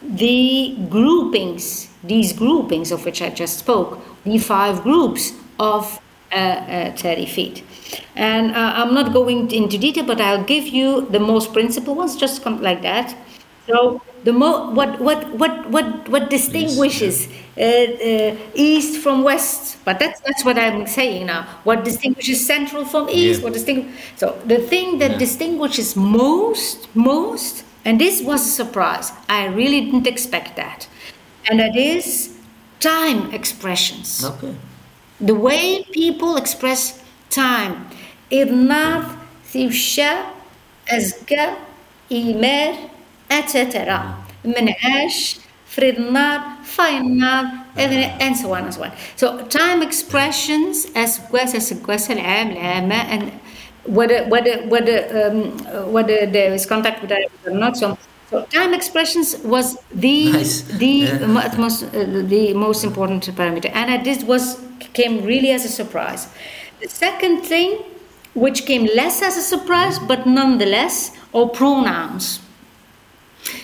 the 0.00 0.76
groupings, 0.88 1.88
these 2.04 2.32
groupings 2.32 2.92
of 2.92 3.04
which 3.04 3.20
I 3.20 3.30
just 3.30 3.58
spoke, 3.58 4.00
the 4.24 4.38
five 4.38 4.82
groups 4.82 5.32
of 5.58 6.00
uh, 6.30 6.36
uh, 6.36 6.92
Tarifit. 6.92 7.62
And 8.14 8.54
uh, 8.54 8.72
I'm 8.76 8.94
not 8.94 9.12
going 9.12 9.50
into 9.50 9.78
detail, 9.78 10.04
but 10.04 10.20
I'll 10.20 10.44
give 10.44 10.66
you 10.68 11.06
the 11.06 11.20
most 11.20 11.52
principal 11.52 11.94
ones, 11.94 12.16
just 12.16 12.42
come 12.42 12.62
like 12.62 12.82
that. 12.82 13.16
So 13.66 14.02
the 14.24 14.32
mo- 14.32 14.70
what 14.70 15.00
what 15.00 15.20
what 15.38 15.68
what 15.70 16.08
what 16.08 16.30
distinguishes 16.30 17.28
uh, 17.56 17.60
uh, 17.60 18.36
east 18.54 19.00
from 19.02 19.22
west? 19.22 19.78
But 19.84 19.98
that's 19.98 20.20
that's 20.26 20.44
what 20.44 20.56
I'm 20.58 20.86
saying 20.86 21.26
now. 21.26 21.46
What 21.64 21.84
distinguishes 21.84 22.44
central 22.46 22.84
from 22.84 23.08
east? 23.10 23.40
Yeah. 23.40 23.44
What 23.44 23.52
distinguish? 23.52 23.92
So 24.16 24.38
the 24.46 24.58
thing 24.58 24.98
that 24.98 25.12
Yeah. 25.12 25.18
distinguishes 25.18 25.94
most 25.96 26.88
most, 26.94 27.64
and 27.84 28.00
this 28.00 28.22
was 28.22 28.40
a 28.46 28.50
surprise. 28.50 29.12
I 29.28 29.46
really 29.46 29.80
didn't 29.86 30.06
expect 30.06 30.56
that, 30.56 30.88
and 31.50 31.60
that 31.60 31.76
is 31.76 32.30
time 32.80 33.32
expressions 33.32 34.24
Okay. 34.24 34.54
the 35.20 35.34
way 35.34 35.84
people 35.92 36.36
express 36.36 37.00
time. 37.30 37.86
Irnad, 38.32 39.04
Thivsha, 39.52 40.26
Azga, 40.90 41.56
Imer, 42.10 42.90
etc. 43.30 44.16
Men'ash, 44.44 45.40
Fridnad, 45.66 46.58
Fainad, 46.64 47.64
and 47.76 48.36
so 48.36 48.54
on 48.54 48.64
and 48.64 48.74
so 48.74 48.84
on. 48.84 48.92
So 49.16 49.44
time 49.46 49.82
expressions 49.82 50.86
as 50.94 51.20
well 51.32 51.44
as 51.44 51.72
Gwasal 51.72 52.16
Am, 52.18 52.54
Lama, 52.54 52.94
and 52.94 53.32
whether 53.86 54.24
whether 54.28 54.66
whether 54.68 54.98
um, 55.30 55.92
whether 55.92 56.26
there 56.26 56.52
is 56.52 56.66
contact 56.66 57.02
with 57.02 57.10
Arabic 57.12 57.32
or 57.46 57.50
not. 57.52 57.76
So, 57.76 57.98
so 58.30 58.44
time 58.46 58.72
expressions 58.74 59.36
was 59.44 59.76
the 59.92 60.32
Nice. 60.32 60.62
the 60.62 60.86
Yeah. 60.86 61.54
most 61.58 61.82
uh, 61.84 61.88
the 62.34 62.54
most 62.54 62.84
important 62.84 63.24
parameter, 63.36 63.70
and 63.74 64.04
this 64.04 64.22
was 64.24 64.58
came 64.92 65.22
really 65.24 65.50
as 65.50 65.64
a 65.64 65.68
surprise. 65.68 66.28
The 66.80 66.88
second 66.88 67.42
thing, 67.42 67.82
which 68.34 68.64
came 68.66 68.84
less 68.94 69.22
as 69.22 69.36
a 69.36 69.42
surprise, 69.42 69.98
but 69.98 70.26
nonetheless, 70.26 71.10
are 71.34 71.48
pronouns. 71.48 72.40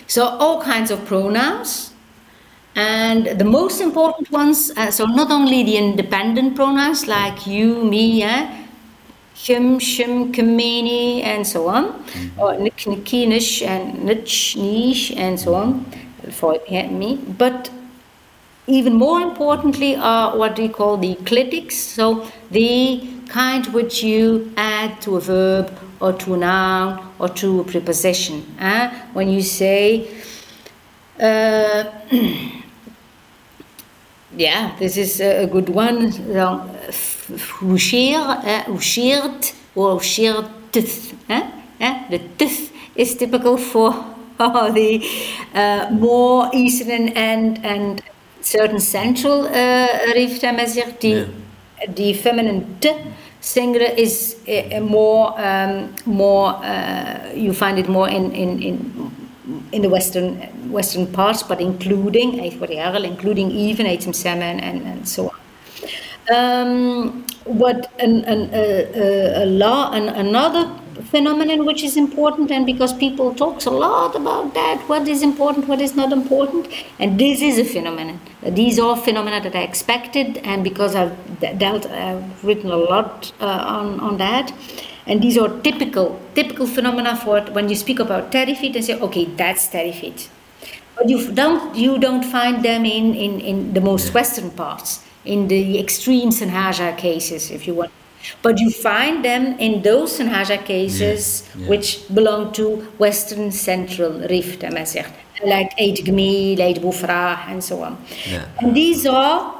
So 0.06 0.26
all 0.26 0.60
kinds 0.62 0.90
of 0.90 1.04
pronouns, 1.04 1.92
and 2.74 3.26
the 3.26 3.44
most 3.44 3.80
important 3.80 4.30
ones. 4.30 4.70
Uh, 4.76 4.90
so 4.90 5.04
not 5.04 5.30
only 5.30 5.62
the 5.62 5.76
independent 5.76 6.56
pronouns 6.56 7.06
like 7.06 7.46
you, 7.46 7.84
me, 7.84 8.22
eh, 8.22 8.66
him, 9.34 9.78
shim, 9.78 10.32
kamini, 10.32 11.22
and 11.22 11.46
so 11.46 11.68
on, 11.68 12.04
or 12.38 12.56
nik, 12.58 12.76
niki, 12.76 13.26
nish, 13.26 13.62
and 13.62 14.04
nich, 14.04 14.56
nish, 14.56 15.12
and 15.16 15.40
so 15.40 15.54
on, 15.54 15.84
for 16.30 16.58
yeah, 16.68 16.88
me. 16.88 17.16
But 17.16 17.70
even 18.66 18.94
more 18.94 19.20
importantly 19.20 19.96
are 19.96 20.36
what 20.36 20.58
we 20.58 20.68
call 20.68 20.96
the 20.96 21.14
clitics, 21.16 21.72
so 21.72 22.30
the 22.50 23.08
kind 23.28 23.66
which 23.68 24.02
you 24.02 24.52
add 24.56 25.00
to 25.02 25.16
a 25.16 25.20
verb 25.20 25.72
or 26.01 26.12
to 26.14 26.34
a 26.34 26.36
noun 26.36 27.12
or 27.18 27.28
to 27.28 27.61
a 27.61 27.64
preposition. 27.64 28.42
eh? 28.59 28.90
When 29.12 29.28
you 29.28 29.42
say, 29.42 30.09
uh, 31.20 31.84
yeah, 34.36 34.76
this 34.78 34.96
is 34.96 35.20
a 35.20 35.46
good 35.46 35.68
one. 35.68 36.11
So, 36.12 36.70
Hushir, 37.61 38.16
uh, 38.16 38.64
or 39.74 39.98
Hushirtith. 39.98 41.14
Eh? 41.28 41.51
Eh? 41.80 42.09
The 42.11 42.18
tith 42.38 42.72
is 42.96 43.14
typical 43.14 43.57
for 43.72 43.92
the 44.38 45.07
uh, 45.55 45.90
more 45.90 46.51
eastern 46.55 47.09
and, 47.11 47.64
and 47.64 48.03
certain 48.40 48.80
central 48.80 49.46
uh, 49.46 49.88
Tamazight. 50.40 51.01
The, 51.01 51.28
the 51.88 52.12
feminine 52.14 52.76
t 52.80 52.94
singular 53.41 53.86
is 53.86 54.36
uh, 54.49 54.80
more, 54.80 55.34
um, 55.41 55.95
more 56.07 56.55
uh, 56.64 57.32
you 57.34 57.53
find 57.53 57.78
it 57.78 57.88
more 57.88 58.09
in, 58.09 58.32
in, 58.32 58.62
in 58.62 59.11
in 59.72 59.82
the 59.82 59.88
western 59.88 60.36
western 60.70 61.07
parts, 61.07 61.43
but 61.43 61.61
including 61.61 62.32
Eithwariagel, 62.32 63.05
including 63.05 63.51
even 63.51 63.86
Eitem 63.86 64.14
Semen 64.14 64.61
and, 64.61 64.82
and 64.82 65.09
so 65.09 65.30
on. 65.30 65.36
Um, 66.32 67.26
what 67.45 67.91
an, 67.99 68.24
an, 68.24 68.51
a, 68.53 69.43
a 69.43 69.47
law, 69.47 69.91
an, 69.93 70.09
another 70.09 70.70
phenomenon 71.11 71.64
which 71.66 71.82
is 71.82 71.96
important, 71.96 72.50
and 72.50 72.66
because 72.66 72.92
people 72.92 73.34
talks 73.34 73.66
a 73.66 73.70
lot 73.70 74.14
about 74.14 74.54
that, 74.54 74.82
what 74.88 75.08
is 75.08 75.22
important, 75.22 75.66
what 75.68 75.80
is 75.80 75.94
not 75.94 76.12
important, 76.12 76.68
and 76.98 77.18
this 77.18 77.42
is 77.42 77.58
a 77.58 77.64
phenomenon. 77.64 78.20
These 78.42 78.78
are 78.78 78.96
phenomena 78.96 79.40
that 79.42 79.54
I 79.54 79.62
expected, 79.62 80.38
and 80.38 80.62
because 80.64 80.94
I've 80.94 81.16
dealt, 81.58 81.86
I've 81.86 82.44
written 82.44 82.70
a 82.70 82.76
lot 82.76 83.32
uh, 83.40 83.76
on 83.78 84.00
on 84.00 84.18
that, 84.18 84.52
And 85.06 85.20
these 85.22 85.36
are 85.38 85.48
typical 85.62 86.20
typical 86.34 86.66
phenomena 86.66 87.16
for 87.16 87.38
it. 87.38 87.52
When 87.52 87.68
you 87.68 87.74
speak 87.74 87.98
about 87.98 88.30
terrifit 88.30 88.76
and 88.76 88.84
say, 88.84 88.98
okay, 89.00 89.24
that's 89.24 89.66
terrifit. 89.68 90.28
But 90.96 91.08
you 91.08 91.32
don't 91.32 91.74
you 91.74 91.98
don't 91.98 92.24
find 92.24 92.64
them 92.64 92.84
in, 92.84 93.14
in, 93.14 93.40
in 93.40 93.72
the 93.74 93.80
most 93.80 94.14
western 94.14 94.50
parts, 94.50 95.04
in 95.24 95.48
the 95.48 95.80
extreme 95.80 96.30
Sanhaja 96.30 96.96
cases, 96.96 97.50
if 97.50 97.66
you 97.66 97.74
want. 97.74 97.90
But 98.42 98.58
you 98.58 98.70
find 98.70 99.24
them 99.24 99.58
in 99.58 99.82
those 99.82 100.18
Sanhaja 100.18 100.64
cases 100.64 101.48
Yeah, 101.54 101.62
yeah. 101.62 101.68
which 101.68 102.00
belong 102.12 102.52
to 102.52 102.86
Western 102.98 103.50
Central 103.50 104.12
Rift, 104.28 104.62
men 104.62 104.84
zegt. 104.86 105.12
Like 105.44 105.72
Eid 105.80 106.04
Gmi, 106.04 106.60
Eid 106.60 106.84
and 107.48 107.64
so 107.64 107.82
on. 107.82 107.96
Yeah. 108.30 108.44
And 108.58 108.74
these 108.74 109.06
are 109.06 109.54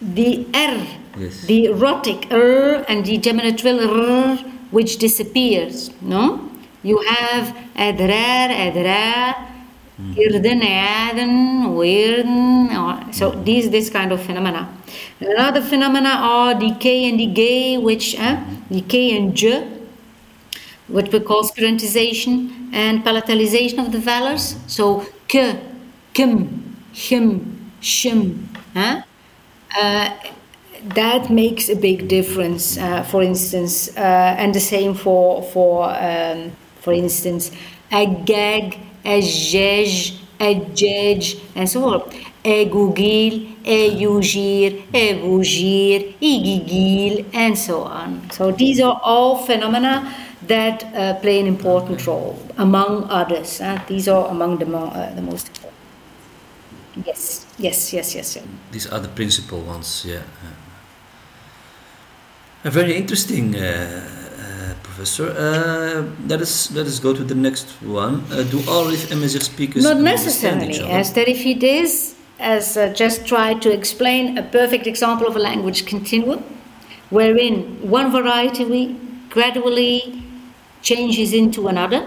the 0.00 0.46
R, 0.54 0.86
Yes. 1.18 1.42
the 1.46 1.68
rhotic 1.68 2.26
R 2.32 2.84
and 2.88 3.04
the 3.04 3.18
geminatorial 3.18 3.86
R, 3.86 4.36
which 4.70 4.96
disappears. 4.96 5.90
No, 6.00 6.40
you 6.82 6.98
have 7.06 7.54
adrar, 7.76 8.48
adra, 8.48 9.51
irden, 10.18 10.62
aden, 10.62 11.74
weirden. 11.74 13.14
So 13.14 13.30
these 13.30 13.70
this 13.70 13.90
kind 13.90 14.12
of 14.12 14.22
phenomena. 14.22 14.68
Another 15.20 15.62
phenomena 15.62 16.10
are 16.10 16.54
K 16.78 17.08
and 17.08 17.18
the 17.18 17.26
gay, 17.26 17.78
which 17.78 18.18
uh, 18.18 18.42
the 18.70 18.80
K 18.82 19.16
and 19.16 19.34
J, 19.34 19.68
what 20.88 21.12
we 21.12 21.20
call 21.20 21.42
spirantization 21.44 22.70
and 22.72 23.04
palatalization 23.04 23.78
of 23.78 23.92
the 23.92 23.98
vowels. 23.98 24.56
So 24.66 25.06
k, 25.28 25.60
kim, 26.12 26.76
him, 26.92 27.70
shim. 27.80 28.46
Huh? 28.74 29.02
Uh, 29.76 30.10
that 30.94 31.30
makes 31.30 31.68
a 31.68 31.76
big 31.76 32.08
difference. 32.08 32.76
Uh, 32.76 33.02
for 33.02 33.22
instance, 33.22 33.96
uh, 33.96 34.34
and 34.38 34.54
the 34.54 34.60
same 34.60 34.94
for 34.94 35.42
for 35.42 35.88
um, 35.90 36.52
for 36.80 36.92
instance, 36.92 37.52
a 37.92 38.06
gag, 38.06 38.78
a 39.04 39.20
jej, 39.20 40.18
and 41.54 41.68
so 41.68 41.84
on. 41.84 42.02
Gugil, 42.44 43.56
a 43.64 43.90
yujir, 43.96 44.82
igigil, 46.20 47.24
and 47.32 47.56
so 47.56 47.82
on. 47.82 48.30
So 48.32 48.50
these 48.50 48.80
are 48.80 49.00
all 49.02 49.36
phenomena 49.46 50.12
that 50.48 50.82
uh, 50.94 51.14
play 51.20 51.38
an 51.38 51.46
important 51.46 52.04
role, 52.06 52.36
among 52.58 53.04
others. 53.08 53.60
uh, 53.60 53.80
these 53.86 54.08
are 54.08 54.28
among 54.28 54.58
the, 54.58 54.66
mo- 54.66 54.86
uh, 54.90 55.14
the 55.14 55.22
most 55.22 55.48
important. 55.48 55.72
Yes, 57.06 57.46
yes, 57.58 57.92
yes, 57.92 58.14
yes. 58.14 58.36
yes. 58.36 58.44
These 58.72 58.86
are 58.88 58.98
the 59.00 59.08
principal 59.08 59.60
ones, 59.60 60.04
yeah. 60.06 60.22
Very 62.64 62.94
interesting, 62.96 63.56
uh, 63.56 64.21
Professor. 64.82 65.26
Uh, 65.30 66.04
let 66.26 66.40
us 66.40 66.70
let 66.72 66.86
us 66.86 66.98
go 66.98 67.12
to 67.14 67.24
the 67.24 67.34
next 67.34 67.66
one. 67.82 68.14
Uh, 68.30 68.42
do 68.54 68.58
all 68.68 68.84
Rif 68.88 69.10
Amazigh 69.10 69.40
speakers 69.40 69.82
Not 69.82 69.98
necessarily, 69.98 70.70
each 70.70 70.80
other? 70.80 70.92
as 71.00 71.12
Tarifit 71.12 71.62
is, 71.62 72.14
as 72.38 72.76
uh, 72.76 72.92
just 72.92 73.26
tried 73.26 73.62
to 73.62 73.70
explain, 73.72 74.38
a 74.38 74.42
perfect 74.42 74.86
example 74.86 75.26
of 75.26 75.36
a 75.36 75.38
language 75.38 75.86
continuum, 75.86 76.40
wherein 77.10 77.78
one 77.96 78.10
variety 78.12 78.64
we 78.64 78.96
gradually 79.30 80.22
changes 80.82 81.32
into 81.32 81.68
another. 81.68 82.02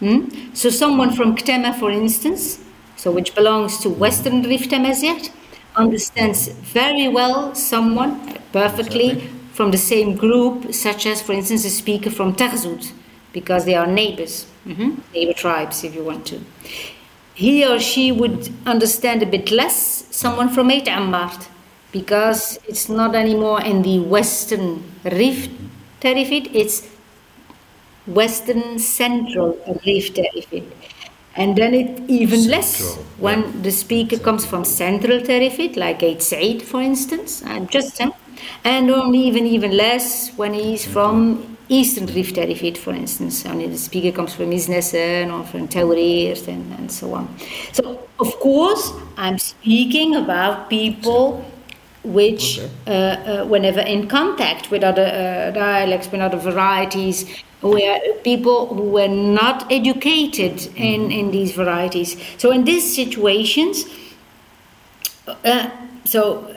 Hmm? 0.00 0.20
So 0.54 0.70
someone 0.70 1.12
from 1.12 1.36
Ketama, 1.36 1.78
for 1.78 1.90
instance, 1.90 2.60
so 2.96 3.10
which 3.10 3.34
belongs 3.34 3.78
to 3.78 3.88
Western 3.88 4.42
Rift 4.42 4.72
Amazigh, 4.72 5.30
understands 5.76 6.48
very 6.48 7.08
well 7.08 7.54
someone 7.54 8.38
perfectly. 8.52 9.30
From 9.60 9.72
the 9.72 9.76
same 9.94 10.16
group, 10.16 10.72
such 10.72 11.04
as, 11.04 11.20
for 11.20 11.34
instance, 11.34 11.66
a 11.66 11.68
speaker 11.68 12.10
from 12.10 12.34
Tarzut, 12.34 12.92
because 13.30 13.66
they 13.66 13.74
are 13.74 13.86
neighbors, 13.86 14.46
mhm, 14.66 14.90
neighbor 15.12 15.34
tribes, 15.34 15.84
if 15.84 15.94
you 15.94 16.02
want 16.02 16.24
to. 16.28 16.40
He 17.34 17.66
or 17.66 17.78
she 17.78 18.10
would 18.10 18.48
understand 18.64 19.22
a 19.22 19.26
bit 19.26 19.50
less 19.50 20.06
someone 20.10 20.48
from 20.48 20.70
Eit 20.70 20.86
Ammart, 20.86 21.48
because 21.92 22.58
it's 22.66 22.88
not 22.88 23.14
anymore 23.14 23.60
in 23.60 23.82
the 23.82 23.98
Western 23.98 24.82
Rift 25.04 25.50
Tarifit, 26.00 26.48
it's 26.54 26.88
Western 28.06 28.78
Central 28.78 29.58
Rift 29.84 30.16
Tarifit. 30.16 30.64
And 31.36 31.54
then 31.54 31.74
it 31.74 32.00
even 32.08 32.48
less 32.48 32.76
Central, 32.76 33.04
when 33.18 33.40
yeah. 33.42 33.62
the 33.64 33.70
speaker 33.70 34.18
comes 34.18 34.46
from 34.46 34.64
Central 34.64 35.20
Tarifit, 35.20 35.76
like 35.76 36.00
Eit 36.00 36.22
Said, 36.22 36.62
for 36.62 36.80
instance, 36.80 37.42
uh, 37.44 37.60
just 37.66 38.00
uh, 38.00 38.10
and 38.64 38.90
only 38.90 39.18
even 39.20 39.46
even 39.46 39.76
less 39.76 40.30
when 40.36 40.54
he's 40.54 40.86
from 40.86 41.50
Eastern 41.70 42.06
Rift 42.06 42.34
Tarifit, 42.34 42.76
for 42.76 42.92
instance, 42.92 43.44
and 43.44 43.60
the 43.60 43.78
speaker 43.78 44.10
comes 44.10 44.34
from 44.34 44.50
Isnessen 44.50 45.32
or 45.32 45.44
from 45.46 45.68
Tauriert 45.68 46.48
and, 46.48 46.72
and 46.74 46.90
so 46.90 47.14
on. 47.14 47.28
So, 47.72 48.08
of 48.18 48.40
course, 48.40 48.92
I'm 49.16 49.38
speaking 49.38 50.16
about 50.16 50.68
people 50.68 51.44
which, 52.02 52.58
Okay. 52.58 52.70
uh, 52.88 53.42
uh, 53.42 53.46
whenever 53.46 53.80
in 53.80 54.08
contact 54.08 54.70
with 54.72 54.82
other 54.82 55.04
uh, 55.06 55.50
dialects, 55.52 56.10
with 56.10 56.20
other 56.20 56.38
varieties, 56.38 57.24
where 57.60 58.00
people 58.24 58.74
who 58.74 58.90
were 58.90 59.06
not 59.08 59.70
educated 59.70 60.66
in, 60.76 61.12
in 61.12 61.30
these 61.30 61.52
varieties. 61.52 62.16
So, 62.38 62.50
in 62.50 62.64
these 62.64 62.96
situations, 62.96 63.84
uh, 65.44 65.70
so 66.04 66.52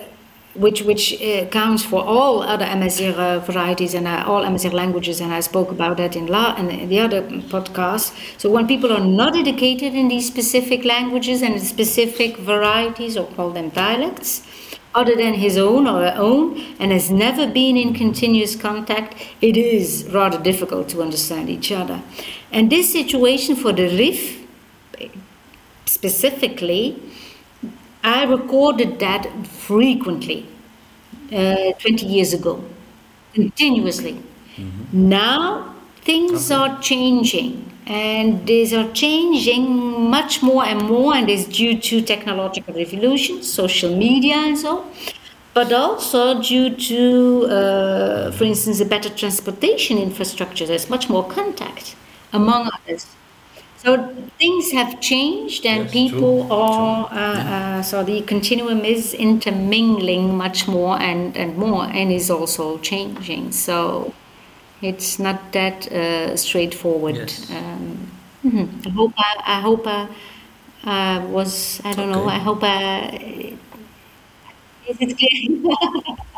which 0.56 0.84
which 0.84 1.20
uh, 1.22 1.46
counts 1.48 1.84
for 1.84 2.04
all 2.04 2.44
other 2.44 2.66
Amazigh 2.66 3.14
uh, 3.16 3.40
varieties 3.40 3.94
and 3.94 4.08
uh, 4.08 4.24
all 4.28 4.44
Amazigh 4.44 4.70
languages, 4.70 5.20
and 5.20 5.34
I 5.34 5.40
spoke 5.40 5.72
about 5.72 5.98
that 5.98 6.16
in 6.16 6.28
la 6.28 6.56
in 6.56 6.90
the 6.90 7.00
other 7.00 7.22
podcast. 7.24 8.14
So 8.38 8.52
when 8.52 8.68
people 8.68 8.92
are 8.92 9.04
not 9.04 9.36
educated 9.36 9.96
in 9.96 10.10
these 10.10 10.28
specific 10.28 10.86
languages 10.86 11.42
and 11.42 11.60
specific 11.62 12.38
varieties, 12.38 13.18
or 13.18 13.26
call 13.28 13.50
them 13.52 13.70
dialects, 13.70 14.44
other 14.94 15.16
than 15.16 15.34
his 15.34 15.58
own 15.58 15.88
or 15.88 16.02
her 16.02 16.16
own, 16.18 16.60
and 16.80 16.92
has 16.92 17.10
never 17.10 17.48
been 17.48 17.76
in 17.76 17.94
continuous 17.94 18.56
contact, 18.56 19.16
it 19.42 19.58
is 19.58 20.08
rather 20.12 20.40
difficult 20.40 20.88
to 20.90 21.02
understand 21.02 21.50
each 21.50 21.72
other. 21.72 22.02
And 22.52 22.70
this 22.70 22.94
situation 22.94 23.56
for 23.56 23.74
the 23.74 23.88
Rif 23.98 24.44
specifically, 25.86 27.02
I 28.04 28.24
recorded 28.26 29.00
that 29.00 29.28
frequently 29.48 30.46
uh, 31.32 31.72
20 31.80 32.06
years 32.06 32.34
ago, 32.34 32.64
continuously. 33.34 34.22
Now 34.92 35.76
things 36.02 36.52
are 36.52 36.80
changing, 36.82 37.72
and 37.88 38.46
these 38.46 38.74
are 38.74 38.92
changing 38.92 40.10
much 40.10 40.44
more 40.44 40.66
and 40.66 40.82
more, 40.84 41.16
and 41.16 41.30
it's 41.30 41.46
due 41.46 41.80
to 41.80 42.02
technological 42.02 42.74
revolution, 42.74 43.42
social 43.42 43.96
media, 43.96 44.36
and 44.36 44.58
so. 44.58 44.86
But 45.54 45.72
also 45.72 46.42
due 46.42 46.76
to, 46.76 47.46
uh, 47.48 48.32
for 48.32 48.44
instance, 48.44 48.80
a 48.80 48.86
better 48.86 49.10
transportation 49.10 49.98
infrastructure. 50.00 50.66
There's 50.66 50.90
much 50.90 51.10
more 51.10 51.28
contact, 51.28 51.96
among 52.34 52.70
others. 52.74 53.06
So 53.84 54.14
things 54.40 54.72
have 54.72 55.02
changed, 55.02 55.66
and 55.66 55.84
Yes, 55.84 55.92
people 55.92 56.44
true, 56.48 56.52
are. 56.52 57.08
Uh, 57.12 57.44
uh, 57.56 57.82
so 57.84 58.04
the 58.04 58.22
continuum 58.22 58.86
is 58.86 59.14
intermingling 59.14 60.38
much 60.38 60.68
more 60.68 61.00
and, 61.02 61.36
and 61.36 61.58
more, 61.58 61.84
and 61.86 62.12
is 62.12 62.30
also 62.32 62.78
changing. 62.80 63.52
So 63.52 64.14
it's 64.82 65.20
not 65.20 65.54
that 65.54 65.92
uh, 65.92 66.38
straightforward. 66.38 67.16
Yes. 67.18 67.50
Um, 67.52 68.12
mhm. 68.46 68.86
I 68.88 68.90
hope 68.92 69.14
I, 69.18 69.34
I 69.58 69.60
hope 69.62 69.88
I, 69.88 70.08
I 70.86 71.20
was. 71.26 71.82
I 71.86 71.94
don't 71.94 72.12
know. 72.12 72.26
I 72.28 72.40
hope 72.40 72.60
I. 72.64 73.58
Is 74.88 74.98
it 75.00 75.18
clear? 75.18 75.76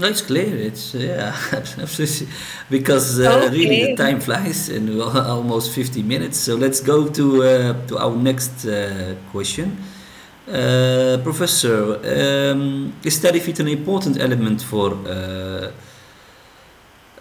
No, 0.00 0.06
it's 0.08 0.22
clear. 0.22 0.56
It's 0.68 0.94
uh, 0.94 0.98
yeah, 0.98 1.36
absolutely. 1.84 2.28
Because 2.70 3.20
uh, 3.20 3.50
really 3.52 3.78
the 3.86 3.96
time 3.96 4.20
flies, 4.20 4.68
and 4.70 4.88
we're 4.98 5.22
almost 5.36 5.72
50 5.74 6.02
minutes. 6.02 6.38
So 6.38 6.56
let's 6.56 6.80
go 6.80 7.08
to 7.08 7.24
uh, 7.44 7.86
to 7.88 7.98
our 7.98 8.16
next 8.16 8.64
uh, 8.66 9.14
question. 9.32 9.76
Uh, 10.48 11.18
professor, 11.22 11.96
um, 12.52 12.92
is 13.04 13.18
Tarifit 13.20 13.60
an 13.60 13.68
important 13.68 14.18
element 14.20 14.62
for 14.62 14.94
uh, 15.06 15.70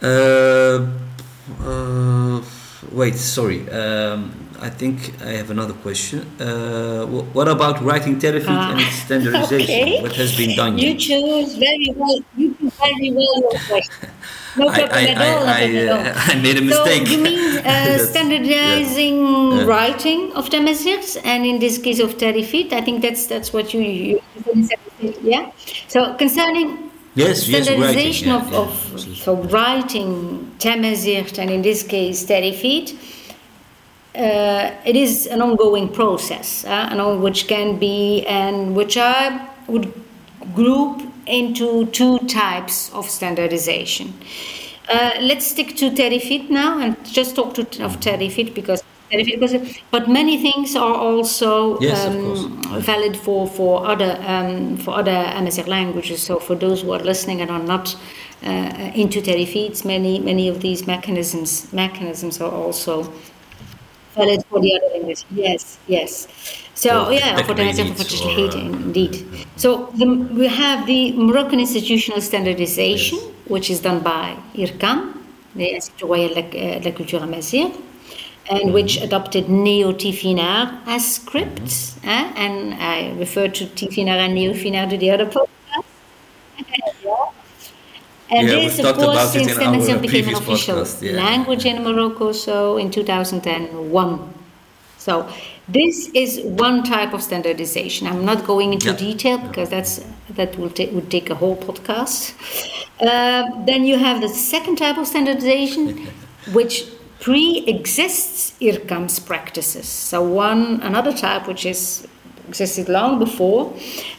uh, 0.02 0.88
uh, 1.62 2.42
wait, 2.92 3.16
sorry. 3.16 3.70
Um, 3.70 4.32
I 4.62 4.70
think 4.70 5.14
I 5.22 5.32
have 5.40 5.52
another 5.52 5.74
question. 5.74 6.20
Uh, 6.40 7.06
wh- 7.06 7.34
what 7.36 7.48
about 7.48 7.82
writing 7.82 8.20
Tarifit 8.20 8.48
Ah, 8.50 8.72
and 8.72 8.82
its 8.82 8.96
standardization? 9.06 9.84
okay. 9.84 10.02
What 10.02 10.16
has 10.16 10.36
been 10.38 10.56
done 10.56 10.78
You 10.78 10.90
yet? 10.90 11.00
choose 11.00 11.56
very 11.56 11.94
well. 11.96 12.20
You 12.36 12.69
very 12.80 13.12
well 13.12 13.42
your 13.42 13.60
question. 13.68 14.10
No 14.58 14.68
I, 14.68 14.80
problem 14.80 14.98
I, 14.98 15.08
at 15.08 15.18
all. 15.18 15.48
I, 15.48 15.62
at 15.62 15.90
all. 15.90 15.98
I, 15.98 16.10
uh, 16.10 16.14
I 16.32 16.36
made 16.42 16.58
a 16.58 16.62
mistake. 16.62 17.08
So 17.08 17.14
you 17.14 17.22
mean 17.22 17.58
uh, 17.66 17.98
standardizing 18.00 19.18
Yeah. 19.20 19.66
writing 19.66 20.34
of 20.34 20.50
Tamazighs, 20.50 21.20
and 21.24 21.46
in 21.46 21.60
this 21.60 21.78
case 21.78 22.00
of 22.00 22.18
Tarifit, 22.18 22.74
I 22.74 22.82
think 22.82 23.02
that's 23.02 23.28
that's 23.28 23.54
what 23.54 23.74
you, 23.74 23.82
you 23.82 24.22
yeah. 25.22 25.52
So 25.88 26.14
concerning 26.16 26.90
Yes, 27.16 27.44
standardization 27.44 28.28
yes, 28.30 28.44
writing, 28.44 28.54
yeah, 28.54 28.62
of, 28.62 28.78
yeah, 28.92 29.14
of 29.14 29.18
so 29.18 29.36
writing 29.36 30.52
Tamazight 30.60 31.38
and 31.40 31.50
in 31.50 31.62
this 31.62 31.84
case 31.84 32.26
Tarifit. 32.26 32.96
Uh, 34.16 34.72
it 34.86 34.96
is 34.96 35.28
an 35.28 35.42
ongoing 35.42 35.88
process, 35.88 36.66
uh, 36.66 36.90
and 36.92 37.22
which 37.22 37.48
can 37.48 37.78
be 37.78 38.26
and 38.26 38.76
which 38.76 38.98
I 38.98 39.48
would 39.68 39.94
group 40.56 41.09
into 41.30 41.86
two 41.88 42.20
types 42.28 42.92
of 42.94 43.10
standardization. 43.10 44.14
Uh, 44.90 45.12
let's 45.22 45.46
stick 45.46 45.76
to 45.78 45.92
Tarifit 45.92 46.50
now 46.50 46.80
and 46.80 46.96
just 47.06 47.36
talk 47.36 47.54
to, 47.54 47.62
of 47.84 48.00
Tarifit 48.00 48.54
because 48.56 48.84
but 49.92 50.08
many 50.08 50.38
things 50.40 50.76
are 50.76 50.94
also 50.94 51.80
yes, 51.80 52.06
um, 52.06 52.62
valid 52.82 53.18
for 53.18 53.48
for 53.48 53.86
other 53.88 54.18
um, 54.28 54.78
for 54.78 54.92
other 54.92 55.32
Amazigh 55.36 55.68
languages. 55.68 56.22
So 56.22 56.40
for 56.40 56.56
those 56.56 56.82
who 56.84 56.92
are 56.92 57.00
listening 57.00 57.42
and 57.42 57.50
are 57.50 57.64
not 57.64 57.96
uh, 58.44 58.92
into 58.94 59.20
Tarifit, 59.22 59.84
many 59.84 60.20
many 60.20 60.48
of 60.48 60.62
these 60.62 60.86
mechanisms 60.86 61.74
mechanisms 61.74 62.40
are 62.40 62.52
also 62.52 63.12
valid 64.14 64.46
for 64.46 64.60
the 64.60 64.76
other 64.76 64.94
languages. 64.94 65.26
Yes, 65.32 65.80
yes. 65.88 66.28
So 66.84 67.10
yeah, 67.10 67.36
for 67.48 67.54
the 67.54 67.64
technical 67.64 67.94
for 67.94 68.04
digital 68.04 68.58
uh, 68.58 68.86
indeed. 68.88 69.14
So 69.58 69.70
the, 70.00 70.06
we 70.40 70.48
have 70.48 70.88
the 70.88 71.12
Moroccan 71.12 71.60
institutional 71.60 72.22
standardization, 72.22 73.20
which 73.54 73.70
is 73.70 73.80
done 73.82 74.00
by 74.00 74.38
IRCAM, 74.56 74.98
the 75.56 75.68
Institut 75.76 76.10
Royal 76.10 76.34
de 76.36 76.82
la- 76.86 76.92
Culture 76.98 77.18
Amazigh, 77.18 77.72
and 78.50 78.74
which 78.74 78.96
adopted 79.02 79.50
Neo 79.50 79.92
Tifinagh 79.92 80.80
as 80.88 81.16
script. 81.16 81.70
eh? 82.06 82.32
And 82.46 82.74
I 82.76 83.12
refer 83.24 83.50
to 83.50 83.66
Tifinagh 83.66 84.20
and 84.26 84.34
Neo 84.36 84.54
Finagh 84.54 84.90
to 84.92 84.98
the 84.98 85.12
other 85.12 85.26
podcast. 85.26 85.48
And 88.32 88.48
Yeah, 88.48 88.56
this, 88.56 88.80
of 88.80 88.96
course, 88.96 89.32
since 89.32 89.54
Tamazight 89.54 90.02
became 90.02 90.28
an 90.30 90.36
official 90.36 90.78
podcast, 90.78 91.02
yeah. 91.02 91.14
language 91.14 91.66
in 91.66 91.84
Morocco, 91.84 92.32
so 92.32 92.78
in 92.78 92.92
2001. 92.92 94.34
So 94.98 95.28
this 95.72 96.10
is 96.14 96.40
one 96.42 96.84
type 96.84 97.14
of 97.14 97.22
standardization. 97.22 98.08
I'm 98.08 98.26
not 98.26 98.46
going 98.46 98.74
into 98.74 98.88
Yeah. 98.90 98.96
detail 99.08 99.38
because 99.38 99.70
that's 99.70 100.02
that 100.40 100.58
will 100.60 100.70
take 100.70 100.92
would 100.94 101.10
take 101.10 101.30
a 101.30 101.36
whole 101.36 101.58
podcast. 101.58 102.34
Uh, 103.02 103.44
then 103.66 103.84
you 103.86 103.98
have 103.98 104.22
the 104.22 104.30
second 104.30 104.76
type 104.78 104.98
of 104.98 105.06
standardization, 105.08 106.08
which 106.58 106.86
pre-exists 107.20 108.54
IRCAM's 108.62 109.20
practices. 109.20 109.88
So 109.88 110.22
one 110.24 110.80
another 110.82 111.14
type 111.14 111.48
which 111.48 111.66
is 111.66 112.08
existed 112.48 112.90
long 112.90 113.20
before 113.20 113.74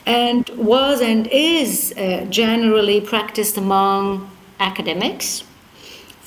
and 0.07 0.49
was 0.57 1.01
and 1.01 1.27
is 1.33 1.93
uh, 1.97 2.27
generally 2.31 3.01
practiced 3.01 3.57
among 3.57 4.31
academics 4.61 5.43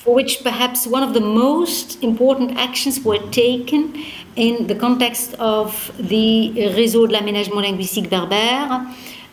for 0.04 0.14
which 0.14 0.42
perhaps 0.44 0.86
one 0.86 1.02
of 1.02 1.14
the 1.14 1.20
most 1.20 2.02
important 2.02 2.58
actions 2.58 3.00
were 3.00 3.22
taken 3.30 4.04
in 4.36 4.66
the 4.66 4.74
context 4.74 5.32
of 5.38 5.90
the 5.98 6.52
Réseau 6.76 7.08
de 7.08 7.14
l'aménagement 7.14 7.62
linguistique 7.62 8.10
berbère 8.10 8.84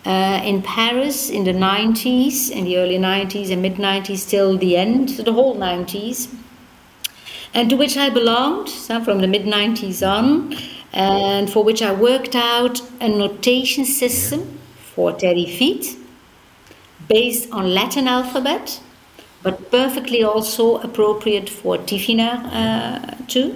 uh, 0.05 0.41
in 0.45 0.61
Paris 0.61 1.30
in 1.30 1.43
the 1.43 1.51
90s, 1.51 2.49
in 2.51 2.63
the 2.63 2.78
early 2.78 2.97
90s 2.97 3.51
and 3.51 3.61
mid 3.61 3.76
90s 3.76 4.30
till 4.30 4.57
the 4.57 4.78
end, 4.78 5.09
the 5.09 5.34
whole 5.34 5.57
90s, 5.57 6.34
and 7.53 7.69
to 7.69 7.76
which 7.76 7.97
I 7.97 8.09
belonged 8.09 8.69
so 8.69 9.03
from 9.03 9.19
the 9.19 9.28
mid 9.28 9.43
90s 9.43 10.01
on, 10.07 10.55
and 10.93 11.51
for 11.51 11.65
which 11.65 11.82
I 11.82 11.91
worked 11.91 12.34
out 12.34 12.82
a 13.01 13.09
notation 13.09 13.84
system 13.84 14.57
for 14.95 15.11
Tarifit 15.11 15.97
based 17.09 17.51
on 17.51 17.74
Latin 17.74 18.07
alphabet, 18.07 18.80
but 19.43 19.71
perfectly 19.71 20.23
also 20.23 20.77
appropriate 20.77 21.49
for 21.49 21.77
Tifinagh 21.77 22.39
uh, 22.53 23.15
too. 23.27 23.55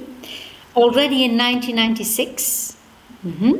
Already 0.75 1.23
in 1.23 1.37
1996, 1.37 2.75
Mhm. 3.25 3.59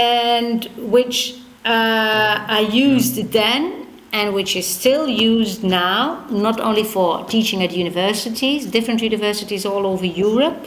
and 0.00 0.68
which 0.78 1.34
uh, 1.66 2.36
I 2.48 2.60
used 2.72 3.16
then 3.32 3.86
and 4.12 4.34
which 4.34 4.56
is 4.56 4.66
still 4.66 5.06
used 5.08 5.62
now, 5.62 6.24
not 6.30 6.58
only 6.60 6.82
for 6.84 7.24
teaching 7.24 7.62
at 7.62 7.72
universities, 7.72 8.66
different 8.66 9.02
universities 9.02 9.64
all 9.66 9.86
over 9.86 10.06
Europe. 10.06 10.66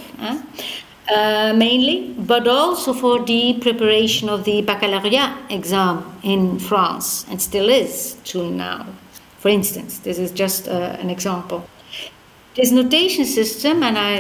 uh, 1.13 1.53
mainly, 1.53 2.13
but 2.17 2.47
also 2.47 2.93
for 2.93 3.19
the 3.25 3.55
preparation 3.59 4.29
of 4.29 4.45
the 4.45 4.61
baccalaureate 4.61 5.33
exam 5.49 6.03
in 6.23 6.57
France, 6.59 7.25
and 7.29 7.41
still 7.41 7.67
is 7.69 8.15
till 8.23 8.49
now. 8.49 8.85
For 9.43 9.49
instance, 9.49 9.99
this 9.99 10.19
is 10.19 10.31
just 10.31 10.69
uh, 10.69 10.95
an 11.01 11.09
example. 11.09 11.67
This 12.55 12.71
notation 12.71 13.25
system, 13.25 13.83
and 13.83 13.97
I, 13.97 14.19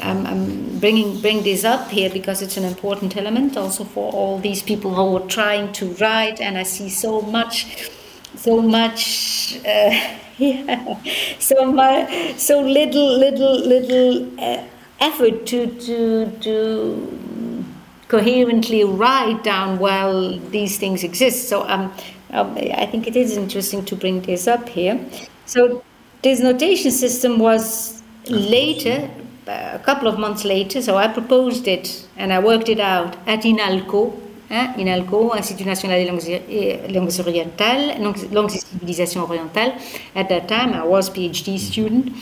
I'm, 0.00 0.26
I'm 0.26 0.78
bringing 0.78 1.20
bring 1.20 1.42
this 1.42 1.64
up 1.64 1.90
here 1.90 2.08
because 2.08 2.40
it's 2.40 2.56
an 2.56 2.64
important 2.64 3.14
element 3.18 3.58
also 3.58 3.84
for 3.84 4.10
all 4.10 4.38
these 4.38 4.62
people 4.62 4.94
who 4.94 5.18
are 5.18 5.28
trying 5.28 5.70
to 5.74 5.92
write, 6.00 6.40
and 6.40 6.56
I 6.56 6.62
see 6.62 6.88
so 6.88 7.20
much, 7.20 7.90
so 8.34 8.62
much, 8.62 9.58
uh, 9.66 10.16
yeah, 10.38 10.96
so 11.38 11.70
much, 11.70 12.38
so 12.38 12.62
little, 12.62 13.18
little, 13.18 13.60
little 13.60 14.40
uh, 14.40 14.64
effort 14.98 15.44
to 15.48 15.66
to 15.66 16.30
to 16.40 17.64
coherently 18.08 18.84
write 18.84 19.42
down 19.44 19.78
while 19.78 20.38
these 20.38 20.78
things 20.78 21.04
exist. 21.04 21.50
So 21.50 21.68
um, 21.68 21.92
um, 22.32 22.56
I 22.56 22.86
think 22.86 23.06
it 23.06 23.16
is 23.16 23.36
interesting 23.36 23.84
to 23.84 23.96
bring 23.96 24.22
this 24.22 24.46
up 24.48 24.68
here. 24.68 24.98
So 25.46 25.82
this 26.22 26.40
notation 26.40 26.90
system 26.90 27.38
was 27.38 28.02
later, 28.28 29.10
a 29.46 29.78
couple 29.80 30.08
of 30.08 30.18
months 30.18 30.44
later. 30.44 30.80
So 30.80 30.96
I 30.96 31.08
proposed 31.08 31.68
it 31.68 32.06
and 32.16 32.32
I 32.32 32.38
worked 32.38 32.68
it 32.68 32.80
out 32.80 33.16
at 33.26 33.44
INALCO. 33.44 34.18
Hein, 34.50 34.74
INALCO, 34.76 35.34
Institut 35.36 35.66
National 35.66 35.98
des 35.98 36.04
Langues, 36.04 36.28
eh, 36.28 37.22
Orientales, 37.22 37.98
langues 38.32 38.54
et 38.54 38.60
Civilisations 38.60 39.24
Orientales. 39.24 39.74
At 40.14 40.28
that 40.28 40.46
time, 40.46 40.74
I 40.74 40.84
was 40.84 41.10
PhD 41.10 41.58
student. 41.58 42.12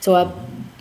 So 0.00 0.16
I 0.16 0.30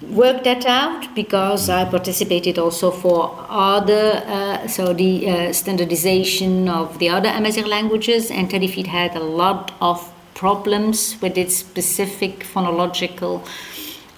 worked 0.02 0.46
that 0.46 0.66
out 0.66 1.14
because 1.16 1.70
I 1.70 1.86
participated 1.86 2.58
also 2.58 2.92
for 2.92 3.36
other, 3.50 4.24
uh, 4.26 4.68
so 4.68 4.94
the 4.94 5.30
uh, 5.30 5.54
standardization 5.54 6.70
of 6.70 7.00
the 7.00 7.10
other 7.10 7.30
Amazigh 7.30 7.66
languages, 7.68 8.32
and 8.32 8.50
Tarifit 8.50 8.88
had 8.88 9.16
a 9.16 9.20
lot 9.20 9.74
of 9.82 10.12
problems 10.36 11.18
with 11.22 11.38
its 11.38 11.56
specific 11.56 12.40
phonological 12.40 13.46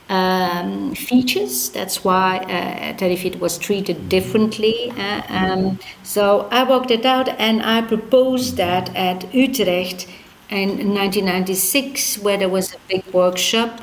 um, 0.09 0.93
features. 0.93 1.69
That's 1.69 2.03
why 2.03 2.37
uh, 2.37 2.93
Tarifit 2.97 3.39
was 3.39 3.57
treated 3.57 4.09
differently. 4.09 4.91
uh, 4.97 5.21
um, 5.29 5.79
so 6.03 6.47
I 6.51 6.63
worked 6.69 6.91
it 6.91 7.05
out 7.05 7.29
and 7.29 7.63
I 7.63 7.81
proposed 7.81 8.57
that 8.57 8.93
at 8.95 9.33
Utrecht 9.33 10.07
in 10.49 10.93
1996, 10.93 12.19
where 12.19 12.37
there 12.37 12.49
was 12.49 12.73
a 12.73 12.77
big 12.89 13.05
workshop 13.13 13.79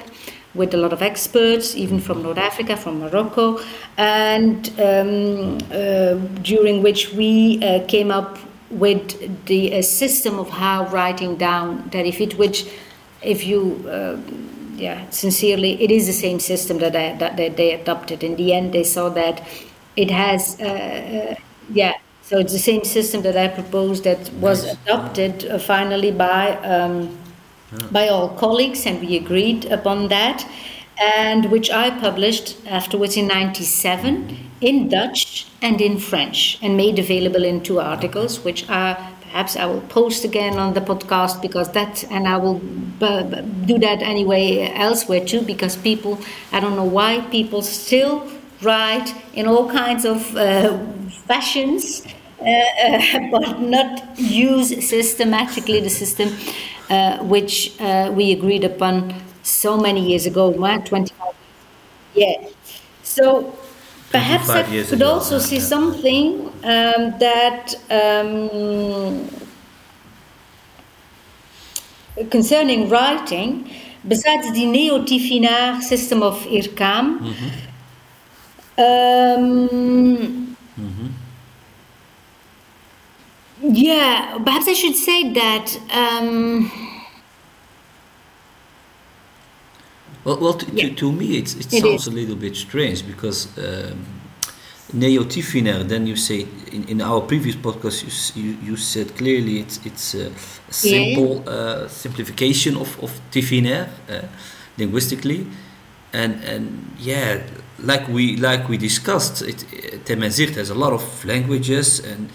with 0.54 0.74
a 0.74 0.76
lot 0.76 0.92
of 0.92 1.02
experts, 1.02 1.76
even 1.76 2.00
from 2.00 2.22
North 2.22 2.38
Africa, 2.38 2.76
from 2.76 3.00
Morocco, 3.00 3.60
and 3.96 4.68
um, 4.80 5.58
uh, 5.70 6.14
during 6.42 6.82
which 6.82 7.12
we 7.12 7.62
uh, 7.62 7.84
came 7.86 8.10
up 8.10 8.38
with 8.70 9.46
the 9.46 9.78
uh, 9.78 9.82
system 9.82 10.38
of 10.38 10.50
how 10.50 10.86
writing 10.88 11.36
down 11.36 11.88
Tarifit, 11.90 12.36
which, 12.36 12.66
if 13.22 13.46
you 13.46 13.84
uh, 13.88 14.16
yeah, 14.78 15.08
sincerely, 15.10 15.82
it 15.82 15.90
is 15.90 16.06
the 16.06 16.12
same 16.12 16.38
system 16.40 16.78
that, 16.78 16.94
I, 16.94 17.16
that, 17.16 17.36
that 17.36 17.56
they 17.56 17.72
adopted. 17.72 18.22
In 18.22 18.36
the 18.36 18.52
end, 18.52 18.72
they 18.72 18.84
saw 18.84 19.08
that 19.10 19.42
it 19.96 20.10
has, 20.10 20.60
uh, 20.60 20.64
uh, 20.64 21.34
yeah, 21.70 21.94
so 22.22 22.38
it's 22.38 22.52
the 22.52 22.58
same 22.58 22.84
system 22.84 23.22
that 23.22 23.36
I 23.36 23.48
proposed 23.48 24.04
that 24.04 24.32
was 24.34 24.64
adopted 24.64 25.46
uh, 25.46 25.58
finally 25.58 26.12
by 26.12 26.56
um, 26.58 27.18
by 27.90 28.08
all 28.08 28.30
colleagues, 28.30 28.86
and 28.86 29.00
we 29.00 29.16
agreed 29.16 29.66
upon 29.66 30.08
that, 30.08 30.46
and 31.00 31.50
which 31.50 31.70
I 31.70 31.90
published 31.90 32.56
afterwards 32.66 33.16
in 33.16 33.26
'97 33.26 34.36
in 34.60 34.88
Dutch 34.88 35.46
and 35.62 35.80
in 35.80 35.98
French, 35.98 36.58
and 36.62 36.76
made 36.76 36.98
available 36.98 37.44
in 37.44 37.62
two 37.62 37.80
articles, 37.80 38.44
which 38.44 38.68
are 38.68 38.96
perhaps 39.22 39.56
I 39.56 39.66
will 39.66 39.82
post 39.82 40.24
again 40.24 40.58
on 40.58 40.74
the 40.74 40.80
podcast 40.80 41.42
because 41.42 41.70
that, 41.72 42.04
and 42.10 42.26
I 42.26 42.38
will 42.38 42.58
b- 42.58 43.42
do 43.66 43.78
that 43.78 44.02
anyway 44.02 44.72
elsewhere 44.74 45.24
too, 45.24 45.42
because 45.42 45.76
people, 45.76 46.18
I 46.52 46.60
don't 46.60 46.76
know 46.76 46.84
why 46.84 47.20
people 47.30 47.62
still 47.62 48.26
write 48.62 49.14
in 49.34 49.46
all 49.46 49.70
kinds 49.70 50.04
of 50.04 50.34
uh, 50.36 50.78
fashions. 51.26 52.06
Uh, 52.40 52.50
uh, 52.84 53.30
but 53.32 53.60
not 53.60 54.16
use 54.16 54.68
systematically 54.88 55.80
the 55.80 55.90
system 55.90 56.28
uh, 56.90 57.18
which 57.24 57.78
uh, 57.80 58.10
we 58.14 58.32
agreed 58.32 58.64
upon 58.64 59.14
so 59.42 59.76
many 59.76 60.08
years 60.08 60.26
ago, 60.26 60.48
what, 60.48 60.86
25 60.86 61.34
yeah. 62.14 62.48
So 63.02 63.54
perhaps 64.10 64.48
I 64.50 64.62
25 64.62 64.88
could 64.88 65.02
ago, 65.02 65.10
also 65.12 65.38
yeah, 65.38 65.46
yeah. 65.50 65.60
something 65.60 66.48
um, 66.64 67.18
that 67.18 67.74
um, 67.90 69.28
concerning 72.30 72.88
writing, 72.88 73.70
besides 74.06 74.52
the 74.52 74.66
neo-Tifinagh 74.66 75.82
system 75.82 76.22
of 76.22 76.40
IRCAM, 76.46 77.20
um, 78.78 80.56
yeah, 83.62 84.38
perhaps 84.44 84.68
I 84.68 84.74
should 84.74 84.96
say 84.96 85.32
that. 85.32 85.78
Um, 85.90 86.70
Well, 90.24 90.38
well 90.40 90.54
to, 90.54 90.66
Yeah. 90.72 90.88
to, 90.88 90.94
to 90.94 91.12
me, 91.12 91.38
it's, 91.38 91.54
it 91.54 91.72
It 91.72 91.80
sounds 91.80 92.02
is. 92.02 92.06
a 92.08 92.10
little 92.10 92.36
bit 92.36 92.54
strange 92.56 93.06
because 93.06 93.48
um, 93.58 94.04
Neo 94.92 95.24
Tifinagh, 95.24 95.88
then 95.88 96.06
you 96.06 96.16
say, 96.16 96.46
in, 96.72 96.84
in 96.88 97.00
our 97.00 97.20
previous 97.20 97.56
podcast, 97.56 98.02
you, 98.36 98.42
you, 98.42 98.56
you 98.62 98.76
said 98.76 99.16
clearly 99.16 99.60
it's, 99.60 99.80
it's 99.86 100.14
a, 100.14 100.30
simple 100.70 101.42
uh, 101.48 101.88
simplification 101.88 102.76
of, 102.76 102.98
of 103.02 103.10
Tifinagh 103.30 103.88
uh, 104.10 104.22
linguistically. 104.76 105.46
And, 106.12 106.42
and 106.44 106.90
yeah, 106.98 107.42
like 107.78 108.08
we 108.08 108.36
like 108.36 108.68
we 108.68 108.76
discussed, 108.76 109.42
it, 109.42 109.64
uh, 109.72 110.14
has 110.54 110.70
a 110.70 110.74
lot 110.74 110.92
of 110.92 111.24
languages 111.24 112.00
and 112.00 112.28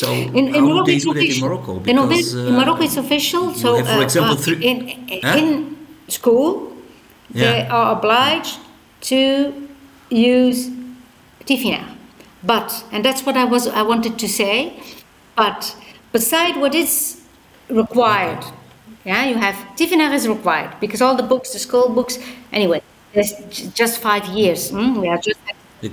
so 0.00 0.06
in, 0.38 0.44
in 0.56 0.62
Morocco, 0.64 0.90
it's 0.96 1.04
in 1.04 1.10
official. 1.16 1.48
Morocco? 1.48 1.72
In, 1.90 1.96
Morocco- 1.96 2.08
Because, 2.08 2.34
in 2.34 2.54
uh, 2.54 2.58
Morocco, 2.60 2.82
it's 2.88 2.96
official. 3.06 3.44
So, 3.62 3.68
have, 3.76 3.86
for 3.86 4.00
uh, 4.02 4.08
example, 4.08 4.36
uh, 4.38 4.44
three- 4.44 4.62
in 4.70 4.76
Huh? 5.24 5.38
in 5.42 5.48
school, 6.18 6.50
they 7.42 7.66
are 7.76 7.88
obliged 7.96 8.54
to 9.10 9.20
use 10.10 10.58
Tifinagh. 11.48 11.88
But, 12.42 12.68
and 12.92 13.00
that's 13.06 13.22
what 13.26 13.36
I 13.36 13.44
was 13.44 13.66
I 13.80 13.82
wanted 13.92 14.14
to 14.24 14.28
say. 14.40 14.56
But 15.40 15.60
beside 16.12 16.54
what 16.62 16.74
is 16.74 17.20
required, 17.68 18.42
yeah, 19.04 19.24
you 19.30 19.36
have 19.46 19.56
Tifinagh 19.76 20.12
is 20.14 20.24
required 20.36 20.70
because 20.80 21.00
all 21.04 21.16
the 21.16 21.26
books, 21.32 21.52
the 21.52 21.58
school 21.58 21.88
books, 21.98 22.18
anyway, 22.52 22.80
there's 23.12 23.32
j- 23.50 23.68
just 23.74 23.94
five 24.00 24.24
years. 24.38 24.70
mm, 24.72 25.00
We 25.00 25.08
are 25.08 25.18
just 25.28 25.40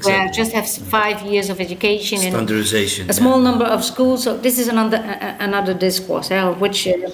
we 0.06 0.12
are 0.12 0.28
Exactly. 0.28 0.44
just 0.44 0.52
have 0.54 0.68
five 0.90 1.22
years 1.24 1.50
of 1.50 1.60
education 1.60 2.20
and 2.22 2.34
standardization. 2.34 3.10
a 3.10 3.14
small 3.14 3.40
number 3.40 3.66
of 3.66 3.84
schools. 3.84 4.24
So 4.24 4.38
this 4.38 4.58
is 4.60 4.68
another 4.68 4.98
another 5.40 5.74
discourse, 5.74 6.32
of 6.32 6.60
which 6.62 6.88
uh, 6.88 7.12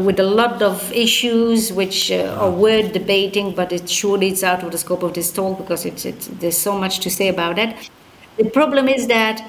with 0.00 0.18
a 0.20 0.28
lot 0.40 0.62
of 0.62 0.92
issues 0.92 1.72
which 1.72 2.10
uh, 2.10 2.36
are 2.40 2.50
worth 2.50 2.92
debating, 2.92 3.54
but 3.54 3.72
it 3.72 3.88
surely 3.88 4.28
it's 4.28 4.42
out 4.42 4.62
of 4.62 4.70
the 4.70 4.78
scope 4.78 5.02
of 5.02 5.12
this 5.14 5.32
talk 5.32 5.58
because 5.58 5.84
it's, 5.84 6.04
it's 6.04 6.26
there's 6.40 6.58
so 6.58 6.78
much 6.78 7.00
to 7.00 7.10
say 7.10 7.28
about 7.28 7.58
it. 7.58 7.74
The 8.38 8.48
problem 8.50 8.88
is 8.88 9.06
that 9.08 9.42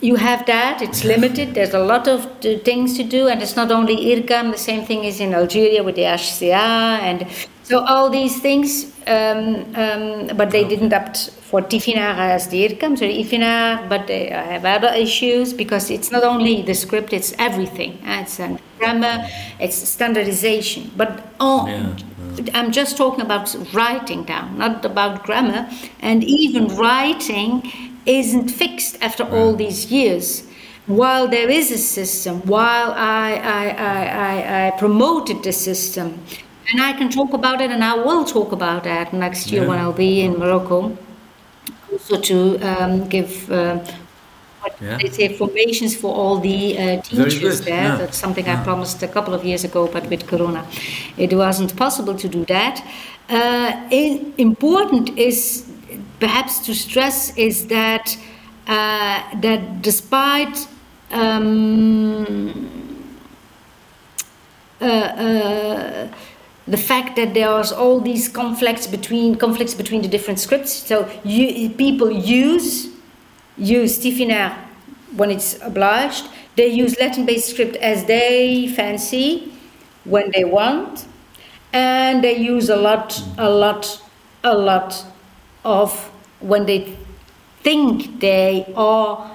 you 0.00 0.16
have 0.16 0.44
that; 0.46 0.82
it's 0.82 1.04
limited. 1.04 1.54
There's 1.54 1.72
a 1.74 1.78
lot 1.78 2.06
of 2.08 2.26
things 2.64 2.96
to 2.98 3.02
do, 3.04 3.28
and 3.28 3.40
it's 3.42 3.56
not 3.56 3.70
only 3.70 3.96
IRCAM. 3.96 4.52
The 4.52 4.58
same 4.58 4.84
thing 4.84 5.04
is 5.04 5.20
in 5.20 5.32
Algeria 5.34 5.82
with 5.82 5.94
the 5.96 6.02
HCA, 6.02 7.00
and 7.08 7.26
so 7.62 7.80
all 7.84 8.10
these 8.10 8.40
things. 8.40 8.92
Um, 9.06 9.72
um, 9.76 10.36
but 10.36 10.50
they 10.50 10.64
didn't 10.64 10.92
opt 10.92 11.30
for 11.50 11.60
Tifinagh 11.62 12.18
as 12.36 12.48
the 12.48 12.58
IRCAM, 12.68 12.98
so 12.98 13.04
Tifinagh, 13.06 13.88
but 13.88 14.10
I 14.10 14.42
have 14.54 14.64
other 14.64 14.92
issues 15.06 15.52
because 15.62 15.90
it's 15.90 16.10
not 16.10 16.24
only 16.24 16.62
the 16.62 16.74
script; 16.74 17.12
it's 17.12 17.32
everything. 17.38 17.92
eh, 18.04 18.22
It's 18.22 18.40
uh, 18.40 18.56
grammar, 18.78 19.16
it's 19.60 19.76
standardization. 19.76 20.90
But 20.96 21.10
all, 21.38 21.68
Yeah, 21.68 21.94
I'm 22.58 22.70
just 22.72 22.96
talking 22.96 23.22
about 23.28 23.46
writing 23.72 24.24
down, 24.24 24.58
not 24.58 24.84
about 24.84 25.24
grammar. 25.24 25.68
And 26.00 26.24
even 26.24 26.64
writing 26.76 27.50
isn't 28.06 28.48
fixed 28.50 28.94
after 29.02 29.24
all 29.24 29.54
these 29.56 29.80
years. 29.90 30.26
While 30.86 31.26
there 31.28 31.50
is 31.50 31.70
a 31.72 31.78
system, 31.78 32.34
while 32.46 32.92
I, 32.92 33.28
I, 33.58 33.64
I, 33.92 34.02
I, 34.30 34.66
I 34.66 34.70
promoted 34.78 35.42
the 35.42 35.52
system, 35.52 36.06
and 36.70 36.80
I 36.80 36.92
can 36.92 37.08
talk 37.10 37.32
about 37.32 37.60
it, 37.60 37.70
and 37.70 37.82
I 37.82 37.94
will 37.94 38.24
talk 38.24 38.52
about 38.52 38.84
that 38.84 39.12
next 39.12 39.50
year 39.52 39.62
Yeah. 39.62 39.68
when 39.68 39.78
I'll 39.78 39.92
be 40.08 40.20
in 40.20 40.32
Morocco, 40.38 40.96
also 41.96 42.20
to 42.20 42.58
um, 42.60 43.08
give. 43.08 43.50
Uh, 43.50 43.78
what 44.60 44.74
Yeah. 44.80 44.98
they 45.00 45.10
say 45.18 45.28
formations 45.42 45.92
for 45.96 46.12
all 46.20 46.36
the 46.40 46.60
uh, 46.78 47.00
teachers 47.02 47.60
there. 47.60 47.88
yeah. 47.88 47.96
That's 48.00 48.18
something 48.18 48.46
I 48.48 48.56
promised 48.64 49.02
a 49.02 49.08
couple 49.08 49.32
of 49.34 49.44
years 49.44 49.64
ago, 49.64 49.88
but 49.94 50.04
with 50.10 50.26
Corona, 50.26 50.62
it 51.16 51.32
wasn't 51.32 51.76
possible 51.76 52.14
to 52.14 52.28
do 52.28 52.44
that. 52.46 52.76
Uh, 53.28 53.70
in, 53.90 54.32
important 54.38 55.16
is 55.18 55.64
perhaps 56.20 56.52
to 56.66 56.74
stress 56.74 57.36
is 57.36 57.66
that 57.66 58.16
uh, 58.66 59.18
that 59.40 59.60
despite 59.82 60.56
um, 61.12 62.68
uh, 64.80 64.84
uh, 64.84 66.08
the 66.68 66.76
fact 66.76 67.16
that 67.16 67.34
there 67.34 67.50
was 67.50 67.72
all 67.72 68.00
these 68.00 68.28
conflicts 68.28 68.86
between 68.86 69.36
conflicts 69.36 69.74
between 69.74 70.02
the 70.02 70.08
different 70.08 70.40
scripts. 70.40 70.72
So 70.72 71.08
you, 71.24 71.70
people 71.70 72.10
use 72.10 72.88
use 73.56 73.98
Tifinagh 73.98 74.54
when 75.16 75.30
it's 75.30 75.60
obliged. 75.62 76.28
They 76.56 76.68
use 76.68 76.98
Latin-based 76.98 77.50
script 77.50 77.76
as 77.76 78.04
they 78.06 78.68
fancy 78.68 79.52
when 80.04 80.30
they 80.34 80.44
want, 80.44 81.06
and 81.72 82.22
they 82.24 82.36
use 82.36 82.68
a 82.68 82.76
lot, 82.76 83.20
a 83.36 83.50
lot, 83.50 84.02
a 84.42 84.56
lot 84.56 85.04
of 85.64 85.92
when 86.40 86.66
they 86.66 86.96
think 87.62 88.20
they 88.20 88.72
are 88.76 89.30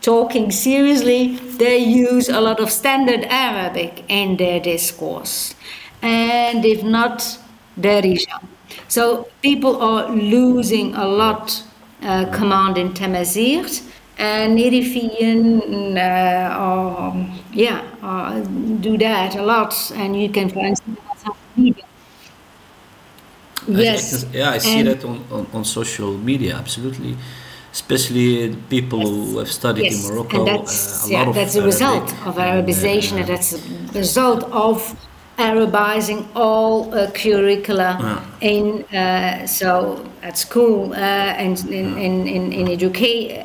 talking 0.00 0.50
seriously, 0.50 1.36
they 1.36 1.78
use 1.78 2.28
a 2.28 2.40
lot 2.40 2.60
of 2.60 2.70
standard 2.70 3.24
Arabic 3.24 4.04
in 4.08 4.36
their 4.36 4.60
discourse. 4.60 5.54
And 6.04 6.64
if 6.64 6.82
not, 6.84 7.38
Darija. 7.80 8.36
So 8.88 9.28
people 9.42 9.80
are 9.82 10.10
losing 10.10 10.94
a 10.94 11.06
lot 11.06 11.62
uh, 12.02 12.26
command 12.30 12.76
in 12.78 12.90
Tamazight. 12.92 13.82
And 14.18 14.58
Erifian, 14.58 15.96
uh, 15.96 16.54
are, 16.54 17.26
yeah, 17.52 17.82
uh, 18.02 18.40
do 18.80 18.96
that 18.98 19.34
a 19.34 19.42
lot, 19.42 19.74
and 19.96 20.14
you 20.22 20.28
can 20.28 20.48
find 20.50 20.76
media. 21.56 21.84
I- 23.66 23.72
I 23.72 23.80
Yes. 23.82 24.22
can- 24.24 24.32
yeah, 24.34 24.50
I 24.56 24.58
see 24.58 24.78
and- 24.78 24.88
that 24.88 25.04
on, 25.04 25.24
on, 25.32 25.46
on 25.52 25.64
social 25.64 26.12
media, 26.30 26.54
absolutely. 26.56 27.16
Especially 27.72 28.54
people 28.68 29.00
who 29.00 29.38
have 29.38 29.50
studied 29.50 29.86
in 29.86 29.92
Yes, 29.92 30.08
Morocco. 30.08 30.36
and 30.38 30.46
that's 30.46 30.76
uh, 30.76 31.06
a 31.06 31.10
yeah, 31.10 31.18
lot 31.18 31.28
of 31.28 31.34
that's 31.34 31.56
a 31.56 31.62
result 31.62 32.08
Arabic 32.12 32.26
of 32.26 32.34
Arabization, 32.36 33.14
uh, 33.14 33.20
and 33.20 33.28
that's 33.28 33.52
a 33.54 33.58
result 33.98 34.44
of 34.52 34.94
Arabizing 35.38 36.26
all 36.36 36.94
uh, 36.94 37.10
curricula 37.10 37.98
Yeah. 38.00 38.48
in 38.50 38.84
uh, 38.94 39.46
so 39.48 40.04
at 40.22 40.38
school 40.38 40.92
uh, 40.92 40.96
and 40.96 41.58
in 41.68 41.98
in 41.98 42.26
in, 42.28 42.52
in 42.52 42.68
education. 42.70 43.44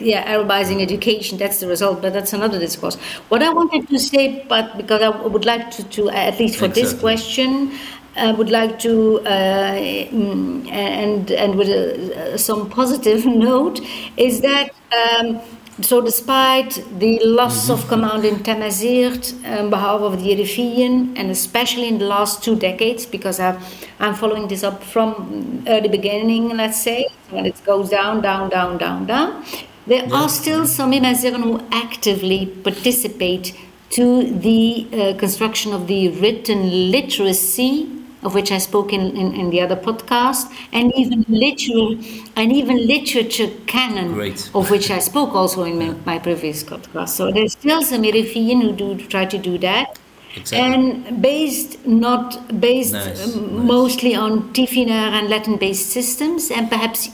Yeah, 0.00 0.34
Arabizing 0.34 0.80
education. 0.82 1.38
That's 1.38 1.60
the 1.60 1.68
result, 1.68 2.02
but 2.02 2.12
that's 2.12 2.32
another 2.32 2.58
discourse. 2.58 2.96
What 3.28 3.42
I 3.42 3.50
wanted 3.50 3.86
to 3.88 3.98
say, 3.98 4.44
but 4.48 4.76
because 4.76 5.00
I 5.02 5.10
would 5.10 5.44
like 5.44 5.70
to, 5.72 5.84
to 5.90 6.08
at 6.10 6.38
least 6.40 6.58
for 6.58 6.66
this 6.68 6.92
question, 6.92 7.70
I 8.16 8.32
would 8.32 8.50
like 8.50 8.78
to, 8.80 9.20
uh, 9.20 9.74
mm, 10.10 10.68
and 10.72 11.30
and 11.30 11.54
with 11.56 11.68
a, 11.68 12.36
some 12.38 12.68
positive 12.70 13.24
note, 13.46 13.80
is 14.16 14.40
that 14.40 14.70
um, 15.00 15.38
so 15.80 16.00
despite 16.00 16.82
the 16.98 17.20
loss 17.24 17.70
of 17.70 17.86
command 17.88 18.24
in 18.24 18.36
Tamazight 18.36 19.32
on 19.44 19.70
behalf 19.70 20.00
of 20.00 20.22
the 20.22 20.34
Eritrean, 20.34 21.16
and 21.16 21.30
especially 21.30 21.88
in 21.88 21.98
the 21.98 22.04
last 22.04 22.42
two 22.42 22.56
decades, 22.56 23.06
because 23.06 23.38
I, 23.38 23.60
I'm 24.00 24.14
following 24.14 24.48
this 24.48 24.64
up 24.64 24.82
from 24.82 25.64
early 25.68 25.88
beginning, 25.88 26.56
let's 26.56 26.82
say, 26.82 27.06
when 27.30 27.46
it 27.46 27.62
goes 27.64 27.90
down, 27.90 28.22
down, 28.22 28.50
down, 28.50 28.78
down, 28.78 29.06
down, 29.06 29.44
there 29.86 30.06
are 30.12 30.28
still 30.28 30.66
some 30.66 30.92
Imazighen 30.92 31.42
who 31.42 31.60
actively 31.70 32.46
participate 32.46 33.56
to 33.90 34.30
the 34.30 34.86
uh, 34.92 35.18
construction 35.18 35.72
of 35.72 35.86
the 35.86 36.08
written 36.20 36.90
literacy 36.90 37.97
of 38.22 38.34
which 38.34 38.50
I 38.50 38.58
spoke 38.58 38.92
in, 38.92 39.16
in, 39.16 39.34
in 39.34 39.50
the 39.50 39.60
other 39.60 39.76
podcast, 39.76 40.52
and 40.72 40.92
even 40.96 41.24
literal 41.28 41.98
and 42.36 42.52
even 42.52 42.86
literature 42.86 43.50
canon, 43.66 44.14
Great. 44.14 44.50
of 44.54 44.70
which 44.70 44.90
I 44.90 44.98
spoke 44.98 45.34
also 45.34 45.64
in 45.64 45.78
my, 45.78 45.94
my 46.04 46.18
previous 46.18 46.64
podcast. 46.64 47.10
So 47.10 47.30
there's 47.30 47.52
still 47.52 47.82
some 47.82 48.02
Eritrean 48.02 48.62
who 48.62 48.72
do 48.72 49.06
try 49.06 49.24
to 49.26 49.38
do 49.38 49.58
that. 49.58 49.98
Exactly. 50.36 50.58
And 50.58 51.22
based 51.22 51.86
not 51.86 52.60
based 52.60 52.92
Nice, 52.92 53.34
nice. 53.34 53.36
mostly 53.36 54.14
on 54.14 54.52
Tifinagh 54.52 55.12
and 55.18 55.28
Latin-based 55.28 55.88
systems, 55.90 56.50
and 56.50 56.68
perhaps 56.68 57.08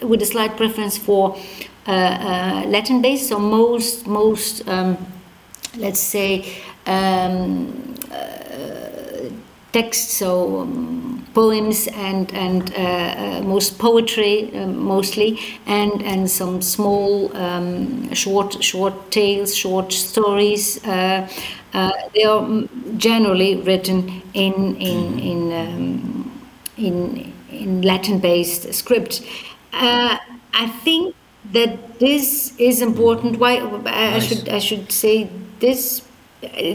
with 0.00 0.22
a 0.22 0.26
slight 0.26 0.56
preference 0.56 0.96
for 0.96 1.36
uh, 1.86 1.90
uh, 1.90 2.64
Latin-based. 2.68 3.28
So 3.28 3.38
most 3.38 4.06
most 4.06 4.66
um, 4.68 4.96
let's 5.76 6.00
say 6.00 6.44
um, 6.86 7.94
uh, 8.10 8.41
texts, 9.72 10.12
so 10.18 10.60
um, 10.60 11.26
poems 11.34 11.88
and 11.88 12.32
and 12.34 12.72
uh, 12.74 12.78
uh, 12.78 13.42
most 13.42 13.78
poetry 13.78 14.50
uh, 14.54 14.66
mostly, 14.66 15.38
and 15.66 16.02
and 16.02 16.30
some 16.30 16.60
small 16.62 17.34
um, 17.36 18.12
short 18.14 18.62
short 18.62 19.10
tales, 19.10 19.56
short 19.56 19.92
stories. 19.92 20.82
Uh, 20.84 21.28
uh, 21.74 21.90
they 22.14 22.24
are 22.24 22.64
generally 22.96 23.56
written 23.56 24.22
in 24.34 24.76
in 24.76 25.18
in 25.18 25.52
um, 25.52 26.40
in, 26.76 27.32
in 27.50 27.82
Latin-based 27.82 28.72
script. 28.74 29.22
Uh, 29.72 30.18
I 30.54 30.68
think 30.84 31.14
that 31.52 31.98
this 31.98 32.54
is 32.58 32.82
important. 32.82 33.38
Why 33.38 33.56
I 33.58 33.70
nice. 34.10 34.26
should 34.26 34.48
I 34.48 34.58
should 34.58 34.92
say 34.92 35.30
this 35.60 36.02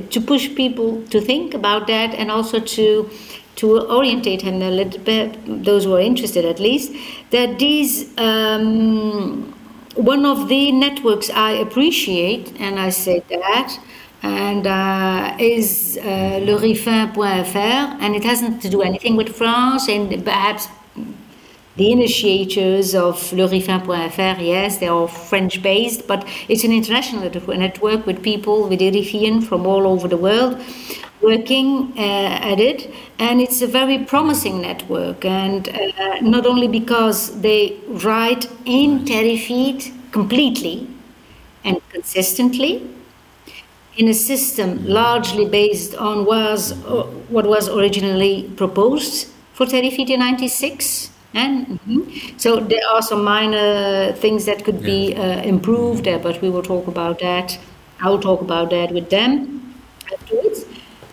to 0.09 0.21
push 0.21 0.53
people 0.55 1.03
to 1.07 1.19
think 1.21 1.53
about 1.53 1.87
that 1.87 2.13
and 2.15 2.31
also 2.31 2.59
to 2.59 3.09
to 3.57 3.81
orientate 3.89 4.43
him 4.43 4.61
a 4.61 4.69
little 4.69 4.99
bit, 5.01 5.63
those 5.63 5.85
who 5.85 5.95
are 5.95 5.99
interested 5.99 6.45
at 6.45 6.59
least, 6.59 6.93
that 7.31 7.57
these 7.57 8.15
um, 8.19 9.51
one 9.95 10.25
of 10.27 10.47
the 10.47 10.71
networks 10.71 11.29
I 11.31 11.51
appreciate, 11.53 12.53
and 12.59 12.79
I 12.79 12.89
say 12.89 13.23
that, 13.29 13.79
and 14.21 14.67
uh, 14.67 15.35
is 15.39 15.97
uh, 15.99 16.05
lerifin.fr, 16.45 17.57
and 18.03 18.15
it 18.15 18.23
hasn't 18.23 18.61
to 18.61 18.69
do 18.69 18.83
anything 18.83 19.15
with 19.15 19.35
France, 19.35 19.89
and 19.89 20.23
perhaps 20.23 20.67
the 21.77 21.91
initiators 21.91 22.95
of 22.95 23.15
lerifin.fr, 23.31 24.41
yes, 24.41 24.77
they 24.77 24.87
are 24.87 25.07
French 25.07 25.61
based, 25.61 26.07
but 26.07 26.27
it's 26.49 26.63
an 26.63 26.71
international 26.71 27.21
network 27.55 28.05
with 28.05 28.23
people, 28.23 28.67
with 28.67 28.79
Erifian 28.79 29.43
from 29.43 29.65
all 29.67 29.87
over 29.87 30.07
the 30.07 30.17
world 30.17 30.59
working 31.21 31.93
uh, 31.97 32.51
at 32.51 32.59
it. 32.59 32.93
And 33.19 33.41
it's 33.41 33.61
a 33.61 33.67
very 33.67 33.99
promising 33.99 34.61
network. 34.61 35.25
And 35.25 35.69
uh, 35.69 36.21
not 36.21 36.45
only 36.45 36.67
because 36.67 37.41
they 37.41 37.79
write 37.87 38.45
in 38.65 39.05
Tarifit 39.05 39.91
completely 40.11 40.87
and 41.63 41.81
consistently, 41.89 42.87
in 43.97 44.07
a 44.07 44.13
system 44.13 44.85
largely 44.85 45.45
based 45.49 45.95
on 45.95 46.25
was, 46.25 46.71
uh, 46.85 47.03
what 47.29 47.47
was 47.47 47.67
originally 47.67 48.43
proposed 48.55 49.27
for 49.53 49.65
Tarifit 49.65 50.09
in 50.09 50.19
96 50.19 51.09
and 51.33 51.67
mm-hmm. 51.67 52.37
so 52.37 52.59
there 52.59 52.87
are 52.93 53.01
some 53.01 53.23
minor 53.23 54.13
things 54.13 54.45
that 54.45 54.63
could 54.63 54.81
be 54.81 55.15
uh, 55.15 55.41
improved, 55.41 56.07
uh, 56.07 56.17
but 56.19 56.41
we 56.41 56.49
will 56.49 56.63
talk 56.63 56.87
about 56.87 57.19
that. 57.19 57.57
I'll 57.99 58.19
talk 58.19 58.41
about 58.41 58.69
that 58.69 58.91
with 58.91 59.09
them 59.09 59.75
afterwards. 60.11 60.65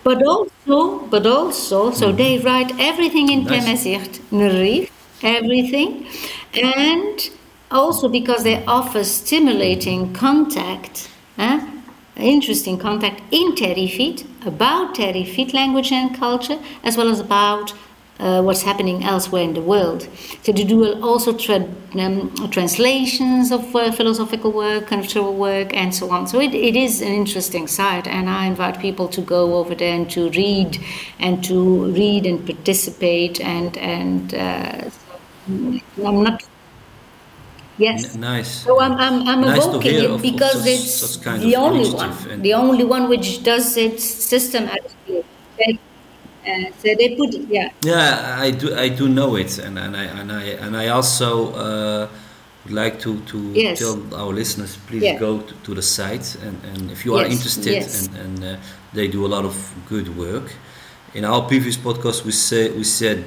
But 0.02 0.22
also, 0.22 1.06
but 1.06 1.26
also, 1.26 1.90
so 1.90 2.08
mm-hmm. 2.08 2.16
they 2.16 2.38
write 2.38 2.72
everything 2.78 3.30
in 3.30 3.44
nice. 3.44 3.84
Nerif, 4.30 4.90
everything, 5.22 6.06
and 6.54 7.30
also 7.70 8.08
because 8.08 8.44
they 8.44 8.64
offer 8.66 9.02
stimulating 9.02 10.12
contact, 10.12 11.10
eh? 11.38 11.60
interesting 12.16 12.78
contact 12.78 13.22
in 13.32 13.54
Tarifit 13.54 14.24
about 14.46 14.94
Tarifit 14.94 15.52
language 15.52 15.90
and 15.90 16.14
culture, 16.14 16.58
as 16.82 16.96
well 16.96 17.08
as 17.08 17.20
about 17.20 17.72
uh, 18.20 18.42
what's 18.42 18.62
happening 18.62 19.02
elsewhere 19.04 19.42
in 19.42 19.54
the 19.54 19.60
world. 19.60 20.08
So 20.42 20.52
to 20.52 20.64
do 20.64 21.00
also 21.02 21.32
tra- 21.36 21.68
um, 21.98 22.34
translations 22.50 23.50
of 23.50 23.74
uh, 23.74 23.90
philosophical 23.92 24.52
work, 24.52 24.86
cultural 24.88 25.34
work, 25.34 25.74
and 25.74 25.94
so 25.94 26.10
on. 26.10 26.26
So 26.26 26.40
it, 26.40 26.54
it 26.54 26.76
is 26.76 27.00
an 27.02 27.08
interesting 27.08 27.66
site, 27.66 28.06
and 28.06 28.28
I 28.30 28.46
invite 28.46 28.80
people 28.80 29.08
to 29.08 29.20
go 29.20 29.56
over 29.56 29.74
there 29.74 29.94
and 29.94 30.10
to 30.12 30.30
read, 30.30 30.78
and 31.18 31.42
to 31.44 31.92
read 31.92 32.26
and 32.26 32.44
participate, 32.46 33.40
and 33.40 33.76
and 33.78 34.34
uh, 34.34 34.90
I'm 35.48 36.22
not. 36.22 36.42
Yes. 37.76 38.14
N- 38.14 38.20
nice. 38.20 38.62
So 38.62 38.80
I'm, 38.80 38.92
I'm, 38.92 39.26
I'm 39.28 39.40
nice 39.40 39.66
evoking 39.66 39.98
it 39.98 40.22
because 40.22 40.60
of, 40.60 40.66
it's 40.66 41.16
the 41.18 41.56
only 41.56 41.88
one, 41.90 42.42
the 42.42 42.54
only 42.54 42.84
one 42.84 43.08
which 43.08 43.42
does 43.42 43.76
it 43.76 44.00
systematically. 44.00 45.24
Uh, 46.46 46.70
so 46.78 46.94
they 46.98 47.16
put 47.16 47.34
yeah. 47.48 47.70
Yeah, 47.82 48.36
I 48.38 48.50
do 48.50 48.74
I 48.76 48.88
do 48.88 49.08
know 49.08 49.36
it, 49.36 49.58
and, 49.58 49.78
and 49.78 49.96
I 49.96 50.04
and 50.04 50.30
I 50.32 50.42
and 50.64 50.76
I 50.76 50.88
also 50.88 51.52
uh, 51.54 52.08
would 52.64 52.72
like 52.72 52.98
to 53.00 53.20
to 53.20 53.38
yes. 53.52 53.78
tell 53.78 53.98
our 54.14 54.32
listeners 54.32 54.76
please 54.86 55.02
yeah. 55.02 55.18
go 55.18 55.40
to, 55.40 55.54
to, 55.54 55.74
the 55.74 55.82
site 55.82 56.36
and, 56.42 56.58
and 56.64 56.90
if 56.90 57.04
you 57.04 57.14
are 57.16 57.24
interested 57.24 57.72
yes. 57.72 58.06
and 58.06 58.16
and 58.16 58.44
uh, 58.44 58.56
they 58.92 59.08
do 59.08 59.26
a 59.26 59.28
lot 59.28 59.44
of 59.44 59.54
good 59.88 60.16
work 60.16 60.52
in 61.15 61.25
our 61.25 61.41
previous 61.47 61.75
podcast 61.75 62.23
we 62.23 62.31
say 62.31 62.69
we 62.69 62.83
said 62.83 63.25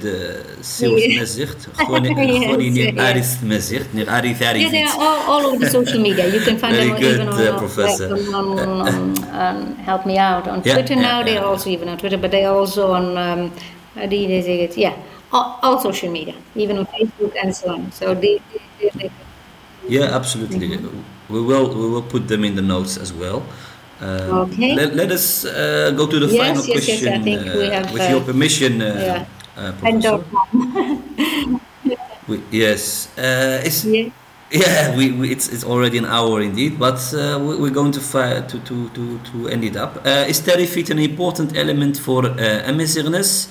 سوى 0.60 1.18
uh, 1.18 1.20
مزيغت 1.20 1.68
خوني 1.76 2.70
نير 2.70 3.10
أريث 3.10 3.44
مزيغت 3.44 3.86
نير 3.94 4.18
أريث 4.18 4.42
Yeah, 4.42 4.70
they 4.70 4.82
are 4.84 4.98
all, 4.98 5.30
all 5.30 5.46
over 5.46 5.58
the 5.58 5.70
social 5.70 6.00
media. 6.00 6.26
You 6.28 6.40
can 6.40 6.58
find 6.58 6.76
Very 6.76 6.88
them 6.88 7.00
good, 7.00 7.14
even 7.14 7.28
on, 7.28 7.54
uh, 7.54 7.58
professor. 7.58 8.14
on, 8.14 8.58
on, 8.58 8.88
on 8.88 9.14
um, 9.40 9.74
help 9.76 10.06
me 10.06 10.16
out 10.18 10.46
on 10.48 10.62
yeah, 10.64 10.74
Twitter 10.74 10.94
yeah, 10.94 11.08
now. 11.08 11.22
They're 11.22 11.34
yeah. 11.34 11.50
also 11.50 11.70
even 11.70 11.88
on 11.88 11.98
Twitter, 11.98 12.18
but 12.18 12.30
they're 12.30 12.54
also 12.60 12.92
on 12.92 13.16
um, 13.18 13.52
how 13.94 14.06
do 14.06 14.16
you 14.16 14.42
say 14.42 14.60
it? 14.60 14.76
Yeah, 14.76 14.94
all, 15.32 15.58
all, 15.62 15.78
social 15.80 16.10
media, 16.10 16.34
even 16.54 16.78
on 16.78 16.86
Facebook 16.86 17.32
and 17.42 17.54
so 17.54 17.66
on. 17.74 17.92
So 17.92 18.14
they, 18.14 18.40
they, 18.78 18.90
they, 18.98 19.10
yeah, 19.88 20.16
absolutely. 20.18 20.68
Mm-hmm. 20.68 21.34
We 21.34 21.40
will 21.40 21.66
we 21.74 21.88
will 21.88 22.06
put 22.14 22.28
them 22.28 22.44
in 22.44 22.54
the 22.54 22.62
notes 22.62 22.96
as 22.96 23.12
well. 23.12 23.42
Um, 23.99 24.49
okay. 24.49 24.75
Let, 24.75 24.95
let 24.95 25.11
us 25.11 25.45
uh, 25.45 25.91
go 25.95 26.05
to 26.07 26.19
the 26.19 26.27
yes, 26.27 26.37
final 26.37 26.65
yes, 26.65 26.85
question. 26.85 27.07
Yes, 27.07 27.19
I 27.19 27.23
think 27.23 27.43
we 27.45 27.67
uh, 27.67 27.71
have, 27.71 27.93
with 27.93 28.09
your 28.09 28.21
permission, 28.21 28.81
uh, 28.81 29.25
yeah. 29.55 29.73
Professor. 29.73 30.23
we, 32.27 32.41
yes. 32.51 33.09
it's, 33.17 33.85
yeah. 33.85 34.09
Yeah, 34.49 34.95
we, 34.95 35.11
we, 35.11 35.31
it's 35.31 35.49
it's 35.49 35.65
already 35.65 35.97
an 35.97 36.05
hour 36.05 36.39
indeed, 36.41 36.79
but 36.79 36.99
uh, 37.13 37.37
we, 37.37 37.67
are 37.67 37.73
going 37.73 37.91
to, 37.91 37.99
to 37.99 38.59
to 38.59 38.89
to 38.89 39.19
to 39.19 39.47
end 39.49 39.65
it 39.65 39.75
up. 39.75 39.97
Uh, 40.05 40.23
is 40.29 40.39
Tarifit 40.39 40.89
an 40.89 40.99
important 40.99 41.57
element 41.57 41.97
for 41.97 42.25
uh, 42.25 42.63
Amazighness, 42.65 43.49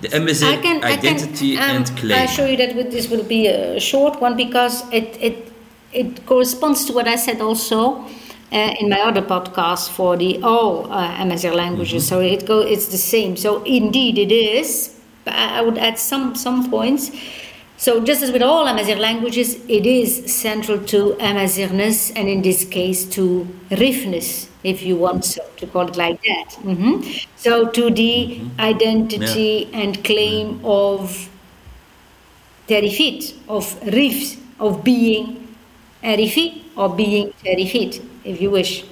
the 0.00 0.08
Amazigh 0.16 0.60
can, 0.62 0.82
identity 0.82 1.54
can, 1.54 1.70
um, 1.70 1.76
and 1.76 1.96
claim? 1.96 2.18
I 2.18 2.24
assure 2.24 2.48
you 2.48 2.56
that 2.56 2.90
this 2.90 3.08
will 3.08 3.22
be 3.22 3.46
a 3.46 3.78
short 3.78 4.20
one 4.20 4.36
because 4.36 4.82
it 4.90 5.16
it 5.20 5.52
it 5.92 6.26
corresponds 6.26 6.84
to 6.86 6.92
what 6.92 7.06
I 7.06 7.14
said 7.14 7.40
also 7.40 8.04
uh, 8.52 8.74
in 8.80 8.88
my 8.88 9.00
other 9.00 9.22
podcast 9.22 9.90
for 9.90 10.16
the 10.16 10.42
all 10.42 10.92
uh, 10.92 11.22
Amazigh 11.22 11.52
languages. 11.52 12.04
Mm-hmm. 12.04 12.14
So 12.14 12.20
it 12.20 12.46
go 12.46 12.60
it's 12.60 12.86
the 12.86 12.98
same. 12.98 13.36
So 13.36 13.62
indeed 13.64 14.18
it 14.18 14.32
is. 14.32 14.98
But 15.24 15.34
I 15.34 15.60
would 15.62 15.78
add 15.78 15.98
some 15.98 16.34
some 16.36 16.70
points. 16.70 17.10
So 17.78 18.02
just 18.02 18.22
as 18.22 18.32
with 18.32 18.42
all 18.42 18.66
Amazigh 18.66 18.94
languages, 18.94 19.56
it 19.68 19.84
is 19.84 20.34
central 20.34 20.78
to 20.84 21.12
Amazighness, 21.20 22.10
and 22.12 22.28
in 22.28 22.40
this 22.40 22.64
case 22.64 23.04
to 23.10 23.46
Rifness, 23.70 24.48
if 24.64 24.82
you 24.82 24.96
want 24.96 25.26
so 25.26 25.42
to 25.58 25.66
call 25.66 25.88
it 25.88 25.96
like 25.96 26.22
that. 26.22 26.56
Mm-hmm. 26.62 27.02
So 27.36 27.68
to 27.68 27.90
the 27.90 28.40
mm-hmm. 28.40 28.60
identity 28.60 29.68
yeah. 29.70 29.78
and 29.78 30.04
claim 30.04 30.60
of 30.64 31.28
Tarifit, 32.66 33.34
of 33.46 33.76
Rif, 33.92 34.40
of 34.58 34.82
being 34.82 35.54
Erifi 36.02 36.62
or 36.76 36.94
being 36.94 37.34
Tarifit 37.44 38.00
if 38.26 38.40
you 38.40 38.50
wish. 38.50 38.84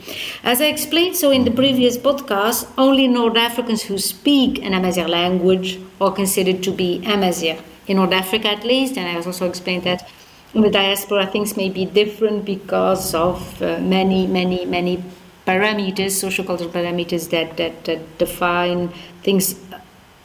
As 0.42 0.60
I 0.60 0.66
explained 0.66 1.16
so 1.16 1.30
in 1.30 1.44
the 1.44 1.50
previous 1.50 1.98
podcast, 1.98 2.70
only 2.78 3.08
North 3.08 3.36
Africans 3.36 3.82
who 3.82 3.98
speak 3.98 4.62
an 4.62 4.74
Amazigh 4.74 5.06
language 5.06 5.78
are 6.00 6.12
considered 6.12 6.62
to 6.62 6.70
be 6.70 7.02
Amazigh. 7.04 7.58
In 7.86 7.96
North 7.96 8.12
Africa, 8.12 8.48
at 8.48 8.64
least, 8.64 8.96
and 8.96 9.06
I 9.06 9.16
also 9.16 9.46
explained 9.46 9.84
that 9.84 10.08
in 10.54 10.62
the 10.62 10.70
diaspora, 10.70 11.26
things 11.26 11.56
may 11.56 11.68
be 11.68 11.84
different 11.84 12.44
because 12.44 13.14
of 13.14 13.60
uh, 13.60 13.78
many, 13.80 14.26
many, 14.26 14.64
many 14.64 15.02
parameters, 15.46 16.12
social 16.12 16.44
cultural 16.44 16.70
parameters 16.70 17.28
that, 17.30 17.56
that, 17.56 17.84
that 17.84 18.18
define 18.18 18.88
things 19.22 19.60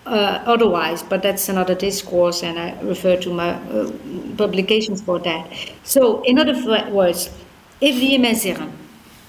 uh, 0.06 0.42
otherwise, 0.46 1.04
but 1.04 1.22
that's 1.22 1.50
another 1.50 1.76
discourse, 1.76 2.44
and 2.44 2.58
I 2.58 2.80
refer 2.82 3.18
to 3.18 3.34
my 3.34 3.52
uh, 3.52 3.92
publications 4.38 5.02
for 5.02 5.20
that. 5.20 5.52
So, 5.84 6.24
in 6.24 6.40
other 6.40 6.56
words, 6.90 7.30
if 7.82 7.96
the 7.96 8.16
Amazigh 8.16 8.58